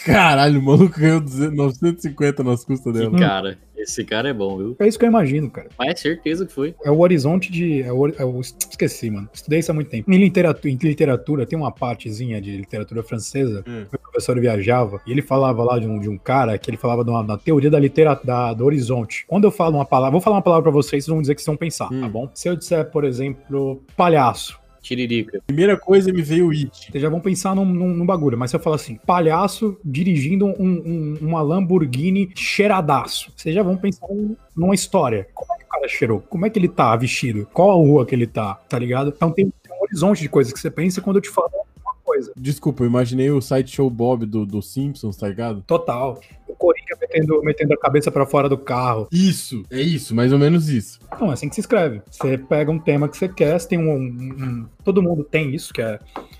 Caralho, 0.05 0.59
o 0.59 0.63
maluco 0.63 0.99
ganhou 0.99 1.19
200 1.19 1.55
950 1.55 2.43
nas 2.43 2.63
custas 2.63 2.93
Que 2.93 2.99
dela. 2.99 3.17
cara, 3.17 3.57
esse 3.75 4.03
cara 4.03 4.29
é 4.29 4.33
bom, 4.33 4.57
viu? 4.57 4.75
É 4.79 4.87
isso 4.87 4.97
que 4.99 5.05
eu 5.05 5.09
imagino, 5.09 5.49
cara. 5.49 5.67
Mas 5.77 5.89
é 5.89 5.95
certeza 5.95 6.45
que 6.45 6.53
foi. 6.53 6.75
É 6.83 6.91
o 6.91 6.99
horizonte 6.99 7.51
de. 7.51 7.81
É 7.81 7.91
o, 7.91 8.07
é 8.07 8.23
o- 8.25 8.39
esqueci, 8.39 9.09
mano. 9.09 9.27
Estudei 9.33 9.59
isso 9.59 9.71
há 9.71 9.73
muito 9.73 9.89
tempo. 9.89 10.11
Em 10.11 10.17
literatura, 10.17 10.73
em 10.73 10.77
literatura 10.77 11.45
tem 11.45 11.57
uma 11.57 11.71
partezinha 11.71 12.39
de 12.41 12.55
literatura 12.57 13.03
francesa 13.03 13.63
Hum. 13.67 13.85
que 13.89 13.95
o 13.95 13.99
professor 13.99 14.39
viajava 14.39 15.01
e 15.05 15.11
ele 15.11 15.21
falava 15.21 15.63
lá 15.63 15.79
de 15.79 15.87
um, 15.87 15.99
de 15.99 16.07
um 16.09 16.17
cara 16.17 16.57
que 16.57 16.69
ele 16.69 16.77
falava 16.77 17.03
de 17.03 17.09
uma, 17.09 17.23
da 17.23 17.37
teoria 17.37 17.69
da 17.69 17.79
literatura 17.79 18.53
do 18.53 18.65
horizonte. 18.65 19.25
Quando 19.27 19.43
eu 19.45 19.51
falo 19.51 19.75
uma 19.77 19.85
palavra, 19.85 20.11
vou 20.11 20.21
falar 20.21 20.37
uma 20.37 20.41
palavra 20.41 20.63
pra 20.63 20.71
vocês, 20.71 21.03
vocês 21.03 21.07
vão 21.13 21.21
dizer 21.21 21.35
que 21.35 21.41
vocês 21.41 21.47
vão 21.47 21.57
pensar, 21.57 21.91
Hum. 21.91 22.01
tá 22.01 22.07
bom? 22.09 22.29
Se 22.33 22.47
eu 22.47 22.55
disser, 22.55 22.85
por 22.91 23.03
exemplo, 23.03 23.81
palhaço. 23.97 24.59
Tiririca. 24.85 25.41
Primeira 25.47 25.75
coisa 25.75 26.13
me 26.13 26.21
veio 26.21 26.47
o 26.47 26.51
It. 26.51 26.91
Vocês 26.91 27.01
já 27.01 27.09
vão 27.09 27.19
pensar 27.19 27.55
num, 27.55 27.65
num- 27.65 27.93
num 27.93 28.05
bagulho, 28.05 28.37
mas 28.37 28.51
se 28.51 28.55
eu 28.55 28.59
falar 28.59 28.75
assim, 28.75 28.99
palhaço 29.05 29.77
dirigindo 29.83 30.45
um- 30.45 30.53
um- 30.59 31.17
uma 31.21 31.41
Lamborghini 31.41 32.29
cheiradaço, 32.35 33.31
vocês 33.35 33.53
já 33.55 33.63
vão 33.63 33.75
pensar 33.75 34.07
num- 34.07 34.35
numa 34.55 34.75
história. 34.75 35.27
Como 35.33 35.51
é 35.53 35.57
que 35.57 35.63
o 35.63 35.67
cara 35.67 35.87
cheirou? 35.87 36.19
Como 36.21 36.45
é 36.45 36.49
que 36.49 36.59
ele 36.59 36.69
tá 36.69 36.95
vestido? 36.95 37.47
Qual 37.51 37.71
a 37.71 37.73
rua 37.75 38.05
que 38.05 38.13
ele 38.13 38.27
tá? 38.27 38.55
Tá 38.69 38.77
ligado? 38.77 39.11
Então 39.15 39.31
tem, 39.31 39.51
tem 39.63 39.73
um 39.77 39.83
horizonte 39.83 40.21
de 40.21 40.29
coisas 40.29 40.53
que 40.53 40.59
você 40.59 40.69
pensa 40.69 41.01
quando 41.01 41.15
eu 41.17 41.21
te 41.21 41.29
falo 41.29 41.49
uma 41.81 41.93
coisa. 42.03 42.31
Desculpa, 42.37 42.83
eu 42.83 42.87
imaginei 42.87 43.31
o 43.31 43.41
Sideshow 43.41 43.89
Bob 43.89 44.25
do, 44.25 44.45
do 44.45 44.61
Simpsons, 44.61 45.17
tá 45.17 45.27
ligado? 45.27 45.63
Total. 45.65 46.19
O 46.47 46.53
Coringa 46.55 46.95
metendo, 47.01 47.41
metendo 47.43 47.73
a 47.73 47.77
cabeça 47.77 48.09
pra 48.11 48.25
fora 48.25 48.47
do 48.47 48.57
carro. 48.57 49.07
Isso, 49.11 49.63
é 49.69 49.81
isso, 49.81 50.15
mais 50.15 50.31
ou 50.31 50.39
menos 50.39 50.69
isso. 50.69 50.99
Não, 51.19 51.29
é 51.31 51.33
assim 51.33 51.49
que 51.49 51.55
se 51.55 51.61
escreve. 51.61 52.01
Você 52.09 52.37
pega 52.37 52.71
um 52.71 52.79
tema 52.79 53.09
que 53.09 53.17
você 53.17 53.27
quer, 53.27 53.59
você 53.59 53.67
tem 53.67 53.79
um, 53.79 53.91
um- 53.91 53.97
um- 53.99 54.65
Todo 54.85 55.01
mundo 55.01 55.23
tem 55.23 55.53
isso, 55.53 55.73
que 55.73 55.81
é 55.81 55.99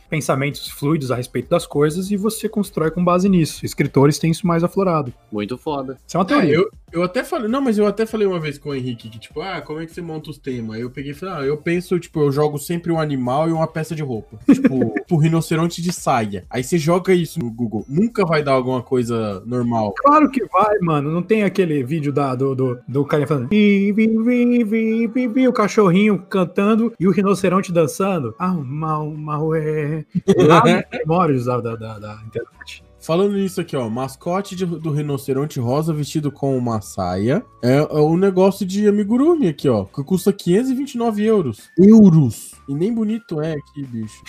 pensamentos 0.09 0.69
fluidos 0.69 1.11
a 1.11 1.15
respeito 1.15 1.49
das 1.49 1.65
coisas, 1.65 2.11
e 2.11 2.15
você 2.15 2.47
constrói 2.47 2.91
com 2.91 3.03
base 3.03 3.27
nisso. 3.27 3.65
Escritores 3.65 4.19
têm 4.19 4.31
isso 4.31 4.45
mais 4.47 4.63
aflorado. 4.63 5.11
Muito 5.31 5.57
foda. 5.57 5.97
Isso 6.07 6.15
é 6.15 6.19
uma 6.19 6.23
É, 6.25 6.27
teoria. 6.27 6.53
eu, 6.55 6.69
eu 6.93 7.03
até 7.03 7.23
falei, 7.23 7.49
não, 7.49 7.59
mas 7.59 7.77
eu 7.77 7.87
até 7.87 8.05
falei 8.05 8.25
uma 8.27 8.39
vez 8.39 8.57
com 8.59 8.69
o 8.69 8.75
Henrique 8.75 9.09
que, 9.09 9.19
tipo, 9.19 9.41
ah, 9.41 9.61
como 9.61 9.79
é 9.81 9.85
que 9.85 9.91
você 9.91 10.01
monta 10.01 10.29
os 10.29 10.37
temas? 10.37 10.75
Aí 10.75 10.81
eu 10.83 10.91
peguei 10.91 11.11
e 11.11 11.15
falei, 11.15 11.35
ah, 11.35 11.41
eu 11.45 11.57
penso, 11.57 11.99
tipo, 11.99 12.21
eu 12.21 12.31
jogo 12.31 12.57
sempre 12.59 12.91
um 12.91 12.99
animal 12.99 13.49
e 13.49 13.51
uma 13.51 13.67
peça 13.67 13.95
de 13.95 14.03
roupa. 14.03 14.37
Tipo, 14.55 14.93
tipo 14.93 15.17
rinoceronte 15.17 15.81
de 15.81 15.91
saia. 15.91 16.45
Aí 16.49 16.63
você 16.63 16.77
joga 16.77 17.13
isso 17.13 17.39
no 17.39 17.51
Google. 17.51 17.83
Nunca 17.89 18.23
vai 18.25 18.41
dar 18.43 18.53
alguma 18.53 18.81
coisa 18.83 19.41
normal. 19.45 19.93
Claro 19.97 20.29
que 20.29 20.45
vai, 20.45 20.77
mano. 20.81 21.11
Não 21.11 21.21
tem 21.23 21.43
aquele 21.43 21.83
vídeo 21.83 22.13
da, 22.13 22.35
do, 22.35 22.55
do, 22.55 22.79
do 22.87 23.03
carinha 23.05 23.27
falando. 23.27 23.47
"Bi, 23.47 23.91
bi, 23.91 24.07
bi, 24.07 24.63
bi, 24.63 25.07
bi, 25.07 25.27
bi", 25.27 25.47
o 25.47 25.53
cachorrinho 25.53 26.19
cantando 26.29 26.93
e 26.99 27.07
o 27.07 27.11
rinoceronte 27.11 27.71
dançando. 27.73 28.33
Ah, 28.37 28.53
mal, 28.53 29.09
mal 29.11 29.55
é. 29.55 30.05
Lá 30.37 30.61
primórdios 30.83 31.45
da, 31.45 31.59
da, 31.61 31.75
da, 31.75 31.99
da 31.99 32.21
internet. 32.25 32.83
Falando 32.99 33.33
nisso 33.33 33.61
aqui, 33.61 33.75
ó, 33.77 33.87
mascote 33.87 34.55
de- 34.55 34.65
do 34.65 34.91
rinoceronte 34.91 35.59
rosa 35.59 35.93
vestido 35.93 36.31
com 36.31 36.57
uma 36.57 36.81
saia. 36.81 37.45
É, 37.63 37.77
é 37.77 37.99
um 38.01 38.17
negócio 38.17 38.65
de 38.65 38.87
amigurumi 38.87 39.47
aqui, 39.47 39.69
ó, 39.69 39.85
que 39.85 40.03
custa 40.03 40.33
529 40.33 41.23
euros. 41.23 41.69
Euros! 41.77 42.55
E 42.67 42.73
nem 42.73 42.91
bonito 42.93 43.39
é 43.39 43.53
aqui, 43.53 43.85
bicho. 43.85 44.23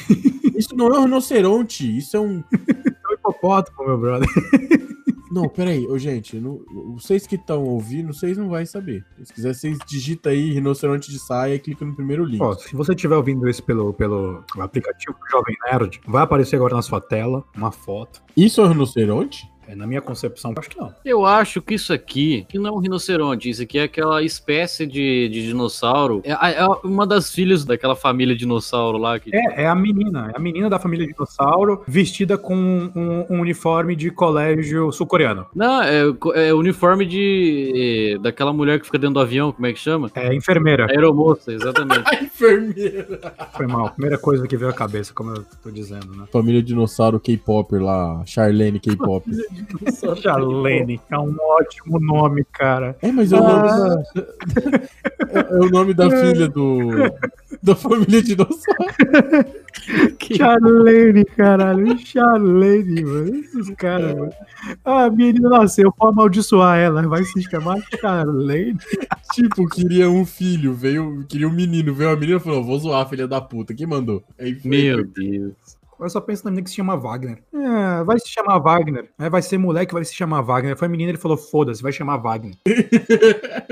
Isso 0.55 0.77
não 0.77 0.89
é 0.89 0.99
um 0.99 1.05
rinoceronte, 1.05 1.97
isso 1.97 2.17
é 2.17 2.21
um 2.21 2.45
É 2.53 3.09
um 3.11 3.15
hipopótamo, 3.15 3.87
meu 3.87 3.99
brother. 3.99 4.29
Não, 5.31 5.49
peraí, 5.49 5.87
ô 5.87 5.99
gente, 5.99 6.39
não- 6.39 6.61
vocês 6.95 7.27
que 7.27 7.35
estão 7.37 7.65
ouvindo, 7.65 8.13
vocês 8.13 8.37
não 8.39 8.49
vão 8.49 8.65
saber. 8.67 9.05
Se 9.25 9.33
quiser, 9.33 9.55
vocês 9.55 9.79
digita 9.87 10.31
aí 10.31 10.53
rinoceronte 10.53 11.11
de 11.11 11.19
saia 11.19 11.55
e 11.55 11.59
clica 11.59 11.85
no 11.85 11.95
primeiro 11.95 12.25
link. 12.25 12.41
Ó, 12.41 12.55
se 12.55 12.75
você 12.75 12.93
estiver 12.93 13.17
ouvindo 13.17 13.49
isso 13.49 13.63
pelo, 13.63 13.93
pelo 13.93 14.45
aplicativo 14.59 15.17
Jovem 15.31 15.57
Nerd, 15.71 16.01
vai 16.07 16.23
aparecer 16.23 16.57
agora 16.57 16.77
na 16.77 16.83
sua 16.83 17.01
tela 17.01 17.45
uma 17.57 17.73
foto. 17.73 18.23
Isso 18.37 18.61
é 18.61 18.65
um 18.65 18.69
rinoceronte? 18.69 19.51
É, 19.69 19.75
na 19.75 19.87
minha 19.87 20.01
concepção, 20.01 20.53
acho 20.57 20.71
que 20.71 20.79
não. 20.79 20.93
Eu 21.05 21.25
acho 21.27 21.61
que 21.61 21.75
isso 21.75 21.93
aqui, 21.93 22.47
que 22.49 22.59
não 22.59 22.69
é 22.69 22.73
um 22.73 22.79
rinoceronte, 22.79 23.51
isso 23.51 23.63
aqui 23.63 23.79
é 23.79 23.83
aquela 23.85 24.23
espécie 24.23 24.87
de, 24.87 25.29
de 25.29 25.47
dinossauro. 25.47 26.21
É, 26.25 26.33
a- 26.33 26.51
é 26.51 26.67
uma 26.85 27.07
das 27.07 27.31
filhas 27.33 27.65
daquela 27.65 27.97
família 27.97 28.37
dinossauro 28.37 28.99
lá 28.99 29.19
que. 29.19 29.35
É, 29.35 29.63
é 29.65 29.67
a 29.67 29.75
menina. 29.75 30.31
É 30.33 30.37
a 30.37 30.41
menina 30.41 30.71
da 30.71 30.79
família 30.79 31.07
dinossauro 31.07 31.83
vestida 31.87 32.39
com 32.39 32.55
um, 32.57 33.25
um 33.29 33.41
uniforme 33.41 33.97
de 33.97 34.11
colégio 34.11 34.91
sul-coreano. 34.93 35.47
Não, 35.55 35.83
é, 35.83 36.03
é 36.35 36.55
o 36.55 36.59
uniforme 36.59 37.05
de. 37.07 38.15
eh, 38.15 38.19
daquela 38.23 38.53
mulher 38.53 38.79
que 38.81 38.87
fica 38.87 38.99
dentro 38.99 39.15
do 39.15 39.21
avião, 39.21 39.53
como 39.53 39.67
é 39.67 39.73
que 39.73 39.79
chama? 39.79 40.11
É 40.15 40.35
enfermeira. 40.35 40.87
Aeromoça, 40.91 41.53
exatamente. 41.53 42.05
A 42.07 42.23
enfermeira! 42.23 43.35
Foi 43.57 43.67
mal. 43.67 43.91
Primeira 43.91 44.19
coisa 44.19 44.47
que 44.47 44.57
veio 44.57 44.71
à 44.71 44.75
cabeça, 44.75 45.13
como 45.13 45.31
eu 45.31 45.45
tô 45.63 45.71
dizendo, 45.71 46.15
né? 46.15 46.25
Família 46.33 46.63
dinossauro 46.63 47.19
K-Popper 47.19 47.83
lá, 47.83 48.23
Charlene 48.27 48.79
K-Pop. 48.79 49.25
Charlene. 50.23 51.01
É 51.11 51.19
um 51.19 51.35
ótimo 51.39 51.99
nome, 52.01 52.45
cara. 52.53 52.97
É, 53.03 53.11
mas 53.13 53.33
é 53.33 53.37
o 53.37 53.43
nome 53.43 53.69
da. 53.69 54.03
É, 55.29 55.39
é 55.41 55.59
o 55.59 55.69
nome 55.71 55.93
da 55.93 56.09
filha 56.09 56.47
do. 56.49 56.91
Da 57.63 57.75
família 57.75 58.23
dinossauro. 58.23 58.85
Charlene, 60.37 61.25
caralho. 61.25 61.99
Charlene, 61.99 63.05
mano. 63.05 63.37
Esses 63.37 63.71
caras, 63.77 64.15
mano. 64.15 64.33
Ah, 64.85 65.05
a 65.05 65.11
menina 65.11 65.49
nasceu, 65.49 65.93
pode 65.93 66.13
amaldiçoar 66.13 66.79
ela. 66.79 67.03
Vai 67.09 67.25
se 67.25 67.43
chamar 67.43 67.79
Charlene. 68.01 68.77
Tipo, 69.35 69.67
queria 69.69 70.09
um 70.09 70.25
filho, 70.25 70.73
veio. 70.73 71.25
Queria 71.29 71.49
um 71.49 71.53
menino, 71.53 71.93
veio 71.93 72.11
a 72.11 72.17
menina 72.17 72.39
e 72.39 72.41
falou: 72.43 72.63
vou 72.65 72.79
zoar, 72.79 73.09
filha 73.09 73.27
da 73.27 73.41
puta. 73.41 73.75
Quem 73.75 73.87
mandou? 73.87 74.23
Aí 74.39 74.55
foi- 74.55 74.71
Meu 74.71 75.05
Deus. 75.05 75.53
Eu 75.99 76.11
só 76.11 76.21
penso 76.21 76.45
na 76.45 76.51
menina 76.51 76.65
que 76.65 76.71
se 76.71 76.77
chama 76.77 76.97
Wagner. 76.97 77.43
É, 77.53 78.05
vai 78.05 78.19
se 78.19 78.29
chamar 78.29 78.59
Wagner. 78.59 79.09
É, 79.19 79.31
vai 79.31 79.41
ser 79.43 79.59
moleque, 79.59 79.95
vai 79.95 80.05
se 80.05 80.15
chamar 80.15 80.43
Wagner. 80.43 80.77
Foi 80.77 80.89
menina, 80.89 81.11
ele 81.11 81.19
falou: 81.19 81.37
foda-se, 81.37 81.83
vai 81.83 81.93
chamar 81.93 82.19
Wagner. 82.19 82.55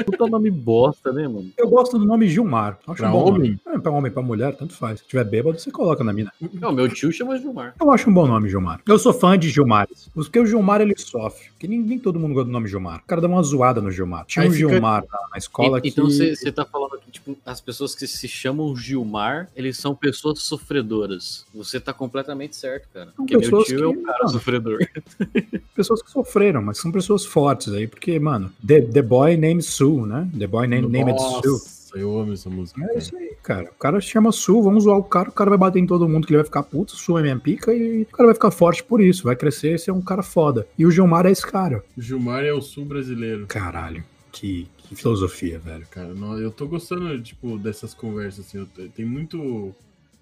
Puta 0.04 0.26
nome 0.26 0.50
bosta, 0.50 1.12
né, 1.12 1.28
mano? 1.28 1.50
Eu 1.56 1.68
gosto 1.68 1.98
do 1.98 2.04
nome 2.04 2.26
Gilmar. 2.28 2.78
Acho 2.86 2.96
Pra 2.96 3.08
um 3.08 3.12
bom 3.12 3.28
homem? 3.28 3.60
nome. 3.66 3.73
É, 3.84 3.90
pra 3.90 3.92
homem, 3.92 4.10
pra 4.10 4.22
mulher, 4.22 4.56
tanto 4.56 4.74
faz. 4.74 5.00
Se 5.00 5.06
tiver 5.06 5.24
bêbado, 5.24 5.58
você 5.58 5.70
coloca 5.70 6.02
na 6.02 6.12
mina. 6.12 6.32
Não, 6.54 6.72
meu 6.72 6.88
tio 6.88 7.12
chama 7.12 7.36
Gilmar. 7.38 7.74
Eu 7.80 7.90
acho 7.90 8.08
um 8.08 8.14
bom 8.14 8.26
nome, 8.26 8.48
Gilmar. 8.48 8.80
Eu 8.88 8.98
sou 8.98 9.12
fã 9.12 9.38
de 9.38 9.50
Gilmar. 9.50 9.86
Porque 10.14 10.38
o 10.40 10.46
Gilmar, 10.46 10.80
ele 10.80 10.94
sofre. 10.96 11.48
Porque 11.50 11.68
nem, 11.68 11.78
nem 11.80 11.98
todo 11.98 12.18
mundo 12.18 12.32
gosta 12.34 12.46
do 12.46 12.52
nome 12.52 12.66
Gilmar. 12.68 13.00
O 13.00 13.06
cara 13.06 13.20
dá 13.20 13.28
uma 13.28 13.42
zoada 13.42 13.80
no 13.82 13.90
Gilmar. 13.90 14.24
Tinha 14.26 14.44
Aí 14.44 14.48
um 14.48 14.52
fica- 14.52 14.68
Gilmar 14.70 15.02
na, 15.10 15.18
na 15.32 15.38
escola 15.38 15.78
E- 15.78 15.82
que... 15.82 15.88
Então 15.88 16.06
você 16.06 16.50
tá 16.52 16.64
falando 16.64 16.98
que, 16.98 17.10
tipo, 17.10 17.36
as 17.44 17.60
pessoas 17.60 17.94
que 17.94 18.06
se 18.06 18.26
chamam 18.26 18.74
Gilmar, 18.76 19.48
eles 19.54 19.76
são 19.76 19.94
pessoas 19.94 20.40
sofredoras. 20.42 21.44
Você 21.54 21.78
tá 21.78 21.92
completamente 21.92 22.56
certo, 22.56 22.88
cara. 22.92 23.06
São 23.06 23.14
Porque 23.16 23.34
meu 23.34 23.40
pessoas 23.42 23.66
tio 23.66 23.84
é 23.84 23.88
um 23.88 23.94
que- 23.96 24.02
cara 24.02 24.18
Não. 24.22 24.28
sofredor. 24.28 24.78
Pessoas 25.74 26.02
que 26.02 26.10
sofreram, 26.10 26.62
mas 26.62 26.78
são 26.78 26.92
pessoas 26.92 27.24
fortes 27.26 27.72
aí. 27.72 27.86
Porque, 27.88 28.18
mano, 28.20 28.50
The, 28.66 28.80
the 28.82 29.02
Boy 29.02 29.36
Named 29.36 29.62
Sue, 29.62 30.06
né? 30.06 30.28
The 30.38 30.46
Boy 30.46 30.66
Named, 30.68 30.88
named 30.88 31.16
Sue. 31.20 31.58
Nossa, 31.94 31.98
eu 31.98 32.18
amo 32.18 32.32
essa 32.32 32.50
música. 32.50 32.82
É 32.82 32.86
cara. 32.86 32.98
isso 32.98 33.16
aí, 33.16 33.36
cara. 33.42 33.70
O 33.70 33.78
cara 33.78 34.00
chama 34.00 34.32
Su, 34.32 34.62
vamos 34.62 34.84
zoar 34.84 34.98
o 34.98 35.04
cara, 35.04 35.28
o 35.28 35.32
cara 35.32 35.50
vai 35.50 35.58
bater 35.58 35.78
em 35.78 35.86
todo 35.86 36.08
mundo 36.08 36.26
que 36.26 36.32
ele 36.32 36.38
vai 36.38 36.44
ficar 36.44 36.62
puto, 36.62 36.96
Su 36.96 37.16
é 37.18 37.22
minha 37.22 37.38
pica 37.38 37.72
e 37.72 38.02
o 38.02 38.06
cara 38.06 38.26
vai 38.26 38.34
ficar 38.34 38.50
forte 38.50 38.82
por 38.82 39.00
isso, 39.00 39.24
vai 39.24 39.36
crescer 39.36 39.74
e 39.74 39.78
ser 39.78 39.92
um 39.92 40.02
cara 40.02 40.22
foda. 40.22 40.66
E 40.78 40.84
o 40.84 40.90
Gilmar 40.90 41.26
é 41.26 41.30
esse 41.30 41.46
cara. 41.46 41.82
O 41.96 42.02
Gilmar 42.02 42.44
é 42.44 42.52
o 42.52 42.60
sul 42.60 42.84
brasileiro. 42.84 43.46
Caralho, 43.46 44.02
que, 44.32 44.68
que 44.78 44.96
filosofia, 44.96 45.58
velho. 45.58 45.86
Cara, 45.90 46.08
eu 46.40 46.50
tô 46.50 46.66
gostando, 46.66 47.20
tipo, 47.22 47.58
dessas 47.58 47.94
conversas, 47.94 48.46
assim. 48.46 48.66
tem 48.94 49.04
muito. 49.04 49.74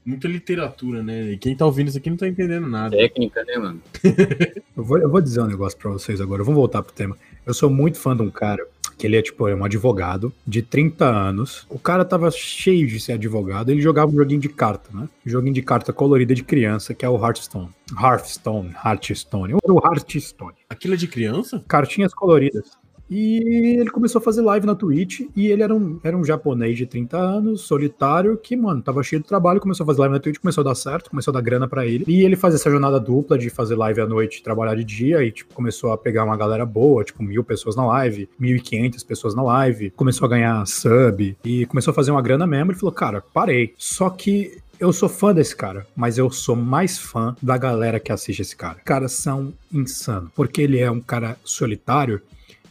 Muita 0.04 0.28
literatura, 0.28 1.02
né? 1.02 1.32
E 1.32 1.36
quem 1.36 1.56
tá 1.56 1.64
ouvindo 1.66 1.88
isso 1.88 1.98
aqui 1.98 2.10
não 2.10 2.16
tá 2.16 2.28
entendendo 2.28 2.66
nada. 2.68 2.96
Técnica, 2.96 3.44
né, 3.44 3.56
mano? 3.56 3.82
Eu 4.74 4.82
vou, 4.82 4.98
eu 4.98 5.08
vou 5.08 5.20
dizer 5.20 5.42
um 5.42 5.46
negócio 5.46 5.78
pra 5.78 5.90
vocês 5.90 6.18
agora. 6.18 6.42
Vamos 6.42 6.58
voltar 6.58 6.82
pro 6.82 6.94
tema. 6.94 7.14
Eu 7.44 7.52
sou 7.52 7.68
muito 7.68 7.98
fã 7.98 8.16
de 8.16 8.22
um 8.22 8.30
cara 8.30 8.66
que 8.96 9.06
ele 9.06 9.16
é 9.16 9.22
tipo 9.22 9.46
é 9.48 9.54
um 9.54 9.64
advogado 9.64 10.32
de 10.46 10.62
30 10.62 11.04
anos. 11.04 11.66
O 11.68 11.78
cara 11.78 12.04
tava 12.04 12.30
cheio 12.30 12.86
de 12.86 12.98
ser 12.98 13.12
advogado. 13.12 13.70
Ele 13.70 13.82
jogava 13.82 14.10
um 14.10 14.14
joguinho 14.14 14.40
de 14.40 14.48
carta, 14.48 14.88
né? 14.94 15.08
Um 15.26 15.30
joguinho 15.30 15.54
de 15.54 15.60
carta 15.60 15.92
colorida 15.92 16.34
de 16.34 16.42
criança, 16.42 16.94
que 16.94 17.04
é 17.04 17.08
o 17.08 17.22
Hearthstone. 17.22 17.68
Hearthstone, 18.00 18.74
Hearthstone. 18.84 19.54
O 19.54 19.80
Hearthstone. 19.86 20.54
Aquilo 20.70 20.94
é 20.94 20.96
de 20.96 21.06
criança? 21.06 21.62
Cartinhas 21.68 22.14
coloridas. 22.14 22.70
E 23.14 23.76
ele 23.78 23.90
começou 23.90 24.20
a 24.20 24.22
fazer 24.22 24.40
live 24.40 24.64
na 24.64 24.74
Twitch 24.74 25.20
e 25.36 25.48
ele 25.48 25.62
era 25.62 25.74
um, 25.74 26.00
era 26.02 26.16
um 26.16 26.24
japonês 26.24 26.78
de 26.78 26.86
30 26.86 27.18
anos, 27.18 27.60
solitário, 27.60 28.38
que, 28.38 28.56
mano, 28.56 28.80
tava 28.80 29.02
cheio 29.02 29.20
de 29.20 29.28
trabalho, 29.28 29.60
começou 29.60 29.84
a 29.84 29.86
fazer 29.86 30.00
live 30.00 30.14
na 30.14 30.18
Twitch, 30.18 30.38
começou 30.38 30.62
a 30.62 30.64
dar 30.64 30.74
certo, 30.74 31.10
começou 31.10 31.30
a 31.30 31.34
dar 31.34 31.42
grana 31.42 31.68
pra 31.68 31.84
ele. 31.84 32.06
E 32.08 32.22
ele 32.22 32.36
faz 32.36 32.54
essa 32.54 32.70
jornada 32.70 32.98
dupla 32.98 33.36
de 33.36 33.50
fazer 33.50 33.76
live 33.76 34.00
à 34.00 34.06
noite 34.06 34.38
e 34.38 34.42
trabalhar 34.42 34.74
de 34.76 34.84
dia 34.84 35.22
e, 35.22 35.30
tipo, 35.30 35.52
começou 35.52 35.92
a 35.92 35.98
pegar 35.98 36.24
uma 36.24 36.38
galera 36.38 36.64
boa, 36.64 37.04
tipo, 37.04 37.22
mil 37.22 37.44
pessoas 37.44 37.76
na 37.76 37.84
live, 37.84 38.30
1.500 38.40 39.06
pessoas 39.06 39.34
na 39.34 39.42
live, 39.42 39.90
começou 39.90 40.24
a 40.24 40.30
ganhar 40.30 40.66
sub 40.66 41.36
e 41.44 41.66
começou 41.66 41.92
a 41.92 41.94
fazer 41.94 42.12
uma 42.12 42.22
grana 42.22 42.46
mesmo. 42.46 42.72
Ele 42.72 42.78
falou, 42.78 42.94
cara, 42.94 43.22
parei. 43.34 43.74
Só 43.76 44.08
que 44.08 44.56
eu 44.80 44.90
sou 44.90 45.08
fã 45.08 45.34
desse 45.34 45.54
cara, 45.54 45.86
mas 45.94 46.16
eu 46.16 46.30
sou 46.30 46.56
mais 46.56 46.98
fã 46.98 47.36
da 47.42 47.58
galera 47.58 48.00
que 48.00 48.10
assiste 48.10 48.40
esse 48.40 48.56
cara. 48.56 48.78
Caras 48.84 49.12
são 49.12 49.52
insanos, 49.70 50.30
porque 50.34 50.62
ele 50.62 50.78
é 50.78 50.90
um 50.90 51.00
cara 51.00 51.36
solitário 51.44 52.22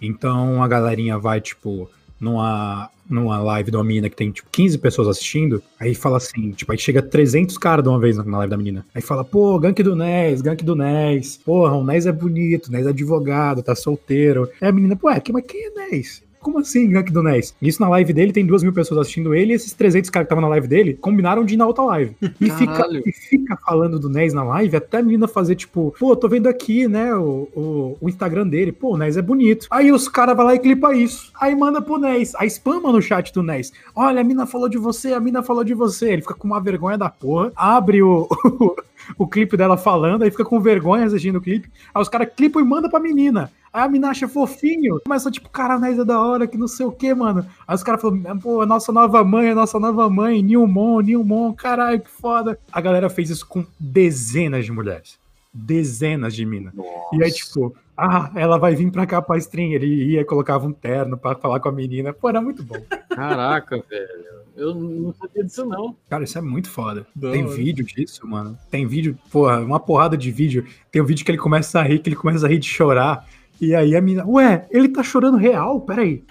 então 0.01 0.63
a 0.63 0.67
galerinha 0.67 1.17
vai, 1.17 1.39
tipo, 1.39 1.89
numa, 2.19 2.89
numa 3.09 3.39
live 3.41 3.71
de 3.71 3.77
uma 3.77 3.83
menina 3.83 4.09
que 4.09 4.15
tem, 4.15 4.31
tipo, 4.31 4.49
15 4.51 4.77
pessoas 4.77 5.07
assistindo, 5.07 5.61
aí 5.79 5.95
fala 5.95 6.17
assim, 6.17 6.51
tipo, 6.51 6.71
aí 6.71 6.77
chega 6.77 7.01
300 7.01 7.57
caras 7.57 7.83
de 7.83 7.89
uma 7.89 7.99
vez 7.99 8.17
na 8.17 8.37
live 8.37 8.51
da 8.51 8.57
menina. 8.57 8.85
Aí 8.93 9.01
fala, 9.01 9.23
pô, 9.23 9.59
gank 9.59 9.81
do 9.81 9.95
Nes, 9.95 10.41
gank 10.41 10.63
do 10.63 10.75
Nes. 10.75 11.37
Porra, 11.37 11.75
o 11.75 11.83
Nes 11.83 12.05
é 12.05 12.11
bonito, 12.11 12.67
o 12.67 12.71
Nes 12.71 12.85
é 12.85 12.89
advogado, 12.89 13.63
tá 13.63 13.75
solteiro. 13.75 14.49
Aí 14.61 14.69
a 14.69 14.71
menina, 14.71 14.95
pô, 14.95 15.09
é, 15.09 15.21
mas 15.31 15.45
quem 15.45 15.65
é 15.65 15.69
Nes? 15.69 16.23
Como 16.41 16.59
assim, 16.59 16.89
gank 16.89 17.11
do 17.11 17.21
Nes? 17.21 17.55
Isso 17.61 17.81
na 17.81 17.89
live 17.89 18.11
dele, 18.13 18.33
tem 18.33 18.45
duas 18.45 18.63
mil 18.63 18.73
pessoas 18.73 19.01
assistindo 19.01 19.33
ele, 19.33 19.53
e 19.53 19.55
esses 19.55 19.73
300 19.73 20.09
caras 20.09 20.25
que 20.25 20.33
estavam 20.33 20.41
na 20.41 20.49
live 20.49 20.67
dele 20.67 20.93
combinaram 20.95 21.45
de 21.45 21.53
ir 21.53 21.57
na 21.57 21.67
outra 21.67 21.83
live. 21.83 22.15
E 22.39 22.49
fica, 22.49 22.87
e 23.05 23.11
fica 23.11 23.57
falando 23.57 23.99
do 23.99 24.09
Nes 24.09 24.33
na 24.33 24.43
live, 24.43 24.75
até 24.75 24.97
a 24.97 25.03
menina 25.03 25.27
fazer 25.27 25.55
tipo, 25.55 25.93
pô, 25.99 26.15
tô 26.15 26.27
vendo 26.27 26.47
aqui, 26.47 26.87
né, 26.87 27.13
o, 27.15 27.47
o, 27.55 27.97
o 28.01 28.09
Instagram 28.09 28.47
dele, 28.47 28.71
pô, 28.71 28.93
o 28.93 28.97
Nes 28.97 29.17
é 29.17 29.21
bonito. 29.21 29.67
Aí 29.69 29.91
os 29.91 30.07
caras 30.07 30.35
vão 30.35 30.45
lá 30.45 30.55
e 30.55 30.59
clipa 30.59 30.95
isso. 30.95 31.31
Aí 31.39 31.55
manda 31.55 31.81
pro 31.81 31.99
Nes, 31.99 32.33
aí 32.35 32.49
spama 32.49 32.91
no 32.91 33.01
chat 33.01 33.31
do 33.33 33.43
Nes. 33.43 33.71
Olha, 33.95 34.21
a 34.21 34.23
mina 34.23 34.45
falou 34.45 34.67
de 34.67 34.77
você, 34.77 35.13
a 35.13 35.19
mina 35.19 35.43
falou 35.43 35.63
de 35.63 35.73
você. 35.73 36.13
Ele 36.13 36.21
fica 36.21 36.33
com 36.33 36.47
uma 36.47 36.59
vergonha 36.59 36.97
da 36.97 37.09
porra, 37.09 37.51
abre 37.55 38.01
o. 38.01 38.27
O 39.17 39.27
clipe 39.27 39.57
dela 39.57 39.77
falando, 39.77 40.23
aí 40.23 40.31
fica 40.31 40.45
com 40.45 40.59
vergonha 40.59 41.05
assistindo 41.05 41.37
o 41.37 41.41
clipe. 41.41 41.69
Aí 41.93 42.01
os 42.01 42.09
caras 42.09 42.29
clipam 42.35 42.61
e 42.61 42.65
mandam 42.65 42.89
pra 42.89 42.99
menina. 42.99 43.51
Aí 43.73 43.83
a 43.83 43.87
mina 43.87 44.09
acha 44.09 44.27
fofinho. 44.27 44.99
Começa 45.03 45.31
tipo, 45.31 45.49
cara, 45.49 45.79
Nes 45.79 45.97
é 45.97 46.03
da 46.03 46.19
hora, 46.19 46.30
que 46.47 46.57
não 46.57 46.67
sei 46.67 46.85
o 46.85 46.91
que, 46.91 47.13
mano. 47.13 47.45
Aí 47.67 47.75
os 47.75 47.83
caras 47.83 48.01
falam, 48.01 48.39
pô, 48.39 48.63
é 48.63 48.65
nossa 48.65 48.91
nova 48.91 49.23
mãe, 49.23 49.49
é 49.49 49.53
nossa 49.53 49.79
nova 49.79 50.09
mãe, 50.09 50.41
Newmon, 50.41 51.01
Newmon, 51.01 51.53
caralho, 51.53 52.01
que 52.01 52.09
foda. 52.09 52.59
A 52.71 52.81
galera 52.81 53.09
fez 53.09 53.29
isso 53.29 53.47
com 53.47 53.65
dezenas 53.79 54.65
de 54.65 54.71
mulheres. 54.71 55.19
Dezenas 55.53 56.33
de 56.33 56.45
minas. 56.45 56.73
E 57.13 57.23
aí, 57.23 57.31
tipo, 57.31 57.75
ah, 57.97 58.31
ela 58.35 58.57
vai 58.57 58.73
vir 58.73 58.89
pra 58.89 59.05
cá 59.05 59.21
pra 59.21 59.37
stream. 59.37 59.73
Ele 59.73 60.11
ia, 60.11 60.25
colocava 60.25 60.65
um 60.65 60.71
terno 60.71 61.17
pra 61.17 61.35
falar 61.35 61.59
com 61.59 61.69
a 61.69 61.71
menina. 61.71 62.13
Pô, 62.13 62.29
era 62.29 62.41
muito 62.41 62.63
bom. 62.63 62.77
Caraca, 63.09 63.83
velho. 63.89 64.41
Eu 64.55 64.73
não 64.75 65.13
sabia 65.13 65.43
disso, 65.43 65.65
não. 65.65 65.95
Cara, 66.09 66.23
isso 66.23 66.37
é 66.37 66.41
muito 66.41 66.69
foda. 66.69 67.05
Da 67.15 67.31
Tem 67.31 67.45
hora. 67.45 67.55
vídeo 67.55 67.85
disso, 67.85 68.27
mano. 68.27 68.57
Tem 68.69 68.85
vídeo, 68.87 69.17
porra, 69.31 69.59
uma 69.59 69.79
porrada 69.79 70.17
de 70.17 70.31
vídeo. 70.31 70.65
Tem 70.91 71.01
um 71.01 71.05
vídeo 71.05 71.25
que 71.25 71.31
ele 71.31 71.37
começa 71.37 71.79
a 71.79 71.83
rir, 71.83 71.99
que 71.99 72.09
ele 72.09 72.15
começa 72.15 72.45
a 72.45 72.49
rir 72.49 72.59
de 72.59 72.67
chorar. 72.67 73.27
E 73.59 73.75
aí 73.75 73.95
a 73.95 74.01
menina, 74.01 74.25
ué, 74.27 74.67
ele 74.71 74.87
tá 74.89 75.03
chorando 75.03 75.37
real? 75.37 75.81
Peraí. 75.81 76.23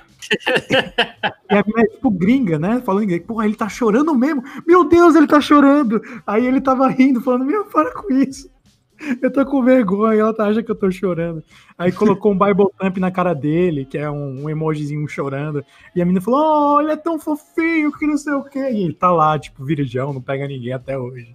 e 1.50 1.54
a 1.54 1.64
menina 1.66 1.82
é 1.82 1.94
tipo 1.94 2.10
gringa, 2.10 2.58
né? 2.58 2.80
Falando 2.84 3.04
inglês. 3.04 3.22
Porra, 3.24 3.44
ele 3.44 3.54
tá 3.54 3.68
chorando 3.68 4.14
mesmo? 4.14 4.42
Meu 4.66 4.84
Deus, 4.84 5.14
ele 5.14 5.26
tá 5.26 5.40
chorando. 5.40 6.00
Aí 6.26 6.46
ele 6.46 6.60
tava 6.60 6.88
rindo, 6.88 7.20
falando, 7.20 7.44
meu, 7.44 7.64
para 7.64 7.92
com 7.92 8.12
isso. 8.12 8.50
Eu 9.22 9.32
tô 9.32 9.44
com 9.46 9.62
vergonha, 9.62 10.20
ela 10.20 10.34
tá 10.34 10.46
acha 10.46 10.62
que 10.62 10.70
eu 10.70 10.74
tô 10.74 10.90
chorando. 10.90 11.42
Aí 11.78 11.90
colocou 11.90 12.32
um 12.32 12.38
Bible 12.38 12.66
Thump 12.78 12.98
na 12.98 13.10
cara 13.10 13.32
dele, 13.32 13.86
que 13.86 13.96
é 13.96 14.10
um, 14.10 14.44
um 14.44 14.50
emojizinho 14.50 15.08
chorando. 15.08 15.64
E 15.96 16.02
a 16.02 16.04
menina 16.04 16.20
falou: 16.20 16.76
Oh, 16.76 16.80
ele 16.80 16.92
é 16.92 16.96
tão 16.96 17.18
fofinho 17.18 17.90
que 17.92 18.06
não 18.06 18.18
sei 18.18 18.34
o 18.34 18.44
quê. 18.44 18.70
E 18.70 18.84
ele 18.84 18.92
tá 18.92 19.10
lá, 19.10 19.38
tipo, 19.38 19.64
virijão, 19.64 20.12
não 20.12 20.20
pega 20.20 20.46
ninguém 20.46 20.72
até 20.72 20.98
hoje. 20.98 21.34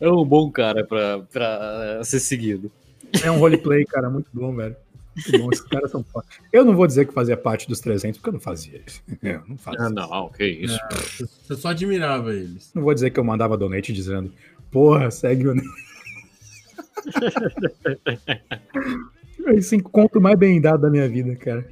É 0.00 0.10
um 0.10 0.24
bom 0.24 0.50
cara 0.50 0.84
pra, 0.84 1.20
pra 1.32 2.00
ser 2.04 2.20
seguido. 2.20 2.70
É 3.22 3.30
um 3.30 3.38
roleplay, 3.38 3.84
cara, 3.84 4.10
muito 4.10 4.28
bom, 4.32 4.54
velho. 4.54 4.76
Muito 5.14 5.38
bom, 5.38 5.50
esses 5.52 5.64
caras 5.66 5.90
são 5.90 6.02
foda. 6.02 6.26
Eu 6.52 6.64
não 6.64 6.74
vou 6.74 6.86
dizer 6.86 7.06
que 7.06 7.14
fazia 7.14 7.36
parte 7.36 7.68
dos 7.68 7.78
300, 7.80 8.18
porque 8.18 8.30
eu 8.30 8.32
não 8.32 8.40
fazia 8.40 8.82
isso. 8.84 9.00
Eu 9.22 9.42
não 9.46 9.56
fazia. 9.56 9.86
Ah, 9.86 9.90
não, 9.90 10.28
que 10.30 10.44
isso. 10.44 10.78
Você 11.42 11.54
só 11.54 11.68
admirava 11.68 12.34
eles. 12.34 12.72
Não 12.74 12.82
vou 12.82 12.92
dizer 12.92 13.10
que 13.10 13.20
eu 13.20 13.24
mandava 13.24 13.56
donate 13.56 13.92
dizendo, 13.92 14.32
porra, 14.70 15.10
segue 15.10 15.48
o. 15.48 15.54
Esse 19.54 19.76
encontro 19.76 20.20
mais 20.20 20.38
bem 20.38 20.60
dado 20.60 20.82
da 20.82 20.90
minha 20.90 21.08
vida, 21.08 21.36
cara. 21.36 21.66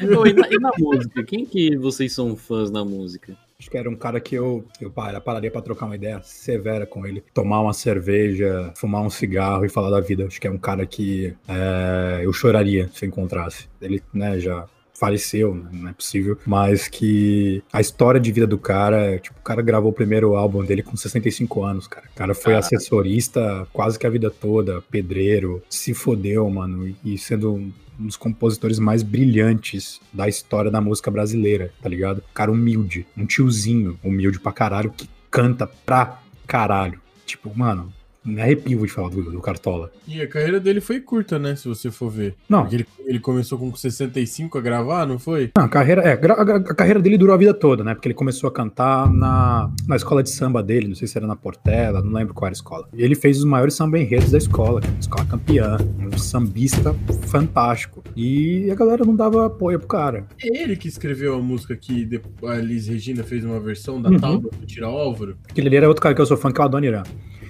Não, 0.00 0.26
e, 0.26 0.32
na, 0.32 0.48
e 0.48 0.58
na 0.58 0.70
música? 0.78 1.22
Quem 1.24 1.44
que 1.44 1.76
vocês 1.76 2.14
são 2.14 2.34
fãs 2.36 2.70
na 2.70 2.84
música? 2.84 3.36
Acho 3.62 3.70
que 3.70 3.78
era 3.78 3.88
um 3.88 3.94
cara 3.94 4.18
que 4.20 4.34
eu, 4.34 4.64
eu 4.80 4.90
para- 4.90 5.20
pararia 5.20 5.48
pra 5.48 5.62
trocar 5.62 5.86
uma 5.86 5.94
ideia 5.94 6.20
severa 6.24 6.84
com 6.84 7.06
ele. 7.06 7.22
Tomar 7.32 7.60
uma 7.60 7.72
cerveja, 7.72 8.72
fumar 8.76 9.02
um 9.02 9.08
cigarro 9.08 9.64
e 9.64 9.68
falar 9.68 9.88
da 9.88 10.00
vida. 10.00 10.26
Acho 10.26 10.40
que 10.40 10.48
é 10.48 10.50
um 10.50 10.58
cara 10.58 10.84
que 10.84 11.32
é, 11.46 12.22
eu 12.24 12.32
choraria 12.32 12.88
se 12.92 13.04
eu 13.04 13.08
encontrasse. 13.08 13.68
Ele, 13.80 14.02
né, 14.12 14.36
já 14.40 14.66
faleceu, 15.02 15.52
né, 15.52 15.68
não 15.72 15.88
é 15.88 15.92
possível. 15.92 16.38
Mas 16.46 16.86
que 16.86 17.60
a 17.72 17.80
história 17.80 18.20
de 18.20 18.30
vida 18.30 18.46
do 18.46 18.56
cara, 18.56 18.98
é, 18.98 19.18
tipo, 19.18 19.36
o 19.36 19.42
cara 19.42 19.60
gravou 19.60 19.90
o 19.90 19.94
primeiro 19.94 20.36
álbum 20.36 20.64
dele 20.64 20.80
com 20.80 20.96
65 20.96 21.64
anos, 21.64 21.88
cara. 21.88 22.06
O 22.06 22.16
cara 22.16 22.34
foi 22.34 22.52
Caralho. 22.52 22.58
assessorista 22.60 23.66
quase 23.72 23.98
que 23.98 24.06
a 24.06 24.10
vida 24.10 24.30
toda, 24.30 24.80
pedreiro, 24.82 25.60
se 25.68 25.92
fodeu, 25.92 26.48
mano. 26.48 26.94
E 27.04 27.18
sendo 27.18 27.54
um 27.54 27.72
um 28.00 28.06
dos 28.06 28.16
compositores 28.16 28.78
mais 28.78 29.02
brilhantes 29.02 30.00
da 30.12 30.26
história 30.26 30.70
da 30.70 30.80
música 30.80 31.10
brasileira, 31.10 31.70
tá 31.80 31.88
ligado? 31.88 32.22
Cara 32.32 32.50
humilde, 32.50 33.06
um 33.16 33.26
tiozinho 33.26 33.98
humilde 34.02 34.40
pra 34.40 34.50
caralho 34.50 34.90
que 34.90 35.08
canta 35.30 35.66
pra 35.66 36.20
caralho. 36.46 36.98
Tipo, 37.26 37.56
mano, 37.56 37.92
me 38.24 38.40
arrepio 38.40 38.80
de 38.86 38.92
falar 38.92 39.08
do, 39.10 39.22
do 39.30 39.40
Cartola. 39.40 39.90
E 40.06 40.20
a 40.20 40.26
carreira 40.28 40.60
dele 40.60 40.80
foi 40.80 41.00
curta, 41.00 41.38
né? 41.38 41.56
Se 41.56 41.68
você 41.68 41.90
for 41.90 42.10
ver. 42.10 42.34
Não. 42.48 42.60
Porque 42.62 42.76
ele, 42.76 42.86
ele 43.06 43.18
começou 43.18 43.58
com 43.58 43.74
65 43.74 44.58
a 44.58 44.60
gravar, 44.60 45.06
não 45.06 45.18
foi? 45.18 45.50
Não, 45.56 45.64
a 45.64 45.68
carreira, 45.68 46.02
é, 46.02 46.12
a, 46.12 46.42
a 46.56 46.74
carreira 46.74 47.00
dele 47.00 47.18
durou 47.18 47.34
a 47.34 47.38
vida 47.38 47.52
toda, 47.52 47.82
né? 47.82 47.94
Porque 47.94 48.08
ele 48.08 48.14
começou 48.14 48.48
a 48.48 48.52
cantar 48.52 49.10
na, 49.12 49.70
na 49.86 49.96
escola 49.96 50.22
de 50.22 50.30
samba 50.30 50.62
dele, 50.62 50.88
não 50.88 50.94
sei 50.94 51.08
se 51.08 51.18
era 51.18 51.26
na 51.26 51.34
Portela, 51.36 52.00
não 52.02 52.12
lembro 52.12 52.32
qual 52.34 52.46
era 52.46 52.52
a 52.52 52.56
escola. 52.56 52.88
E 52.94 53.02
ele 53.02 53.14
fez 53.14 53.38
os 53.38 53.44
maiores 53.44 53.74
samba 53.74 53.98
enredos 53.98 54.30
da 54.30 54.38
escola, 54.38 54.80
cara, 54.80 54.94
escola 55.00 55.24
campeã, 55.26 55.76
um 55.98 56.16
sambista 56.16 56.94
fantástico. 57.26 58.02
E 58.16 58.70
a 58.70 58.74
galera 58.74 59.04
não 59.04 59.16
dava 59.16 59.46
apoio 59.46 59.78
pro 59.78 59.88
cara. 59.88 60.26
É 60.42 60.62
ele 60.62 60.76
que 60.76 60.86
escreveu 60.88 61.34
a 61.34 61.40
música 61.40 61.74
que 61.76 62.20
a 62.44 62.54
Liz 62.56 62.86
Regina 62.86 63.24
fez 63.24 63.44
uma 63.44 63.58
versão 63.58 64.00
da 64.00 64.12
Uhum. 64.12 64.20
Talba 64.20 64.50
do 64.50 64.66
Tira 64.66 64.86
Álvaro. 64.86 65.36
Aquele 65.48 65.68
ali 65.68 65.76
era 65.76 65.88
outro 65.88 66.02
cara 66.02 66.14
que 66.14 66.20
eu 66.20 66.26
sou 66.26 66.36
fã, 66.36 66.52
que 66.52 66.60
é 66.60 66.62
o 66.62 66.66
Adoniran. 66.66 67.02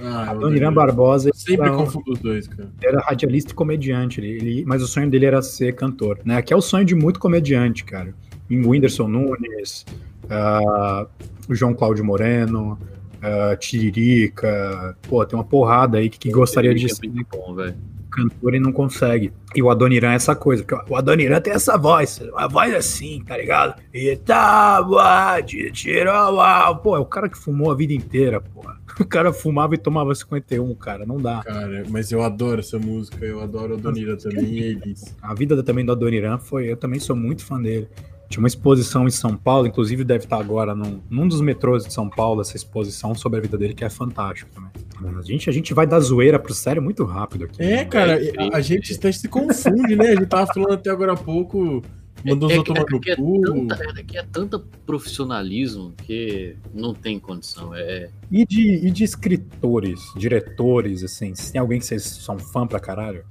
Ah, 0.02 0.32
lembro. 0.32 0.72
Barbosa, 0.72 1.28
Eu 1.30 1.34
sempre 1.34 1.66
era 1.66 1.72
um- 1.74 1.76
confundo 1.84 2.12
os 2.12 2.18
dois, 2.18 2.48
cara. 2.48 2.68
Ele 2.82 2.96
era 2.96 3.00
radialista 3.00 3.52
e 3.52 3.54
comediante, 3.54 4.20
ele, 4.20 4.30
ele- 4.30 4.64
mas 4.66 4.82
o 4.82 4.86
sonho 4.86 5.08
dele 5.08 5.26
era 5.26 5.40
ser 5.42 5.74
cantor, 5.74 6.18
né? 6.24 6.40
Que 6.42 6.52
é 6.52 6.56
o 6.56 6.60
sonho 6.60 6.84
de 6.84 6.94
muito 6.94 7.20
comediante, 7.20 7.84
cara. 7.84 8.14
Em 8.50 8.66
Whindersson 8.66 9.06
Nunes, 9.08 9.86
ah, 10.28 11.06
o 11.48 11.54
João 11.54 11.72
Cláudio 11.74 12.04
Moreno, 12.04 12.78
ah, 13.22 13.56
Tiririca, 13.56 14.96
pô, 15.08 15.24
tem 15.24 15.38
uma 15.38 15.44
porrada 15.44 15.98
aí 15.98 16.08
que, 16.08 16.18
que 16.18 16.30
gostaria 16.30 16.74
de 16.74 16.86
É 16.86 16.88
ser 16.88 17.08
bom, 17.30 17.54
velho. 17.54 17.74
Cantor 18.12 18.54
e 18.54 18.60
não 18.60 18.72
consegue. 18.72 19.32
E 19.54 19.62
o 19.62 19.70
Adoniran 19.70 20.12
é 20.12 20.14
essa 20.14 20.36
coisa, 20.36 20.62
porque 20.62 20.92
o 20.92 20.96
Adoniran 20.96 21.40
tem 21.40 21.52
essa 21.52 21.76
voz, 21.76 22.20
uma 22.20 22.46
voz 22.46 22.74
assim, 22.74 23.22
tá 23.26 23.36
ligado? 23.36 23.80
E 23.92 24.14
tava 24.16 25.40
de 25.40 25.70
tirau, 25.72 26.76
pô, 26.76 26.96
é 26.96 27.00
o 27.00 27.06
cara 27.06 27.28
que 27.28 27.36
fumou 27.38 27.70
a 27.70 27.74
vida 27.74 27.92
inteira, 27.92 28.40
pô. 28.40 28.62
O 29.00 29.06
cara 29.06 29.32
fumava 29.32 29.74
e 29.74 29.78
tomava 29.78 30.14
51, 30.14 30.74
cara, 30.74 31.06
não 31.06 31.16
dá. 31.16 31.42
Cara, 31.42 31.82
mas 31.88 32.12
eu 32.12 32.22
adoro 32.22 32.60
essa 32.60 32.78
música, 32.78 33.24
eu 33.24 33.40
adoro 33.40 33.72
a 33.72 33.76
Donira 33.78 34.18
também 34.18 34.58
eles. 34.58 35.16
A 35.22 35.32
vida 35.32 35.62
também 35.62 35.82
do 35.82 35.92
Adoniran 35.92 36.36
foi. 36.36 36.70
Eu 36.70 36.76
também 36.76 37.00
sou 37.00 37.16
muito 37.16 37.42
fã 37.42 37.58
dele. 37.58 37.88
Tinha 38.32 38.40
uma 38.42 38.48
exposição 38.48 39.06
em 39.06 39.10
São 39.10 39.36
Paulo, 39.36 39.66
inclusive 39.66 40.02
deve 40.04 40.24
estar 40.24 40.38
agora 40.40 40.74
num, 40.74 41.00
num 41.10 41.28
dos 41.28 41.40
metrôs 41.42 41.84
de 41.84 41.92
São 41.92 42.08
Paulo, 42.08 42.40
essa 42.40 42.56
exposição 42.56 43.14
sobre 43.14 43.38
a 43.38 43.42
vida 43.42 43.58
dele, 43.58 43.74
que 43.74 43.84
é 43.84 43.90
fantástico 43.90 44.50
também. 44.54 44.70
A 45.18 45.22
gente, 45.22 45.50
a 45.50 45.52
gente 45.52 45.74
vai 45.74 45.86
da 45.86 46.00
zoeira 46.00 46.38
pro 46.38 46.54
sério 46.54 46.80
muito 46.80 47.04
rápido 47.04 47.44
aqui. 47.44 47.62
É, 47.62 47.66
né? 47.76 47.84
cara, 47.84 48.22
É 48.24 48.32
a, 48.52 48.56
a 48.56 48.60
gente 48.62 48.94
até 48.94 49.12
se 49.12 49.28
confunde, 49.28 49.94
né? 49.96 50.08
A 50.12 50.14
gente 50.14 50.26
tava 50.26 50.46
falando 50.52 50.72
até 50.72 50.88
agora 50.90 51.12
há 51.12 51.16
pouco 51.16 51.82
Mandou 52.24 52.48
É 52.50 52.58
que- 52.58 52.64
tomar 52.64 52.82
é 52.82 52.84
no 52.88 53.00
é 53.04 53.16
cu. 53.16 53.42
tanta, 53.66 54.00
é 54.00 54.02
que 54.04 54.16
é 54.16 54.22
tanta 54.22 54.62
profissionalismo 54.86 55.92
que 56.04 56.54
não 56.72 56.94
tem 56.94 57.18
condição. 57.18 57.74
É, 57.74 58.10
E 58.30 58.46
de, 58.46 58.86
e 58.86 58.90
de 58.92 59.02
escritores, 59.04 60.00
diretores, 60.16 61.02
assim, 61.02 61.34
se 61.34 61.50
tem 61.52 61.60
alguém 61.60 61.80
que 61.80 61.86
vocês 61.86 62.02
são 62.04 62.38
fã 62.38 62.64
pra 62.66 62.78
caralho? 62.78 63.24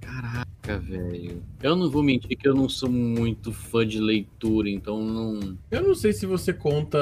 Caraca, 0.61 0.77
velho. 0.79 1.41
Eu 1.61 1.75
não 1.75 1.89
vou 1.89 2.03
mentir 2.03 2.37
que 2.37 2.47
eu 2.47 2.53
não 2.53 2.69
sou 2.69 2.89
muito 2.89 3.51
fã 3.51 3.85
de 3.85 3.99
leitura, 3.99 4.69
então 4.69 5.03
não. 5.03 5.57
Eu 5.69 5.83
não 5.83 5.95
sei 5.95 6.13
se 6.13 6.25
você 6.25 6.53
conta 6.53 6.99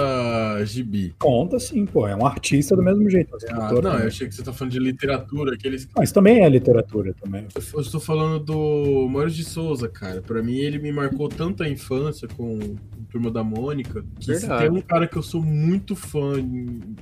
gibi. 0.65 1.13
Conta 1.19 1.59
sim, 1.59 1.85
pô, 1.85 2.07
é 2.07 2.15
um 2.15 2.25
artista 2.25 2.75
do 2.75 2.81
mesmo 2.83 3.09
jeito. 3.09 3.35
um 3.35 3.37
Ah, 3.53 3.71
não, 3.73 3.81
também. 3.81 4.01
eu 4.01 4.07
achei 4.07 4.27
que 4.27 4.35
você 4.35 4.43
tá 4.43 4.53
falando 4.53 4.71
de 4.73 4.79
literatura, 4.79 5.53
aqueles. 5.55 5.87
Mas 5.95 6.11
também 6.11 6.43
é 6.43 6.49
literatura 6.49 7.13
também. 7.13 7.47
Eu 7.73 7.81
estou 7.81 7.99
falando 7.99 8.39
do 8.43 9.07
Maurício 9.09 9.43
de 9.43 9.49
Souza, 9.49 9.87
cara. 9.89 10.21
Pra 10.21 10.41
mim, 10.41 10.57
ele 10.57 10.79
me 10.79 10.91
marcou 10.91 11.27
tanto 11.29 11.63
a 11.63 11.69
infância 11.69 12.27
com 12.27 12.57
o 12.57 12.75
Turma 13.11 13.31
da 13.31 13.43
Mônica, 13.43 14.03
que 14.19 14.25
se 14.25 14.31
Verdade. 14.41 14.69
tem 14.69 14.71
um 14.77 14.81
cara 14.81 15.07
que 15.07 15.17
eu 15.17 15.23
sou 15.23 15.41
muito 15.43 15.95
fã 15.95 16.33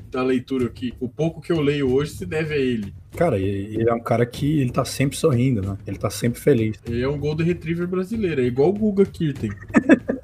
da 0.10 0.24
leitura 0.24 0.66
aqui, 0.68 0.94
o 1.00 1.08
pouco 1.10 1.42
que 1.42 1.52
eu 1.52 1.60
leio 1.60 1.92
hoje 1.94 2.12
se 2.12 2.26
deve 2.26 2.54
a 2.54 2.58
ele. 2.58 2.94
Cara, 3.16 3.40
ele 3.40 3.90
é 3.90 3.94
um 3.94 4.00
cara 4.00 4.26
que 4.26 4.60
ele 4.60 4.72
tá 4.72 4.86
sempre 4.86 5.18
sorrindo, 5.18 5.62
né? 5.62 5.78
Ele 5.88 5.98
tá 5.98 6.10
sempre 6.10 6.40
feliz. 6.40 6.78
Ele 6.86 7.02
é 7.02 7.08
um 7.08 7.18
Golden 7.18 7.48
Retriever 7.48 7.88
brasileiro, 7.88 8.42
é 8.42 8.46
igual 8.46 8.70
o 8.70 8.74
Guga 8.74 9.06
Kirten. 9.06 9.52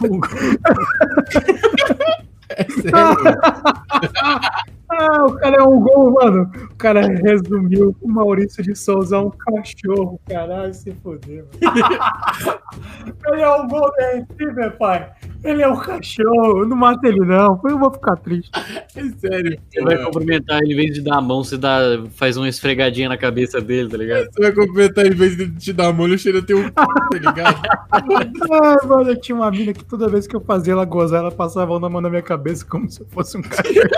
é 2.48 2.64
sério. 2.64 3.40
Ah, 4.92 5.24
o 5.24 5.34
cara 5.34 5.56
é 5.56 5.62
um 5.62 5.80
gol, 5.80 6.12
mano. 6.12 6.50
O 6.64 6.76
cara 6.76 7.06
resumiu 7.06 7.96
o 8.02 8.08
Maurício 8.08 8.60
de 8.62 8.74
Souza 8.74 9.16
é 9.16 9.20
um 9.20 9.30
cachorro, 9.30 10.20
caralho, 10.26 10.74
se 10.74 10.92
fodeu. 10.94 11.46
ele 13.32 13.40
é 13.40 13.50
um 13.50 13.68
gol 13.68 13.90
da 13.96 14.14
Retriever, 14.14 14.76
pai. 14.76 15.08
Ele 15.42 15.62
é 15.62 15.68
um 15.68 15.76
cachorro, 15.76 16.66
não 16.66 16.76
mata 16.76 17.08
ele 17.08 17.20
não, 17.20 17.58
eu 17.64 17.78
vou 17.78 17.90
ficar 17.90 18.16
triste. 18.16 18.50
É 18.94 19.02
sério. 19.18 19.58
Você 19.70 19.80
vai 19.82 19.96
cumprimentar 20.04 20.60
ele, 20.62 20.74
em 20.74 20.76
vez 20.76 20.94
de 20.94 21.00
dar 21.00 21.16
a 21.16 21.20
mão, 21.20 21.42
você 21.42 21.56
dá, 21.56 21.80
faz 22.14 22.36
uma 22.36 22.48
esfregadinha 22.48 23.08
na 23.08 23.16
cabeça 23.16 23.60
dele, 23.60 23.88
tá 23.88 23.96
ligado? 23.96 24.26
Você 24.30 24.40
vai 24.40 24.52
completar 24.52 25.06
em 25.06 25.14
vez 25.14 25.36
de 25.36 25.50
te 25.50 25.72
dar 25.72 25.92
molho, 25.92 26.18
cheira 26.18 26.42
teu 26.42 26.58
c, 26.58 26.70
tá 26.70 26.86
ligado? 27.14 27.60
Ai, 27.90 28.86
mano, 28.86 29.10
eu 29.10 29.20
tinha 29.20 29.36
uma 29.36 29.50
mina 29.50 29.72
que 29.72 29.84
toda 29.84 30.08
vez 30.08 30.26
que 30.26 30.36
eu 30.36 30.40
fazia 30.40 30.74
ela 30.74 30.84
gozar, 30.84 31.20
ela 31.20 31.32
passava 31.32 31.64
a 31.64 31.68
mão 31.68 31.80
na 31.80 31.88
mão 31.88 32.00
na 32.00 32.10
minha 32.10 32.22
cabeça 32.22 32.66
como 32.66 32.90
se 32.90 33.00
eu 33.00 33.06
fosse 33.10 33.38
um 33.38 33.42
cachorro. 33.42 33.88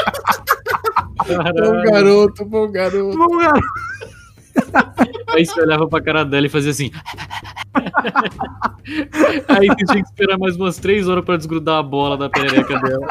Bom 1.27 1.83
garoto, 1.83 2.45
bom 2.45 2.71
garoto. 2.71 3.17
Bom, 3.17 3.39
cara, 3.39 3.61
Aí 5.29 5.47
você 5.47 5.61
olhava 5.61 5.89
pra 5.89 6.01
cara 6.03 6.25
dela 6.25 6.47
e 6.47 6.51
fazia 6.51 6.71
assim. 6.71 6.91
Aí 9.49 9.67
você 9.67 9.85
tinha 9.87 10.03
que 10.03 10.09
esperar 10.11 10.39
mais 10.39 10.57
umas 10.57 10.77
três 10.77 11.09
horas 11.09 11.25
pra 11.25 11.37
desgrudar 11.37 11.79
a 11.79 11.83
bola 11.83 12.17
da 12.17 12.29
perereca 12.29 12.79
dela. 12.81 13.07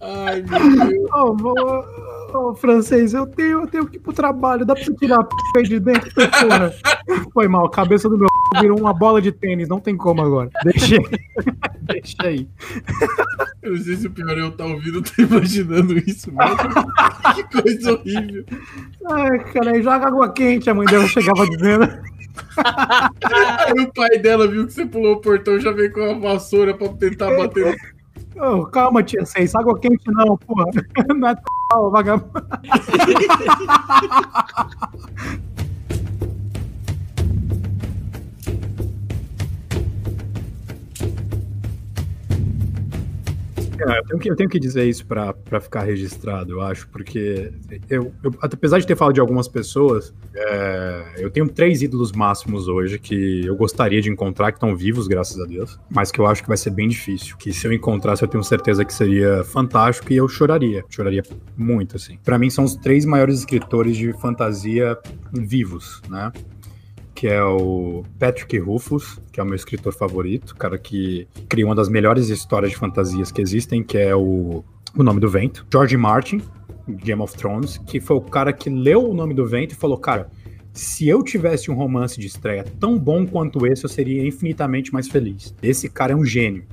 Ai, 0.00 0.42
meu 0.42 0.86
Deus. 0.88 1.10
Ô, 1.12 1.36
ô, 2.34 2.48
ô, 2.50 2.54
francês, 2.54 3.12
eu 3.12 3.26
tenho, 3.26 3.60
eu 3.60 3.66
tenho 3.66 3.86
que 3.86 3.96
ir 3.96 4.00
pro 4.00 4.12
trabalho, 4.12 4.64
dá 4.64 4.74
pra 4.74 4.82
você 4.82 4.94
tirar 4.94 5.20
a 5.20 5.24
p 5.24 5.62
de 5.62 5.78
dentro, 5.78 6.10
porra. 6.14 6.72
Foi 7.32 7.46
mal, 7.46 7.68
cabeça 7.68 8.08
do 8.08 8.16
meu 8.16 8.28
virou 8.60 8.78
uma 8.78 8.92
bola 8.92 9.20
de 9.20 9.30
tênis, 9.30 9.68
não 9.68 9.80
tem 9.80 9.96
como 9.96 10.22
agora. 10.22 10.50
Deixa 10.64 10.96
aí. 10.96 11.06
Deixa 11.82 12.16
aí. 12.22 12.48
Eu 13.62 13.72
não 13.72 13.82
sei 13.82 13.96
se 13.96 14.06
o 14.06 14.10
pior 14.10 14.36
é 14.36 14.40
eu 14.40 14.48
estar 14.48 14.64
ouvindo, 14.64 14.98
eu 14.98 15.02
tô 15.02 15.22
imaginando 15.22 15.98
isso 15.98 16.32
mesmo. 16.32 16.56
que 17.34 17.62
coisa 17.62 17.92
horrível. 17.92 18.44
Ai, 19.10 19.38
cara, 19.52 19.70
aí 19.72 19.82
joga 19.82 20.06
água 20.06 20.32
quente, 20.32 20.70
a 20.70 20.74
mãe 20.74 20.86
dela 20.86 21.06
chegava 21.06 21.46
dizendo. 21.48 21.84
Aí 22.56 23.80
o 23.80 23.92
pai 23.92 24.18
dela 24.18 24.48
viu 24.48 24.66
que 24.66 24.72
você 24.72 24.86
pulou 24.86 25.14
o 25.14 25.20
portão 25.20 25.60
já 25.60 25.72
veio 25.72 25.92
com 25.92 26.02
a 26.02 26.14
vassoura 26.14 26.74
pra 26.74 26.88
tentar 26.88 27.36
bater. 27.36 27.76
Ô, 28.36 28.64
calma, 28.66 29.02
tia 29.02 29.24
Seis, 29.26 29.54
água 29.54 29.78
quente 29.78 30.10
não, 30.10 30.36
porra. 30.36 30.64
Não 31.14 31.28
é 31.28 31.34
tal, 31.68 31.90
vagabundo. 31.90 32.32
É, 43.86 43.98
eu, 43.98 44.04
tenho 44.04 44.18
que, 44.20 44.30
eu 44.30 44.36
tenho 44.36 44.48
que 44.50 44.58
dizer 44.58 44.84
isso 44.84 45.06
pra 45.06 45.34
ficar 45.60 45.82
registrado, 45.82 46.52
eu 46.52 46.60
acho, 46.60 46.88
porque 46.88 47.52
eu, 47.88 48.12
eu- 48.22 48.34
apesar 48.40 48.78
de 48.78 48.86
ter 48.86 48.96
falado 48.96 49.14
de 49.14 49.20
algumas 49.20 49.48
pessoas, 49.48 50.12
é, 50.34 51.14
eu 51.18 51.30
tenho 51.30 51.48
três 51.48 51.80
ídolos 51.82 52.12
máximos 52.12 52.68
hoje 52.68 52.98
que 52.98 53.44
eu 53.46 53.56
gostaria 53.56 54.00
de 54.00 54.10
encontrar, 54.10 54.52
que 54.52 54.56
estão 54.58 54.74
vivos, 54.76 55.06
graças 55.08 55.40
a 55.40 55.44
Deus, 55.46 55.78
mas 55.90 56.10
que 56.10 56.20
eu 56.20 56.26
acho 56.26 56.42
que 56.42 56.48
vai 56.48 56.56
ser 56.56 56.70
bem 56.70 56.88
difícil. 56.88 57.36
Que 57.36 57.52
se 57.52 57.66
eu 57.66 57.72
encontrasse, 57.72 58.22
eu 58.22 58.28
tenho 58.28 58.44
certeza 58.44 58.84
que 58.84 58.92
seria 58.92 59.42
fantástico 59.44 60.12
e 60.12 60.16
eu 60.16 60.28
choraria. 60.28 60.84
Choraria 60.88 61.22
muito, 61.56 61.96
assim. 61.96 62.18
Pra 62.24 62.38
mim, 62.38 62.50
são 62.50 62.64
os 62.64 62.74
três 62.76 63.04
maiores 63.04 63.38
escritores 63.40 63.96
de 63.96 64.12
fantasia 64.20 64.96
vivos, 65.32 66.00
né? 66.08 66.30
Que 67.20 67.28
é 67.28 67.44
o 67.44 68.02
Patrick 68.18 68.56
Rufus, 68.56 69.20
que 69.30 69.38
é 69.38 69.42
o 69.42 69.46
meu 69.46 69.54
escritor 69.54 69.92
favorito, 69.92 70.56
cara 70.56 70.78
que 70.78 71.28
cria 71.50 71.66
uma 71.66 71.74
das 71.74 71.86
melhores 71.86 72.30
histórias 72.30 72.70
de 72.70 72.78
fantasias 72.78 73.30
que 73.30 73.42
existem, 73.42 73.82
que 73.82 73.98
é 73.98 74.16
o 74.16 74.64
O 74.96 75.02
Nome 75.02 75.20
do 75.20 75.28
Vento. 75.28 75.66
George 75.70 75.98
Martin, 75.98 76.40
Game 76.88 77.20
of 77.20 77.36
Thrones, 77.36 77.76
que 77.76 78.00
foi 78.00 78.16
o 78.16 78.22
cara 78.22 78.54
que 78.54 78.70
leu 78.70 79.10
O 79.10 79.12
Nome 79.12 79.34
do 79.34 79.46
Vento 79.46 79.72
e 79.72 79.76
falou, 79.76 79.98
cara, 79.98 80.30
se 80.72 81.06
eu 81.08 81.22
tivesse 81.22 81.70
um 81.70 81.74
romance 81.74 82.18
de 82.18 82.26
estreia 82.26 82.64
tão 82.80 82.98
bom 82.98 83.26
quanto 83.26 83.66
esse, 83.66 83.84
eu 83.84 83.90
seria 83.90 84.26
infinitamente 84.26 84.90
mais 84.90 85.06
feliz. 85.06 85.54
Esse 85.62 85.90
cara 85.90 86.14
é 86.14 86.16
um 86.16 86.24
gênio. 86.24 86.64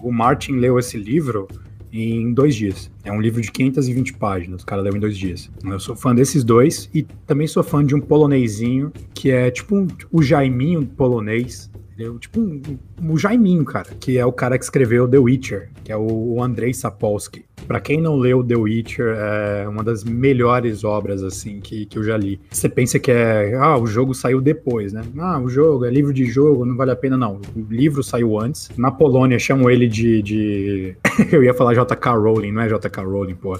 O 0.00 0.12
Martin 0.12 0.52
leu 0.52 0.78
esse 0.78 0.96
livro 0.96 1.48
em 1.92 2.32
dois 2.32 2.54
dias. 2.54 2.90
É 3.04 3.12
um 3.12 3.20
livro 3.20 3.40
de 3.40 3.50
520 3.50 4.14
páginas, 4.14 4.62
o 4.62 4.66
cara 4.66 4.80
leu 4.80 4.96
em 4.96 5.00
dois 5.00 5.16
dias. 5.16 5.50
Eu 5.64 5.78
sou 5.78 5.94
fã 5.94 6.14
desses 6.14 6.42
dois 6.42 6.88
e 6.94 7.02
também 7.26 7.46
sou 7.46 7.62
fã 7.62 7.84
de 7.84 7.94
um 7.94 8.00
polonesinho 8.00 8.92
que 9.12 9.30
é 9.30 9.50
tipo 9.50 9.76
um, 9.76 9.86
o 10.10 10.22
Jaiminho 10.22 10.86
polonês. 10.86 11.70
Tipo 12.18 12.40
um, 12.40 12.60
um, 13.00 13.12
o 13.12 13.18
Jaiminho, 13.18 13.64
cara, 13.64 13.90
que 14.00 14.18
é 14.18 14.26
o 14.26 14.32
cara 14.32 14.58
que 14.58 14.64
escreveu 14.64 15.06
The 15.06 15.18
Witcher, 15.18 15.70
que 15.84 15.92
é 15.92 15.96
o, 15.96 16.34
o 16.34 16.42
Andrei 16.42 16.72
Sapolsky. 16.72 17.44
Pra 17.66 17.80
quem 17.80 18.00
não 18.00 18.16
leu 18.16 18.42
The 18.42 18.56
Witcher, 18.56 19.14
é 19.16 19.68
uma 19.68 19.84
das 19.84 20.02
melhores 20.02 20.82
obras, 20.84 21.22
assim, 21.22 21.60
que, 21.60 21.86
que 21.86 21.98
eu 21.98 22.02
já 22.02 22.16
li. 22.16 22.40
Você 22.50 22.68
pensa 22.68 22.98
que 22.98 23.10
é, 23.10 23.54
ah, 23.54 23.78
o 23.78 23.86
jogo 23.86 24.14
saiu 24.14 24.40
depois, 24.40 24.92
né? 24.92 25.02
Ah, 25.18 25.38
o 25.40 25.48
jogo, 25.48 25.84
é 25.84 25.90
livro 25.90 26.12
de 26.12 26.24
jogo, 26.24 26.64
não 26.64 26.76
vale 26.76 26.90
a 26.90 26.96
pena, 26.96 27.16
não. 27.16 27.40
O 27.54 27.60
livro 27.70 28.02
saiu 28.02 28.38
antes. 28.38 28.70
Na 28.76 28.90
Polônia 28.90 29.38
chamam 29.38 29.70
ele 29.70 29.86
de. 29.86 30.22
de... 30.22 30.96
eu 31.30 31.44
ia 31.44 31.54
falar 31.54 31.74
JK 31.74 32.08
Rowling, 32.08 32.52
não 32.52 32.62
é 32.62 32.68
JK 32.68 33.00
Rowling, 33.04 33.34
porra. 33.34 33.58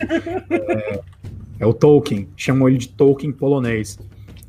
É, 0.50 1.00
é 1.60 1.66
o 1.66 1.72
Tolkien, 1.72 2.28
chamam 2.36 2.68
ele 2.68 2.78
de 2.78 2.88
Tolkien 2.88 3.30
polonês. 3.30 3.98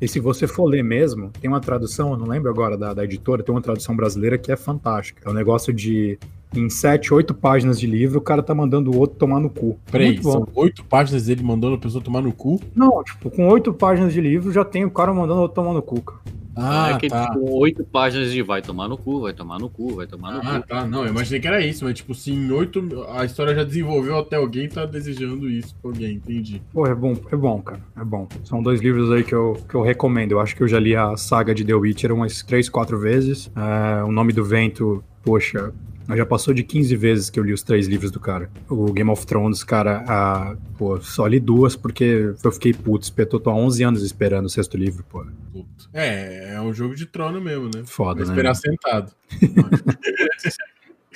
E 0.00 0.08
se 0.08 0.18
você 0.20 0.46
for 0.46 0.64
ler 0.64 0.82
mesmo, 0.82 1.30
tem 1.40 1.48
uma 1.48 1.60
tradução, 1.60 2.12
eu 2.12 2.16
não 2.16 2.26
lembro 2.26 2.50
agora 2.50 2.76
da, 2.76 2.92
da 2.92 3.04
editora, 3.04 3.42
tem 3.42 3.54
uma 3.54 3.62
tradução 3.62 3.96
brasileira 3.96 4.36
que 4.36 4.50
é 4.50 4.56
fantástica. 4.56 5.22
É 5.24 5.30
um 5.30 5.34
negócio 5.34 5.72
de. 5.72 6.18
Em 6.54 6.70
sete, 6.70 7.12
oito 7.12 7.34
páginas 7.34 7.78
de 7.80 7.86
livro, 7.86 8.18
o 8.18 8.22
cara 8.22 8.42
tá 8.42 8.54
mandando 8.54 8.90
o 8.90 8.98
outro 8.98 9.16
tomar 9.18 9.40
no 9.40 9.50
cu. 9.50 9.78
Peraí, 9.90 10.08
Muito 10.08 10.22
bom. 10.22 10.32
são 10.32 10.48
oito 10.54 10.84
páginas 10.84 11.26
dele 11.26 11.42
mandando 11.42 11.74
a 11.74 11.78
pessoa 11.78 12.02
tomar 12.02 12.20
no 12.22 12.32
cu? 12.32 12.60
Não, 12.74 13.02
tipo, 13.02 13.30
com 13.30 13.48
oito 13.48 13.72
páginas 13.72 14.12
de 14.12 14.20
livro 14.20 14.52
já 14.52 14.64
tem 14.64 14.84
o 14.84 14.90
cara 14.90 15.12
mandando 15.12 15.40
o 15.40 15.42
outro 15.42 15.54
tomar 15.56 15.72
no 15.72 15.82
cu. 15.82 16.00
cara. 16.00 16.20
Ah, 16.56 16.90
é 16.92 16.98
que 16.98 17.08
tá. 17.08 17.26
tipo, 17.32 17.50
oito 17.58 17.82
páginas 17.82 18.30
de 18.30 18.40
vai 18.40 18.62
tomar 18.62 18.86
no 18.86 18.96
cu, 18.96 19.22
vai 19.22 19.32
tomar 19.32 19.58
no 19.58 19.68
cu, 19.68 19.96
vai 19.96 20.06
tomar 20.06 20.34
no 20.34 20.38
Ah, 20.48 20.60
cu. 20.60 20.68
tá. 20.68 20.86
Não, 20.86 21.02
eu 21.04 21.10
imaginei 21.10 21.40
que 21.40 21.48
era 21.48 21.60
isso, 21.60 21.84
mas 21.84 21.94
tipo, 21.94 22.14
se 22.14 22.30
em 22.30 22.48
oito 22.52 22.80
a 23.08 23.24
história 23.24 23.52
já 23.56 23.64
desenvolveu 23.64 24.16
até 24.16 24.36
alguém 24.36 24.68
tá 24.68 24.86
desejando 24.86 25.50
isso 25.50 25.74
pra 25.82 25.90
alguém, 25.90 26.12
entendi. 26.14 26.62
Pô, 26.72 26.86
é 26.86 26.94
bom, 26.94 27.16
é 27.32 27.34
bom, 27.34 27.60
cara. 27.60 27.80
É 28.00 28.04
bom. 28.04 28.28
São 28.44 28.62
dois 28.62 28.80
livros 28.80 29.10
aí 29.10 29.24
que 29.24 29.34
eu, 29.34 29.56
que 29.68 29.74
eu 29.74 29.82
recomendo. 29.82 30.30
Eu 30.30 30.40
acho 30.40 30.54
que 30.54 30.62
eu 30.62 30.68
já 30.68 30.78
li 30.78 30.94
a 30.94 31.16
saga 31.16 31.52
de 31.52 31.64
The 31.64 31.74
Witcher 31.74 32.12
umas 32.12 32.40
três, 32.44 32.68
quatro 32.68 33.00
vezes. 33.00 33.50
É, 33.56 34.04
o 34.04 34.12
Nome 34.12 34.32
do 34.32 34.44
Vento, 34.44 35.02
poxa, 35.24 35.72
já 36.08 36.26
passou 36.26 36.52
de 36.52 36.62
15 36.62 36.96
vezes 36.96 37.30
que 37.30 37.40
eu 37.40 37.44
li 37.44 37.52
os 37.52 37.62
três 37.62 37.86
livros 37.86 38.10
do 38.10 38.20
cara. 38.20 38.50
O 38.68 38.92
Game 38.92 39.10
of 39.10 39.26
Thrones, 39.26 39.64
cara, 39.64 40.04
a, 40.06 40.56
pô, 40.76 41.00
só 41.00 41.26
li 41.26 41.40
duas 41.40 41.76
porque 41.76 42.34
eu 42.42 42.52
fiquei 42.52 42.74
puto. 42.74 43.10
Eu 43.16 43.40
tô 43.40 43.50
há 43.50 43.54
11 43.54 43.82
anos 43.82 44.02
esperando 44.02 44.46
o 44.46 44.50
sexto 44.50 44.76
livro, 44.76 45.04
pô. 45.08 45.24
Puto. 45.52 45.88
É, 45.92 46.54
é 46.54 46.60
um 46.60 46.74
jogo 46.74 46.94
de 46.94 47.06
trono 47.06 47.40
mesmo, 47.40 47.70
né? 47.74 47.82
Foda, 47.84 48.24
Vai 48.24 48.26
né? 48.26 48.32
esperar 48.32 48.54
sentado. 48.54 49.12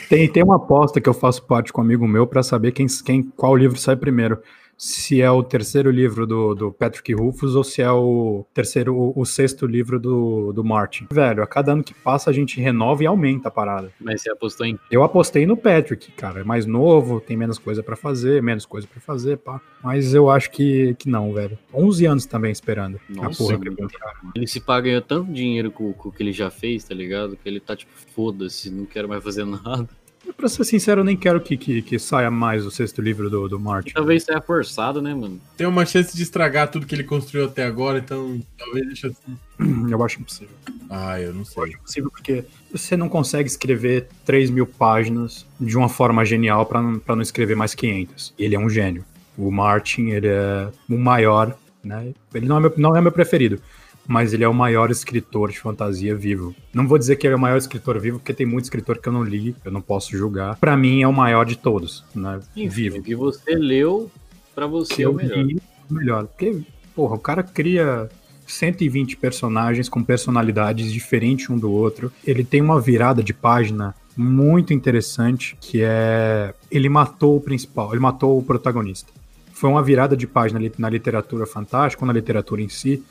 Tem, 0.09 0.30
tem 0.30 0.43
uma 0.45 0.57
aposta 0.57 1.01
que 1.01 1.09
eu 1.09 1.12
faço 1.12 1.43
parte 1.43 1.72
com 1.72 1.80
um 1.80 1.84
amigo 1.84 2.07
meu 2.07 2.26
pra 2.26 2.43
saber 2.43 2.72
quem, 2.72 2.86
quem, 3.05 3.22
qual 3.22 3.57
livro 3.57 3.76
sai 3.76 3.97
primeiro. 3.97 4.41
Se 4.79 5.20
é 5.20 5.29
o 5.29 5.43
terceiro 5.43 5.91
livro 5.91 6.24
do, 6.24 6.55
do 6.55 6.72
Patrick 6.72 7.12
Rufus 7.12 7.57
ou 7.57 7.64
se 7.64 7.83
é 7.83 7.91
o 7.91 8.47
terceiro, 8.55 8.95
o, 8.95 9.12
o 9.20 9.26
sexto 9.26 9.66
livro 9.66 9.99
do, 9.99 10.53
do 10.53 10.62
Martin. 10.62 11.09
Velho, 11.11 11.43
a 11.43 11.47
cada 11.49 11.72
ano 11.72 11.83
que 11.83 11.93
passa 11.93 12.31
a 12.31 12.33
gente 12.33 12.61
renova 12.61 13.03
e 13.03 13.07
aumenta 13.07 13.49
a 13.49 13.51
parada. 13.51 13.93
Mas 14.01 14.22
você 14.22 14.31
apostou 14.31 14.64
em. 14.64 14.79
Eu 14.89 15.03
apostei 15.03 15.45
no 15.45 15.57
Patrick, 15.57 16.12
cara. 16.12 16.41
É 16.41 16.45
mais 16.45 16.64
novo, 16.64 17.20
tem 17.20 17.37
menos 17.37 17.59
coisa 17.59 17.83
pra 17.83 17.97
fazer, 17.97 18.41
menos 18.41 18.64
coisa 18.64 18.87
pra 18.87 19.01
fazer, 19.01 19.39
pá. 19.39 19.61
Mas 19.83 20.14
eu 20.14 20.31
acho 20.31 20.53
que, 20.53 20.95
que 20.95 21.09
não, 21.09 21.33
velho. 21.33 21.59
11 21.74 22.07
anos 22.07 22.26
também 22.26 22.53
esperando. 22.53 23.01
Nossa, 23.09 23.37
porra 23.37 23.59
que 23.59 23.68
eu. 23.68 23.89
Ele 24.37 24.47
se 24.47 24.61
paga 24.61 25.01
tanto 25.01 25.33
dinheiro 25.33 25.72
com, 25.72 25.93
com 25.93 26.09
o 26.09 26.12
que 26.12 26.22
ele 26.22 26.33
já 26.33 26.51
fez, 26.51 26.85
tá 26.85 26.95
ligado? 26.95 27.37
Que 27.37 27.49
ele 27.49 27.59
tá 27.59 27.74
tipo, 27.74 27.91
foda-se, 28.14 28.70
não 28.70 28.87
quero 28.87 29.09
mais 29.09 29.24
fazer 29.24 29.43
nada. 29.45 29.89
Pra 30.37 30.49
ser 30.49 30.64
sincero, 30.64 31.01
eu 31.01 31.05
nem 31.05 31.16
quero 31.16 31.41
que, 31.41 31.57
que, 31.57 31.83
que 31.83 31.99
saia 31.99 32.31
mais 32.31 32.64
o 32.64 32.70
sexto 32.70 33.03
livro 33.03 33.29
do, 33.29 33.49
do 33.49 33.59
Martin. 33.59 33.93
Talvez 33.93 34.22
saia 34.22 34.41
forçado, 34.41 35.03
né, 35.03 35.12
mano? 35.14 35.41
Tem 35.57 35.66
uma 35.66 35.85
chance 35.85 36.16
de 36.16 36.22
estragar 36.22 36.70
tudo 36.70 36.87
que 36.87 36.95
ele 36.95 37.03
construiu 37.05 37.47
até 37.47 37.64
agora, 37.64 37.99
então 37.99 38.41
talvez 38.57 38.87
deixa 38.87 39.09
assim. 39.09 39.37
Eu 39.91 40.03
acho 40.05 40.20
impossível. 40.20 40.55
Ah, 40.91 41.20
eu 41.20 41.33
não 41.33 41.41
Eu 41.41 41.45
sei. 41.45 41.62
acho 41.64 41.72
impossível 41.74 42.11
porque 42.11 42.45
você 42.72 42.97
não 42.97 43.09
consegue 43.09 43.49
escrever 43.49 44.07
3 44.24 44.51
mil 44.51 44.66
páginas 44.66 45.45
de 45.61 45.76
uma 45.76 45.89
forma 45.89 46.24
genial 46.24 46.64
pra 46.64 46.81
não, 46.81 46.99
pra 46.99 47.16
não 47.16 47.22
escrever 47.22 47.57
mais 47.57 47.74
500. 47.74 48.35
Ele 48.39 48.55
é 48.55 48.59
um 48.59 48.70
gênio. 48.70 49.05
O 49.37 49.51
Martin, 49.51 50.09
ele 50.11 50.29
é 50.29 50.68
o 50.89 50.97
maior, 50.97 51.57
né? 51.83 52.12
Ele 52.35 52.47
não 52.47 52.57
é 52.57 52.61
meu, 52.61 52.72
não 52.76 52.97
é 52.97 53.01
meu 53.01 53.12
preferido, 53.12 53.61
mas 54.09 54.32
ele 54.32 54.42
é 54.42 54.48
o 54.48 54.54
maior 54.54 54.90
escritor 54.90 55.50
de 55.50 55.61
fantasia 55.61 56.16
vivo. 56.16 56.56
Não 56.72 56.88
vou 56.88 56.98
dizer 56.98 57.16
que 57.16 57.26
ele 57.26 57.34
é 57.34 57.36
o 57.36 57.40
maior 57.40 57.59
escritor 57.59 58.00
vivo, 58.00 58.18
porque 58.18 58.32
tem 58.32 58.46
muito 58.46 58.64
escritor 58.64 58.98
que 58.98 59.09
eu 59.09 59.12
não 59.12 59.22
li, 59.22 59.54
eu 59.62 59.70
não 59.70 59.82
posso 59.82 60.16
julgar. 60.16 60.56
Pra 60.56 60.76
mim, 60.78 61.02
é 61.02 61.06
o 61.06 61.12
maior 61.12 61.44
de 61.44 61.59
todos, 61.59 62.02
né? 62.14 62.40
Enfim, 62.56 62.68
Vivo. 62.68 62.98
O 62.98 63.02
que 63.02 63.14
você 63.14 63.54
leu, 63.54 64.11
pra 64.54 64.66
você 64.66 64.94
que 64.94 65.02
é 65.02 65.09
o 65.09 65.12
melhor. 65.12 65.44
li 65.44 65.61
o 65.90 65.94
melhor. 65.94 66.26
Porque, 66.26 66.62
porra, 66.94 67.16
o 67.16 67.18
cara 67.18 67.42
cria 67.42 68.09
120 68.46 69.16
personagens 69.18 69.88
com 69.88 70.02
personalidades 70.02 70.90
diferentes 70.90 71.50
um 71.50 71.59
do 71.59 71.70
outro. 71.70 72.11
Ele 72.26 72.42
tem 72.42 72.62
uma 72.62 72.80
virada 72.80 73.22
de 73.22 73.34
página 73.34 73.94
muito 74.16 74.72
interessante, 74.72 75.56
que 75.61 75.82
é 75.82 76.54
ele 76.70 76.88
matou 76.88 77.36
o 77.36 77.40
principal, 77.40 77.92
ele 77.92 78.00
matou 78.00 78.38
o 78.38 78.42
protagonista. 78.42 79.12
Foi 79.52 79.68
uma 79.68 79.82
virada 79.82 80.16
de 80.16 80.26
página 80.26 80.61
na 80.78 80.88
literatura 80.88 81.44
fantástica, 81.44 82.04
ou 82.04 82.06
na 82.06 82.12
literatura 82.12 82.62
em 82.62 82.68
si, 82.68 83.02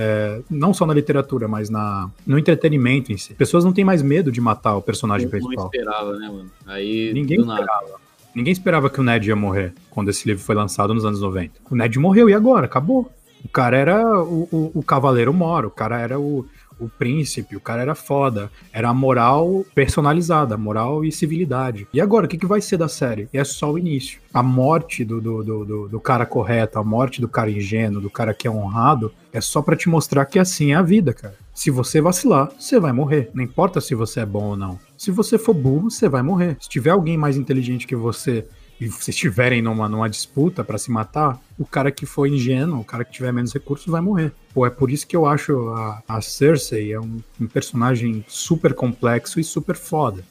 é, 0.00 0.40
não 0.48 0.72
só 0.72 0.86
na 0.86 0.94
literatura, 0.94 1.48
mas 1.48 1.68
na, 1.68 2.08
no 2.24 2.38
entretenimento 2.38 3.12
em 3.12 3.16
si. 3.16 3.34
Pessoas 3.34 3.64
não 3.64 3.72
têm 3.72 3.84
mais 3.84 4.00
medo 4.00 4.30
de 4.30 4.40
matar 4.40 4.76
o 4.76 4.82
personagem 4.82 5.24
não 5.24 5.30
principal. 5.30 5.66
esperava, 5.66 6.16
né, 6.16 6.28
mano? 6.28 6.50
Aí, 6.66 7.12
Ninguém 7.12 7.40
esperava. 7.40 8.08
Ninguém 8.32 8.52
esperava 8.52 8.88
que 8.88 9.00
o 9.00 9.02
Ned 9.02 9.28
ia 9.28 9.34
morrer 9.34 9.72
quando 9.90 10.10
esse 10.10 10.28
livro 10.28 10.44
foi 10.44 10.54
lançado 10.54 10.94
nos 10.94 11.04
anos 11.04 11.20
90. 11.20 11.54
O 11.68 11.74
Ned 11.74 11.98
morreu 11.98 12.30
e 12.30 12.34
agora? 12.34 12.66
Acabou. 12.66 13.10
O 13.44 13.48
cara 13.48 13.76
era 13.76 14.22
o, 14.22 14.48
o, 14.52 14.70
o 14.74 14.82
cavaleiro 14.84 15.34
moro, 15.34 15.66
o 15.66 15.70
cara 15.70 15.98
era 15.98 16.18
o, 16.18 16.46
o 16.78 16.88
príncipe, 16.88 17.56
o 17.56 17.60
cara 17.60 17.82
era 17.82 17.94
foda. 17.94 18.50
Era 18.72 18.88
a 18.88 18.94
moral 18.94 19.64
personalizada, 19.74 20.56
moral 20.56 21.04
e 21.04 21.12
civilidade. 21.12 21.86
E 21.92 22.00
agora, 22.00 22.26
o 22.26 22.28
que, 22.28 22.38
que 22.38 22.46
vai 22.46 22.60
ser 22.60 22.76
da 22.76 22.88
série? 22.88 23.28
E 23.32 23.38
é 23.38 23.44
só 23.44 23.72
o 23.72 23.78
início. 23.78 24.20
A 24.32 24.42
morte 24.42 25.04
do, 25.04 25.20
do, 25.20 25.42
do, 25.42 25.88
do, 25.88 26.00
cara 26.00 26.26
correto, 26.26 26.78
a 26.78 26.84
morte 26.84 27.20
do 27.20 27.28
cara 27.28 27.50
ingênuo, 27.50 28.00
do 28.00 28.10
cara 28.10 28.34
que 28.34 28.46
é 28.46 28.50
honrado, 28.50 29.12
é 29.32 29.40
só 29.40 29.62
pra 29.62 29.76
te 29.76 29.88
mostrar 29.88 30.24
que 30.26 30.38
assim 30.38 30.72
é 30.72 30.74
a 30.74 30.82
vida, 30.82 31.12
cara. 31.12 31.34
Se 31.54 31.70
você 31.70 32.00
vacilar, 32.00 32.50
você 32.58 32.78
vai 32.78 32.92
morrer. 32.92 33.30
Não 33.34 33.42
importa 33.42 33.80
se 33.80 33.94
você 33.94 34.20
é 34.20 34.26
bom 34.26 34.50
ou 34.50 34.56
não. 34.56 34.78
Se 34.96 35.10
você 35.10 35.36
for 35.36 35.54
burro, 35.54 35.90
você 35.90 36.08
vai 36.08 36.22
morrer. 36.22 36.56
Se 36.60 36.68
tiver 36.68 36.90
alguém 36.90 37.16
mais 37.16 37.36
inteligente 37.36 37.86
que 37.86 37.96
você 37.96 38.46
e 38.80 38.86
vocês 38.88 39.08
estiverem 39.08 39.60
numa, 39.60 39.88
numa 39.88 40.08
disputa 40.08 40.62
pra 40.62 40.78
se 40.78 40.90
matar, 40.90 41.40
o 41.58 41.66
cara 41.66 41.90
que 41.90 42.06
for 42.06 42.26
ingênuo, 42.26 42.80
o 42.80 42.84
cara 42.84 43.04
que 43.04 43.12
tiver 43.12 43.32
menos 43.32 43.52
recursos, 43.52 43.86
vai 43.86 44.00
morrer. 44.00 44.32
Pô, 44.54 44.64
é 44.64 44.70
por 44.70 44.90
isso 44.90 45.06
que 45.06 45.16
eu 45.16 45.26
acho 45.26 45.68
a, 45.70 46.02
a 46.08 46.20
Cersei 46.20 46.92
é 46.92 47.00
um, 47.00 47.18
um 47.40 47.46
personagem 47.46 48.24
super 48.28 48.72
complexo 48.74 49.40
e 49.40 49.44
super 49.44 49.76
foda. 49.76 50.24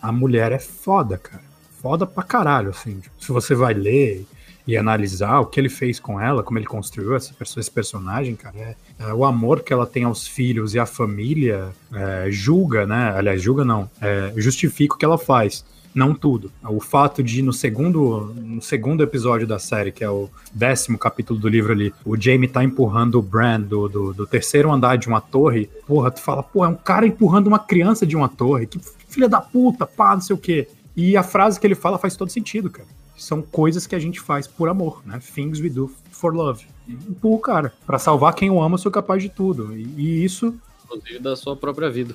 A 0.00 0.10
mulher 0.10 0.50
é 0.50 0.58
foda, 0.58 1.16
cara. 1.16 1.44
Foda 1.80 2.06
pra 2.06 2.24
caralho, 2.24 2.70
assim. 2.70 3.00
Tipo, 3.00 3.24
se 3.24 3.32
você 3.32 3.54
vai 3.54 3.74
ler 3.74 4.26
e 4.66 4.76
analisar 4.76 5.40
o 5.40 5.46
que 5.46 5.58
ele 5.58 5.68
fez 5.68 5.98
com 5.98 6.20
ela, 6.20 6.42
como 6.42 6.58
ele 6.58 6.66
construiu 6.66 7.14
essa, 7.16 7.34
esse 7.40 7.70
personagem, 7.70 8.34
cara, 8.36 8.56
é, 8.56 8.76
é 8.98 9.14
o 9.14 9.24
amor 9.24 9.62
que 9.62 9.72
ela 9.72 9.86
tem 9.86 10.04
aos 10.04 10.26
filhos 10.26 10.74
e 10.74 10.78
à 10.78 10.86
família 10.86 11.70
é, 11.92 12.26
julga, 12.30 12.86
né? 12.86 13.12
Aliás, 13.16 13.42
julga 13.42 13.64
não, 13.64 13.90
é, 14.00 14.32
justifica 14.36 14.94
o 14.94 14.98
que 14.98 15.04
ela 15.04 15.18
faz. 15.18 15.64
Não 15.94 16.14
tudo. 16.14 16.50
O 16.64 16.80
fato 16.80 17.22
de 17.22 17.42
no 17.42 17.52
segundo, 17.52 18.34
no 18.34 18.62
segundo 18.62 19.02
episódio 19.02 19.46
da 19.46 19.58
série, 19.58 19.92
que 19.92 20.02
é 20.02 20.08
o 20.08 20.30
décimo 20.52 20.96
capítulo 20.96 21.38
do 21.38 21.48
livro 21.48 21.72
ali, 21.72 21.92
o 22.04 22.16
Jamie 22.16 22.48
tá 22.48 22.64
empurrando 22.64 23.18
o 23.18 23.22
Bran 23.22 23.60
do, 23.60 23.88
do, 23.88 24.12
do 24.14 24.26
terceiro 24.26 24.72
andar 24.72 24.96
de 24.96 25.08
uma 25.08 25.20
torre. 25.20 25.68
Porra, 25.86 26.10
tu 26.10 26.20
fala, 26.20 26.42
pô, 26.42 26.64
é 26.64 26.68
um 26.68 26.74
cara 26.74 27.06
empurrando 27.06 27.46
uma 27.46 27.58
criança 27.58 28.06
de 28.06 28.16
uma 28.16 28.28
torre. 28.28 28.66
Que 28.66 28.80
filha 29.08 29.28
da 29.28 29.40
puta, 29.40 29.86
pá, 29.86 30.14
não 30.14 30.22
sei 30.22 30.34
o 30.34 30.38
quê. 30.38 30.66
E 30.96 31.16
a 31.16 31.22
frase 31.22 31.60
que 31.60 31.66
ele 31.66 31.74
fala 31.74 31.98
faz 31.98 32.16
todo 32.16 32.30
sentido, 32.30 32.70
cara. 32.70 32.88
São 33.16 33.42
coisas 33.42 33.86
que 33.86 33.94
a 33.94 33.98
gente 33.98 34.20
faz 34.20 34.46
por 34.46 34.68
amor, 34.68 35.02
né? 35.04 35.20
Things 35.34 35.60
we 35.60 35.68
do 35.68 35.90
for 36.10 36.34
love. 36.34 36.64
Empurra 36.88 37.36
o 37.36 37.38
cara. 37.38 37.72
Pra 37.86 37.98
salvar 37.98 38.34
quem 38.34 38.48
eu 38.48 38.60
amo, 38.60 38.74
eu 38.74 38.78
sou 38.78 38.90
capaz 38.90 39.22
de 39.22 39.28
tudo. 39.28 39.76
E, 39.76 39.82
e 39.96 40.24
isso 40.24 40.54
Inclusive 40.96 41.18
da 41.18 41.34
sua 41.36 41.56
própria 41.56 41.90
vida. 41.90 42.14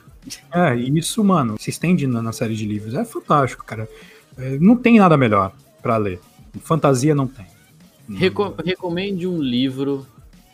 é, 0.53 0.75
e 0.78 0.97
isso, 0.97 1.23
mano, 1.23 1.55
se 1.59 1.69
estende 1.69 2.05
na, 2.07 2.21
na 2.21 2.32
série 2.32 2.55
de 2.55 2.65
livros. 2.65 2.93
É 2.93 3.03
fantástico, 3.05 3.63
cara. 3.65 3.88
É, 4.38 4.57
não 4.59 4.75
tem 4.75 4.99
nada 4.99 5.17
melhor 5.17 5.51
pra 5.82 5.97
ler. 5.97 6.19
Fantasia 6.61 7.13
não 7.15 7.28
tem. 7.28 7.45
Reco- 8.09 8.55
recomende 8.63 9.28
um 9.28 9.41
livro 9.41 10.05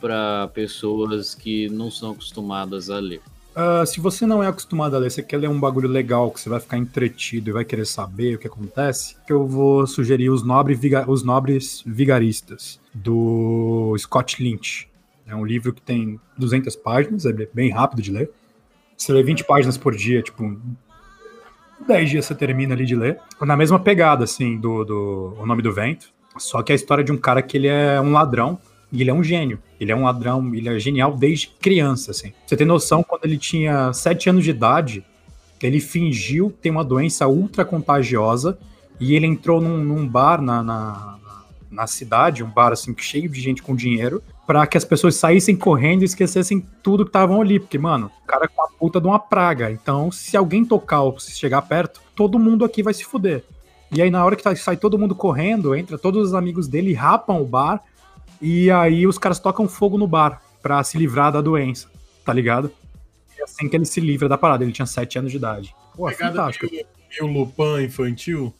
pra 0.02 0.50
pessoas 0.54 1.34
que 1.36 1.70
não 1.70 1.90
são 1.92 2.12
acostumadas 2.12 2.90
a 2.90 3.00
ler. 3.00 3.22
Ah, 3.56 3.86
se 3.86 4.00
você 4.00 4.26
não 4.26 4.42
é 4.42 4.48
acostumado 4.48 4.96
a 4.96 5.00
ler, 5.00 5.12
você 5.12 5.22
quer 5.22 5.38
ler 5.38 5.48
um 5.48 5.60
bagulho 5.60 5.88
legal, 5.88 6.32
que 6.32 6.42
você 6.42 6.50
vai 6.50 6.60
ficar 6.60 6.78
entretido 6.78 7.50
e 7.52 7.54
vai 7.54 7.64
querer 7.64 7.86
saber 7.86 8.36
o 8.36 8.40
que 8.40 8.48
acontece, 8.48 9.16
eu 9.30 9.46
vou 9.46 9.86
sugerir 9.86 10.30
Os 10.32 10.44
Nobres, 10.44 10.80
Viga- 10.80 11.06
Os 11.10 11.24
Nobres 11.24 11.84
Vigaristas, 11.86 12.80
do 12.94 13.96
Scott 14.00 14.42
Lynch. 14.42 14.88
É 15.34 15.36
um 15.36 15.44
livro 15.44 15.74
que 15.74 15.82
tem 15.82 16.20
200 16.38 16.76
páginas, 16.76 17.26
é 17.26 17.34
bem 17.54 17.72
rápido 17.72 18.02
de 18.02 18.12
ler. 18.12 18.30
Você 18.96 19.12
lê 19.12 19.24
20 19.24 19.44
páginas 19.46 19.78
por 19.78 19.96
dia, 19.96 20.22
tipo, 20.22 20.60
10 21.88 22.10
dias 22.10 22.26
você 22.26 22.36
termina 22.36 22.76
ali 22.76 22.86
de 22.86 22.96
ler. 22.96 23.20
Na 23.42 23.58
mesma 23.58 23.80
pegada, 23.80 24.24
assim, 24.24 24.58
do, 24.58 24.84
do 24.86 25.36
O 25.40 25.46
Nome 25.46 25.64
do 25.64 25.74
Vento. 25.74 26.14
Só 26.38 26.62
que 26.62 26.72
é 26.72 26.74
a 26.74 26.76
história 26.76 27.04
de 27.04 27.12
um 27.12 27.18
cara 27.18 27.42
que 27.42 27.58
ele 27.58 27.68
é 27.68 28.00
um 28.00 28.12
ladrão 28.12 28.60
e 28.92 29.02
ele 29.02 29.10
é 29.10 29.14
um 29.14 29.24
gênio. 29.24 29.60
Ele 29.80 29.92
é 29.92 29.96
um 29.96 30.04
ladrão, 30.04 30.54
ele 30.54 30.70
é 30.70 30.80
genial 30.80 31.18
desde 31.18 31.48
criança, 31.60 32.12
assim. 32.12 32.32
Você 32.46 32.56
tem 32.56 32.66
noção, 32.66 33.04
quando 33.04 33.26
ele 33.26 33.38
tinha 33.38 33.92
7 33.92 34.30
anos 34.30 34.44
de 34.44 34.52
idade, 34.52 35.04
ele 35.62 35.80
fingiu 35.80 36.52
ter 36.62 36.70
uma 36.70 36.84
doença 36.84 37.28
ultra 37.28 37.66
contagiosa 37.66 38.58
e 39.00 39.16
ele 39.16 39.26
entrou 39.26 39.60
num, 39.60 39.84
num 39.84 40.08
bar 40.08 40.42
na, 40.42 40.62
na, 40.62 41.18
na 41.72 41.88
cidade, 41.88 42.44
um 42.44 42.50
bar 42.50 42.72
assim 42.72 42.94
cheio 42.98 43.28
de 43.28 43.42
gente 43.42 43.64
com 43.64 43.76
dinheiro, 43.76 44.22
para 44.46 44.68
que 44.68 44.78
as 44.78 44.84
pessoas 44.84 45.16
saíssem 45.16 45.56
correndo 45.56 46.02
e 46.02 46.06
esquecessem 46.06 46.66
tudo 46.82 47.06
que 47.06 47.10
estavam 47.10 47.42
ali, 47.42 47.60
porque 47.60 47.78
mano, 47.78 48.12
o 48.24 48.28
cara 48.28 48.46
é 48.46 48.48
com 48.48 48.62
a 48.62 48.68
puta 48.68 49.00
de 49.00 49.08
uma 49.08 49.20
praga. 49.20 49.72
Então, 49.72 50.12
se 50.12 50.36
alguém 50.36 50.66
tocar 50.66 51.02
ou 51.02 51.18
se 51.20 51.32
chegar 51.32 51.62
perto, 51.62 52.02
todo 52.16 52.38
mundo 52.38 52.66
aqui 52.66 52.84
vai 52.84 52.94
se 52.94 53.06
fuder. 53.06 53.44
E 53.92 54.02
aí 54.02 54.10
na 54.10 54.24
hora 54.26 54.36
que 54.36 54.44
tá- 54.44 54.56
sai 54.56 54.76
todo 54.76 54.98
mundo 54.98 55.16
correndo, 55.16 55.74
entra 55.76 55.98
todos 55.98 56.28
os 56.30 56.34
amigos 56.34 56.68
dele, 56.68 56.94
rapam 56.94 57.42
o 57.42 57.46
bar 57.46 57.82
e 58.42 58.70
aí 58.72 59.08
os 59.08 59.18
caras 59.18 59.40
tocam 59.40 59.68
fogo 59.70 59.98
no 59.98 60.08
bar 60.08 60.42
pra 60.62 60.84
se 60.84 60.98
livrar 60.98 61.32
da 61.32 61.40
doença, 61.42 61.88
tá 62.26 62.34
ligado? 62.34 62.72
É 63.40 63.44
assim 63.44 63.70
que 63.70 63.76
ele 63.76 63.86
se 63.86 64.00
livra 64.02 64.28
da 64.28 64.38
parada. 64.38 64.64
Ele 64.64 64.72
tinha 64.74 64.86
7 64.86 65.20
anos 65.20 65.32
de 65.32 65.38
idade. 65.38 65.76
Pô, 65.96 66.10
é 66.10 66.14
fantástico. 66.14 66.68
meio, 66.72 66.86
meio 67.22 67.34
Lupin 67.34 67.84
infantil. 67.84 68.54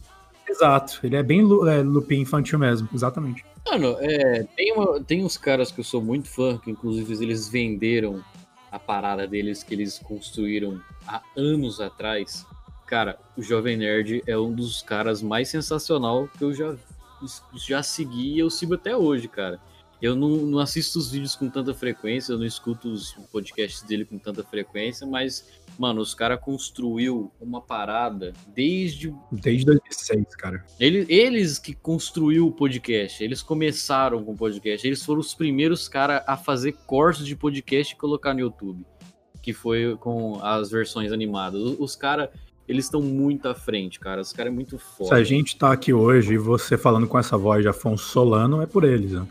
Exato. 0.48 1.00
Ele 1.04 1.16
é 1.16 1.24
bem 1.24 1.40
é, 1.42 1.82
Lupin 1.82 2.20
infantil 2.20 2.60
mesmo, 2.60 2.88
exatamente. 2.94 3.44
Mano, 3.66 3.98
é, 4.00 4.44
tem, 4.56 4.74
uma, 4.74 5.02
tem 5.02 5.24
uns 5.24 5.38
caras 5.38 5.72
que 5.72 5.80
eu 5.80 5.84
sou 5.84 6.02
muito 6.02 6.28
fã, 6.28 6.58
que 6.58 6.70
inclusive 6.70 7.24
eles 7.24 7.48
venderam 7.48 8.24
a 8.72 8.78
parada 8.78 9.28
deles 9.28 9.64
que 9.64 9.74
eles 9.74 10.00
construíram 10.00 10.82
há 11.08 11.22
anos 11.38 11.80
atrás. 11.80 12.46
Cara, 12.86 13.18
o 13.38 13.42
Jovem 13.42 13.78
Nerd 13.78 14.24
é 14.28 14.38
um 14.38 14.52
dos 14.52 14.82
caras 14.82 15.22
mais 15.22 15.48
sensacional 15.48 16.28
que 16.38 16.44
eu 16.44 16.54
já, 16.54 16.76
já 17.56 17.82
segui 17.82 18.34
e 18.34 18.40
eu 18.40 18.50
sigo 18.50 18.74
até 18.74 18.96
hoje, 18.96 19.28
cara. 19.28 19.60
Eu 20.02 20.16
não, 20.16 20.30
não 20.30 20.60
assisto 20.60 21.00
os 21.00 21.12
vídeos 21.12 21.34
com 21.36 21.50
tanta 21.50 21.74
frequência, 21.74 22.34
eu 22.34 22.38
não 22.38 22.46
escuto 22.46 22.90
os 22.90 23.14
podcasts 23.32 23.84
dele 23.84 24.04
com 24.04 24.18
tanta 24.18 24.44
frequência, 24.44 25.08
mas, 25.08 25.48
mano, 25.78 26.02
os 26.02 26.14
caras 26.14 26.40
construiu 26.42 27.32
uma 27.42 27.62
parada 27.62 28.34
desde 28.56 29.14
Desde 29.32 29.66
2006, 29.66 30.36
cara. 30.36 30.64
ele- 30.80 31.06
eles 31.10 31.58
que 31.60 31.74
construiu 31.74 32.48
o 32.48 32.52
podcast, 32.52 33.24
eles 33.24 33.42
começaram 33.42 34.24
com 34.24 34.34
o 34.34 34.38
podcast, 34.38 34.86
eles 34.86 35.04
foram 35.04 35.20
os 35.20 35.34
primeiros 35.34 35.88
caras 35.88 36.22
a 36.28 36.38
fazer 36.38 36.74
cortes 36.86 37.26
de 37.26 37.36
podcast 37.36 37.94
e 37.94 37.98
colocar 37.98 38.34
no 38.34 38.40
YouTube, 38.42 38.86
que 39.42 39.54
foi 39.54 39.98
com 40.00 40.40
as 40.44 40.70
versões 40.72 41.12
animadas. 41.12 41.62
Os, 41.62 41.80
os 41.80 41.96
caras 41.96 42.30
Eles 42.66 42.86
estão 42.86 43.02
muito 43.02 43.50
à 43.50 43.54
frente, 43.54 44.00
cara. 44.00 44.22
Os 44.22 44.32
caras 44.32 44.50
é 44.50 44.56
muito 44.56 44.80
foda. 44.80 45.10
Se 45.10 45.16
a 45.16 45.22
gente 45.24 45.58
tá 45.58 45.74
aqui 45.74 45.92
hoje 45.92 46.36
e 46.36 46.38
você 46.38 46.78
falando 46.78 47.06
com 47.10 47.20
essa 47.20 47.38
voz 47.38 47.62
de 47.62 47.68
Afonso 47.68 48.06
Solano, 48.06 48.62
é 48.62 48.66
por 48.66 48.86
eles, 48.86 49.12
né? 49.12 49.28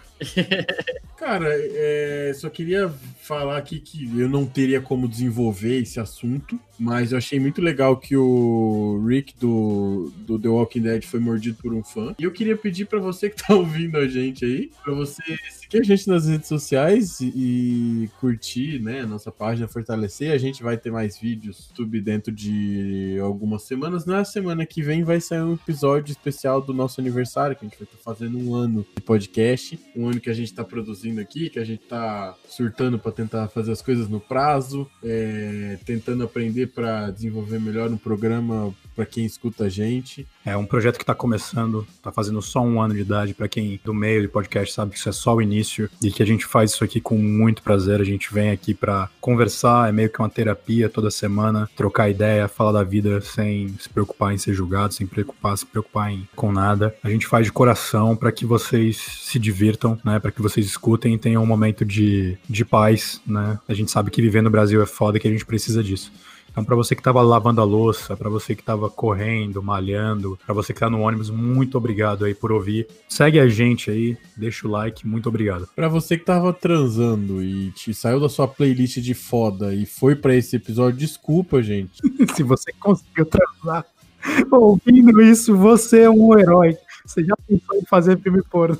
Cara, 1.16 1.48
é, 1.52 2.32
só 2.34 2.50
queria 2.50 2.92
falar 3.20 3.56
aqui 3.56 3.78
que 3.78 4.18
eu 4.18 4.28
não 4.28 4.44
teria 4.44 4.80
como 4.80 5.06
desenvolver 5.06 5.80
esse 5.80 6.00
assunto, 6.00 6.58
mas 6.76 7.12
eu 7.12 7.18
achei 7.18 7.38
muito 7.38 7.62
legal 7.62 7.96
que 7.96 8.16
o 8.16 9.00
Rick 9.06 9.34
do, 9.38 10.12
do 10.26 10.36
The 10.36 10.48
Walking 10.48 10.82
Dead 10.82 11.04
foi 11.04 11.20
mordido 11.20 11.56
por 11.62 11.72
um 11.72 11.84
fã. 11.84 12.12
E 12.18 12.24
eu 12.24 12.32
queria 12.32 12.56
pedir 12.56 12.86
pra 12.86 12.98
você 12.98 13.30
que 13.30 13.36
tá 13.36 13.54
ouvindo 13.54 13.96
a 13.98 14.08
gente 14.08 14.44
aí, 14.44 14.72
pra 14.82 14.92
você 14.92 15.22
seguir 15.52 15.80
a 15.80 15.84
gente 15.84 16.08
nas 16.08 16.26
redes 16.26 16.48
sociais 16.48 17.20
e, 17.20 17.32
e 17.36 18.10
curtir, 18.18 18.80
né, 18.80 19.06
nossa 19.06 19.30
página, 19.30 19.68
fortalecer. 19.68 20.32
A 20.32 20.38
gente 20.38 20.60
vai 20.60 20.76
ter 20.76 20.90
mais 20.90 21.16
vídeos 21.16 21.68
no 21.68 21.70
YouTube 21.70 22.00
dentro 22.00 22.32
de 22.32 23.16
algumas 23.22 23.62
semanas. 23.62 24.04
Na 24.04 24.24
semana 24.24 24.66
que 24.66 24.82
vem 24.82 25.04
vai 25.04 25.20
sair 25.20 25.42
um 25.42 25.54
episódio 25.54 26.10
especial 26.10 26.60
do 26.60 26.74
nosso 26.74 27.00
aniversário, 27.00 27.54
que 27.54 27.64
a 27.64 27.68
gente 27.68 27.78
vai 27.78 27.86
estar 27.86 27.98
fazendo 28.02 28.38
um 28.38 28.56
ano 28.56 28.84
de 28.96 29.02
podcast, 29.02 29.78
um 29.94 30.10
que 30.20 30.30
a 30.30 30.34
gente 30.34 30.52
tá 30.52 30.64
produzindo 30.64 31.20
aqui, 31.20 31.50
que 31.50 31.58
a 31.58 31.64
gente 31.64 31.82
tá 31.84 32.34
surtando 32.48 32.98
pra 32.98 33.12
tentar 33.12 33.48
fazer 33.48 33.72
as 33.72 33.82
coisas 33.82 34.08
no 34.08 34.20
prazo, 34.20 34.88
é, 35.02 35.78
tentando 35.84 36.24
aprender 36.24 36.68
pra 36.68 37.10
desenvolver 37.10 37.60
melhor 37.60 37.90
um 37.90 37.96
programa 37.96 38.74
pra 38.94 39.06
quem 39.06 39.24
escuta 39.24 39.64
a 39.64 39.68
gente. 39.68 40.26
É 40.44 40.56
um 40.56 40.66
projeto 40.66 40.98
que 40.98 41.04
tá 41.04 41.14
começando, 41.14 41.86
tá 42.02 42.10
fazendo 42.10 42.42
só 42.42 42.60
um 42.60 42.80
ano 42.80 42.94
de 42.94 43.00
idade. 43.00 43.34
Pra 43.34 43.48
quem 43.48 43.80
do 43.84 43.94
meio 43.94 44.22
de 44.22 44.28
podcast 44.28 44.74
sabe 44.74 44.92
que 44.92 44.98
isso 44.98 45.08
é 45.08 45.12
só 45.12 45.34
o 45.34 45.42
início 45.42 45.88
e 46.02 46.10
que 46.10 46.22
a 46.22 46.26
gente 46.26 46.44
faz 46.44 46.72
isso 46.72 46.84
aqui 46.84 47.00
com 47.00 47.16
muito 47.16 47.62
prazer. 47.62 48.00
A 48.00 48.04
gente 48.04 48.32
vem 48.32 48.50
aqui 48.50 48.74
pra 48.74 49.08
conversar, 49.20 49.88
é 49.88 49.92
meio 49.92 50.10
que 50.10 50.18
uma 50.18 50.28
terapia 50.28 50.88
toda 50.88 51.10
semana, 51.10 51.68
trocar 51.76 52.10
ideia, 52.10 52.48
falar 52.48 52.72
da 52.72 52.82
vida 52.82 53.20
sem 53.20 53.74
se 53.78 53.88
preocupar 53.88 54.34
em 54.34 54.38
ser 54.38 54.52
julgado, 54.52 54.94
sem 54.94 55.06
preocupar, 55.06 55.56
se 55.56 55.66
preocupar 55.66 56.12
em, 56.12 56.28
com 56.34 56.50
nada. 56.50 56.94
A 57.02 57.10
gente 57.10 57.26
faz 57.26 57.46
de 57.46 57.52
coração 57.52 58.16
pra 58.16 58.32
que 58.32 58.44
vocês 58.44 58.96
se 58.96 59.38
divirtam, 59.38 59.98
né? 60.04 60.18
Pra 60.18 60.32
que 60.32 60.42
vocês 60.42 60.66
escutem 60.66 61.14
e 61.14 61.18
tenham 61.18 61.42
um 61.42 61.46
momento 61.46 61.84
de, 61.84 62.36
de 62.48 62.64
paz, 62.64 63.20
né? 63.26 63.58
A 63.68 63.74
gente 63.74 63.90
sabe 63.90 64.10
que 64.10 64.20
viver 64.20 64.42
no 64.42 64.50
Brasil 64.50 64.82
é 64.82 64.86
foda 64.86 65.18
e 65.18 65.20
que 65.20 65.28
a 65.28 65.30
gente 65.30 65.46
precisa 65.46 65.82
disso. 65.82 66.12
Então, 66.52 66.62
para 66.62 66.76
você 66.76 66.94
que 66.94 67.00
estava 67.00 67.22
lavando 67.22 67.62
a 67.62 67.64
louça, 67.64 68.14
para 68.14 68.28
você 68.28 68.54
que 68.54 68.60
estava 68.60 68.90
correndo, 68.90 69.62
malhando, 69.62 70.38
para 70.44 70.54
você 70.54 70.74
que 70.74 70.80
tá 70.80 70.90
no 70.90 71.00
ônibus, 71.00 71.30
muito 71.30 71.78
obrigado 71.78 72.26
aí 72.26 72.34
por 72.34 72.52
ouvir. 72.52 72.86
Segue 73.08 73.40
a 73.40 73.48
gente 73.48 73.90
aí, 73.90 74.18
deixa 74.36 74.68
o 74.68 74.70
like, 74.70 75.06
muito 75.06 75.30
obrigado. 75.30 75.66
Pra 75.74 75.88
você 75.88 76.18
que 76.18 76.26
tava 76.26 76.52
transando 76.52 77.42
e 77.42 77.70
te 77.70 77.94
saiu 77.94 78.20
da 78.20 78.28
sua 78.28 78.46
playlist 78.46 78.98
de 78.98 79.14
foda 79.14 79.74
e 79.74 79.86
foi 79.86 80.14
pra 80.14 80.36
esse 80.36 80.56
episódio, 80.56 80.98
desculpa, 80.98 81.62
gente. 81.62 82.02
Se 82.36 82.42
você 82.42 82.70
conseguiu 82.78 83.24
transar 83.24 83.86
ouvindo 84.52 85.22
isso, 85.22 85.56
você 85.56 86.02
é 86.02 86.10
um 86.10 86.38
herói. 86.38 86.76
Você 87.06 87.24
já 87.24 87.34
pensou 87.48 87.76
em 87.76 87.84
fazer 87.86 88.20
filme 88.20 88.42
porno? 88.42 88.78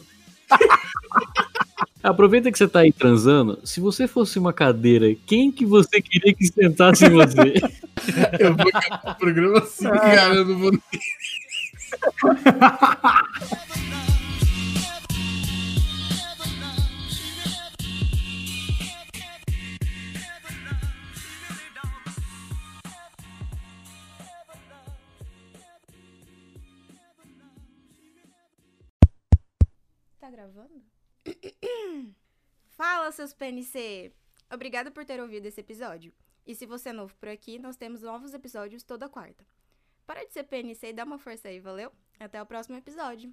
Aproveita 2.02 2.50
que 2.50 2.58
você 2.58 2.66
tá 2.66 2.80
aí 2.80 2.92
transando. 2.92 3.60
Se 3.64 3.80
você 3.80 4.08
fosse 4.08 4.38
uma 4.38 4.52
cadeira, 4.52 5.14
quem 5.26 5.52
que 5.52 5.64
você 5.64 6.00
queria 6.02 6.34
que 6.34 6.46
sentasse 6.46 7.04
em 7.06 7.10
você? 7.10 7.54
Eu 8.40 8.56
vou 8.56 8.68
acabar 8.72 9.12
o 9.12 9.14
programa 9.14 9.58
assim, 9.58 9.88
cara, 9.88 10.34
eu 10.34 10.44
não 10.44 10.58
vou 10.58 10.72
Tá 30.18 30.30
gravando? 30.30 30.91
Fala, 32.70 33.12
seus 33.12 33.32
PNC! 33.32 34.12
Obrigada 34.52 34.90
por 34.90 35.04
ter 35.04 35.20
ouvido 35.20 35.46
esse 35.46 35.60
episódio. 35.60 36.12
E 36.46 36.54
se 36.54 36.66
você 36.66 36.88
é 36.88 36.92
novo 36.92 37.14
por 37.16 37.28
aqui, 37.28 37.58
nós 37.58 37.76
temos 37.76 38.02
novos 38.02 38.34
episódios 38.34 38.82
toda 38.82 39.08
quarta. 39.08 39.46
Para 40.06 40.24
de 40.24 40.32
ser 40.32 40.44
PNC 40.44 40.88
e 40.88 40.92
dá 40.92 41.04
uma 41.04 41.18
força 41.18 41.48
aí, 41.48 41.60
valeu? 41.60 41.92
Até 42.18 42.42
o 42.42 42.46
próximo 42.46 42.76
episódio. 42.76 43.32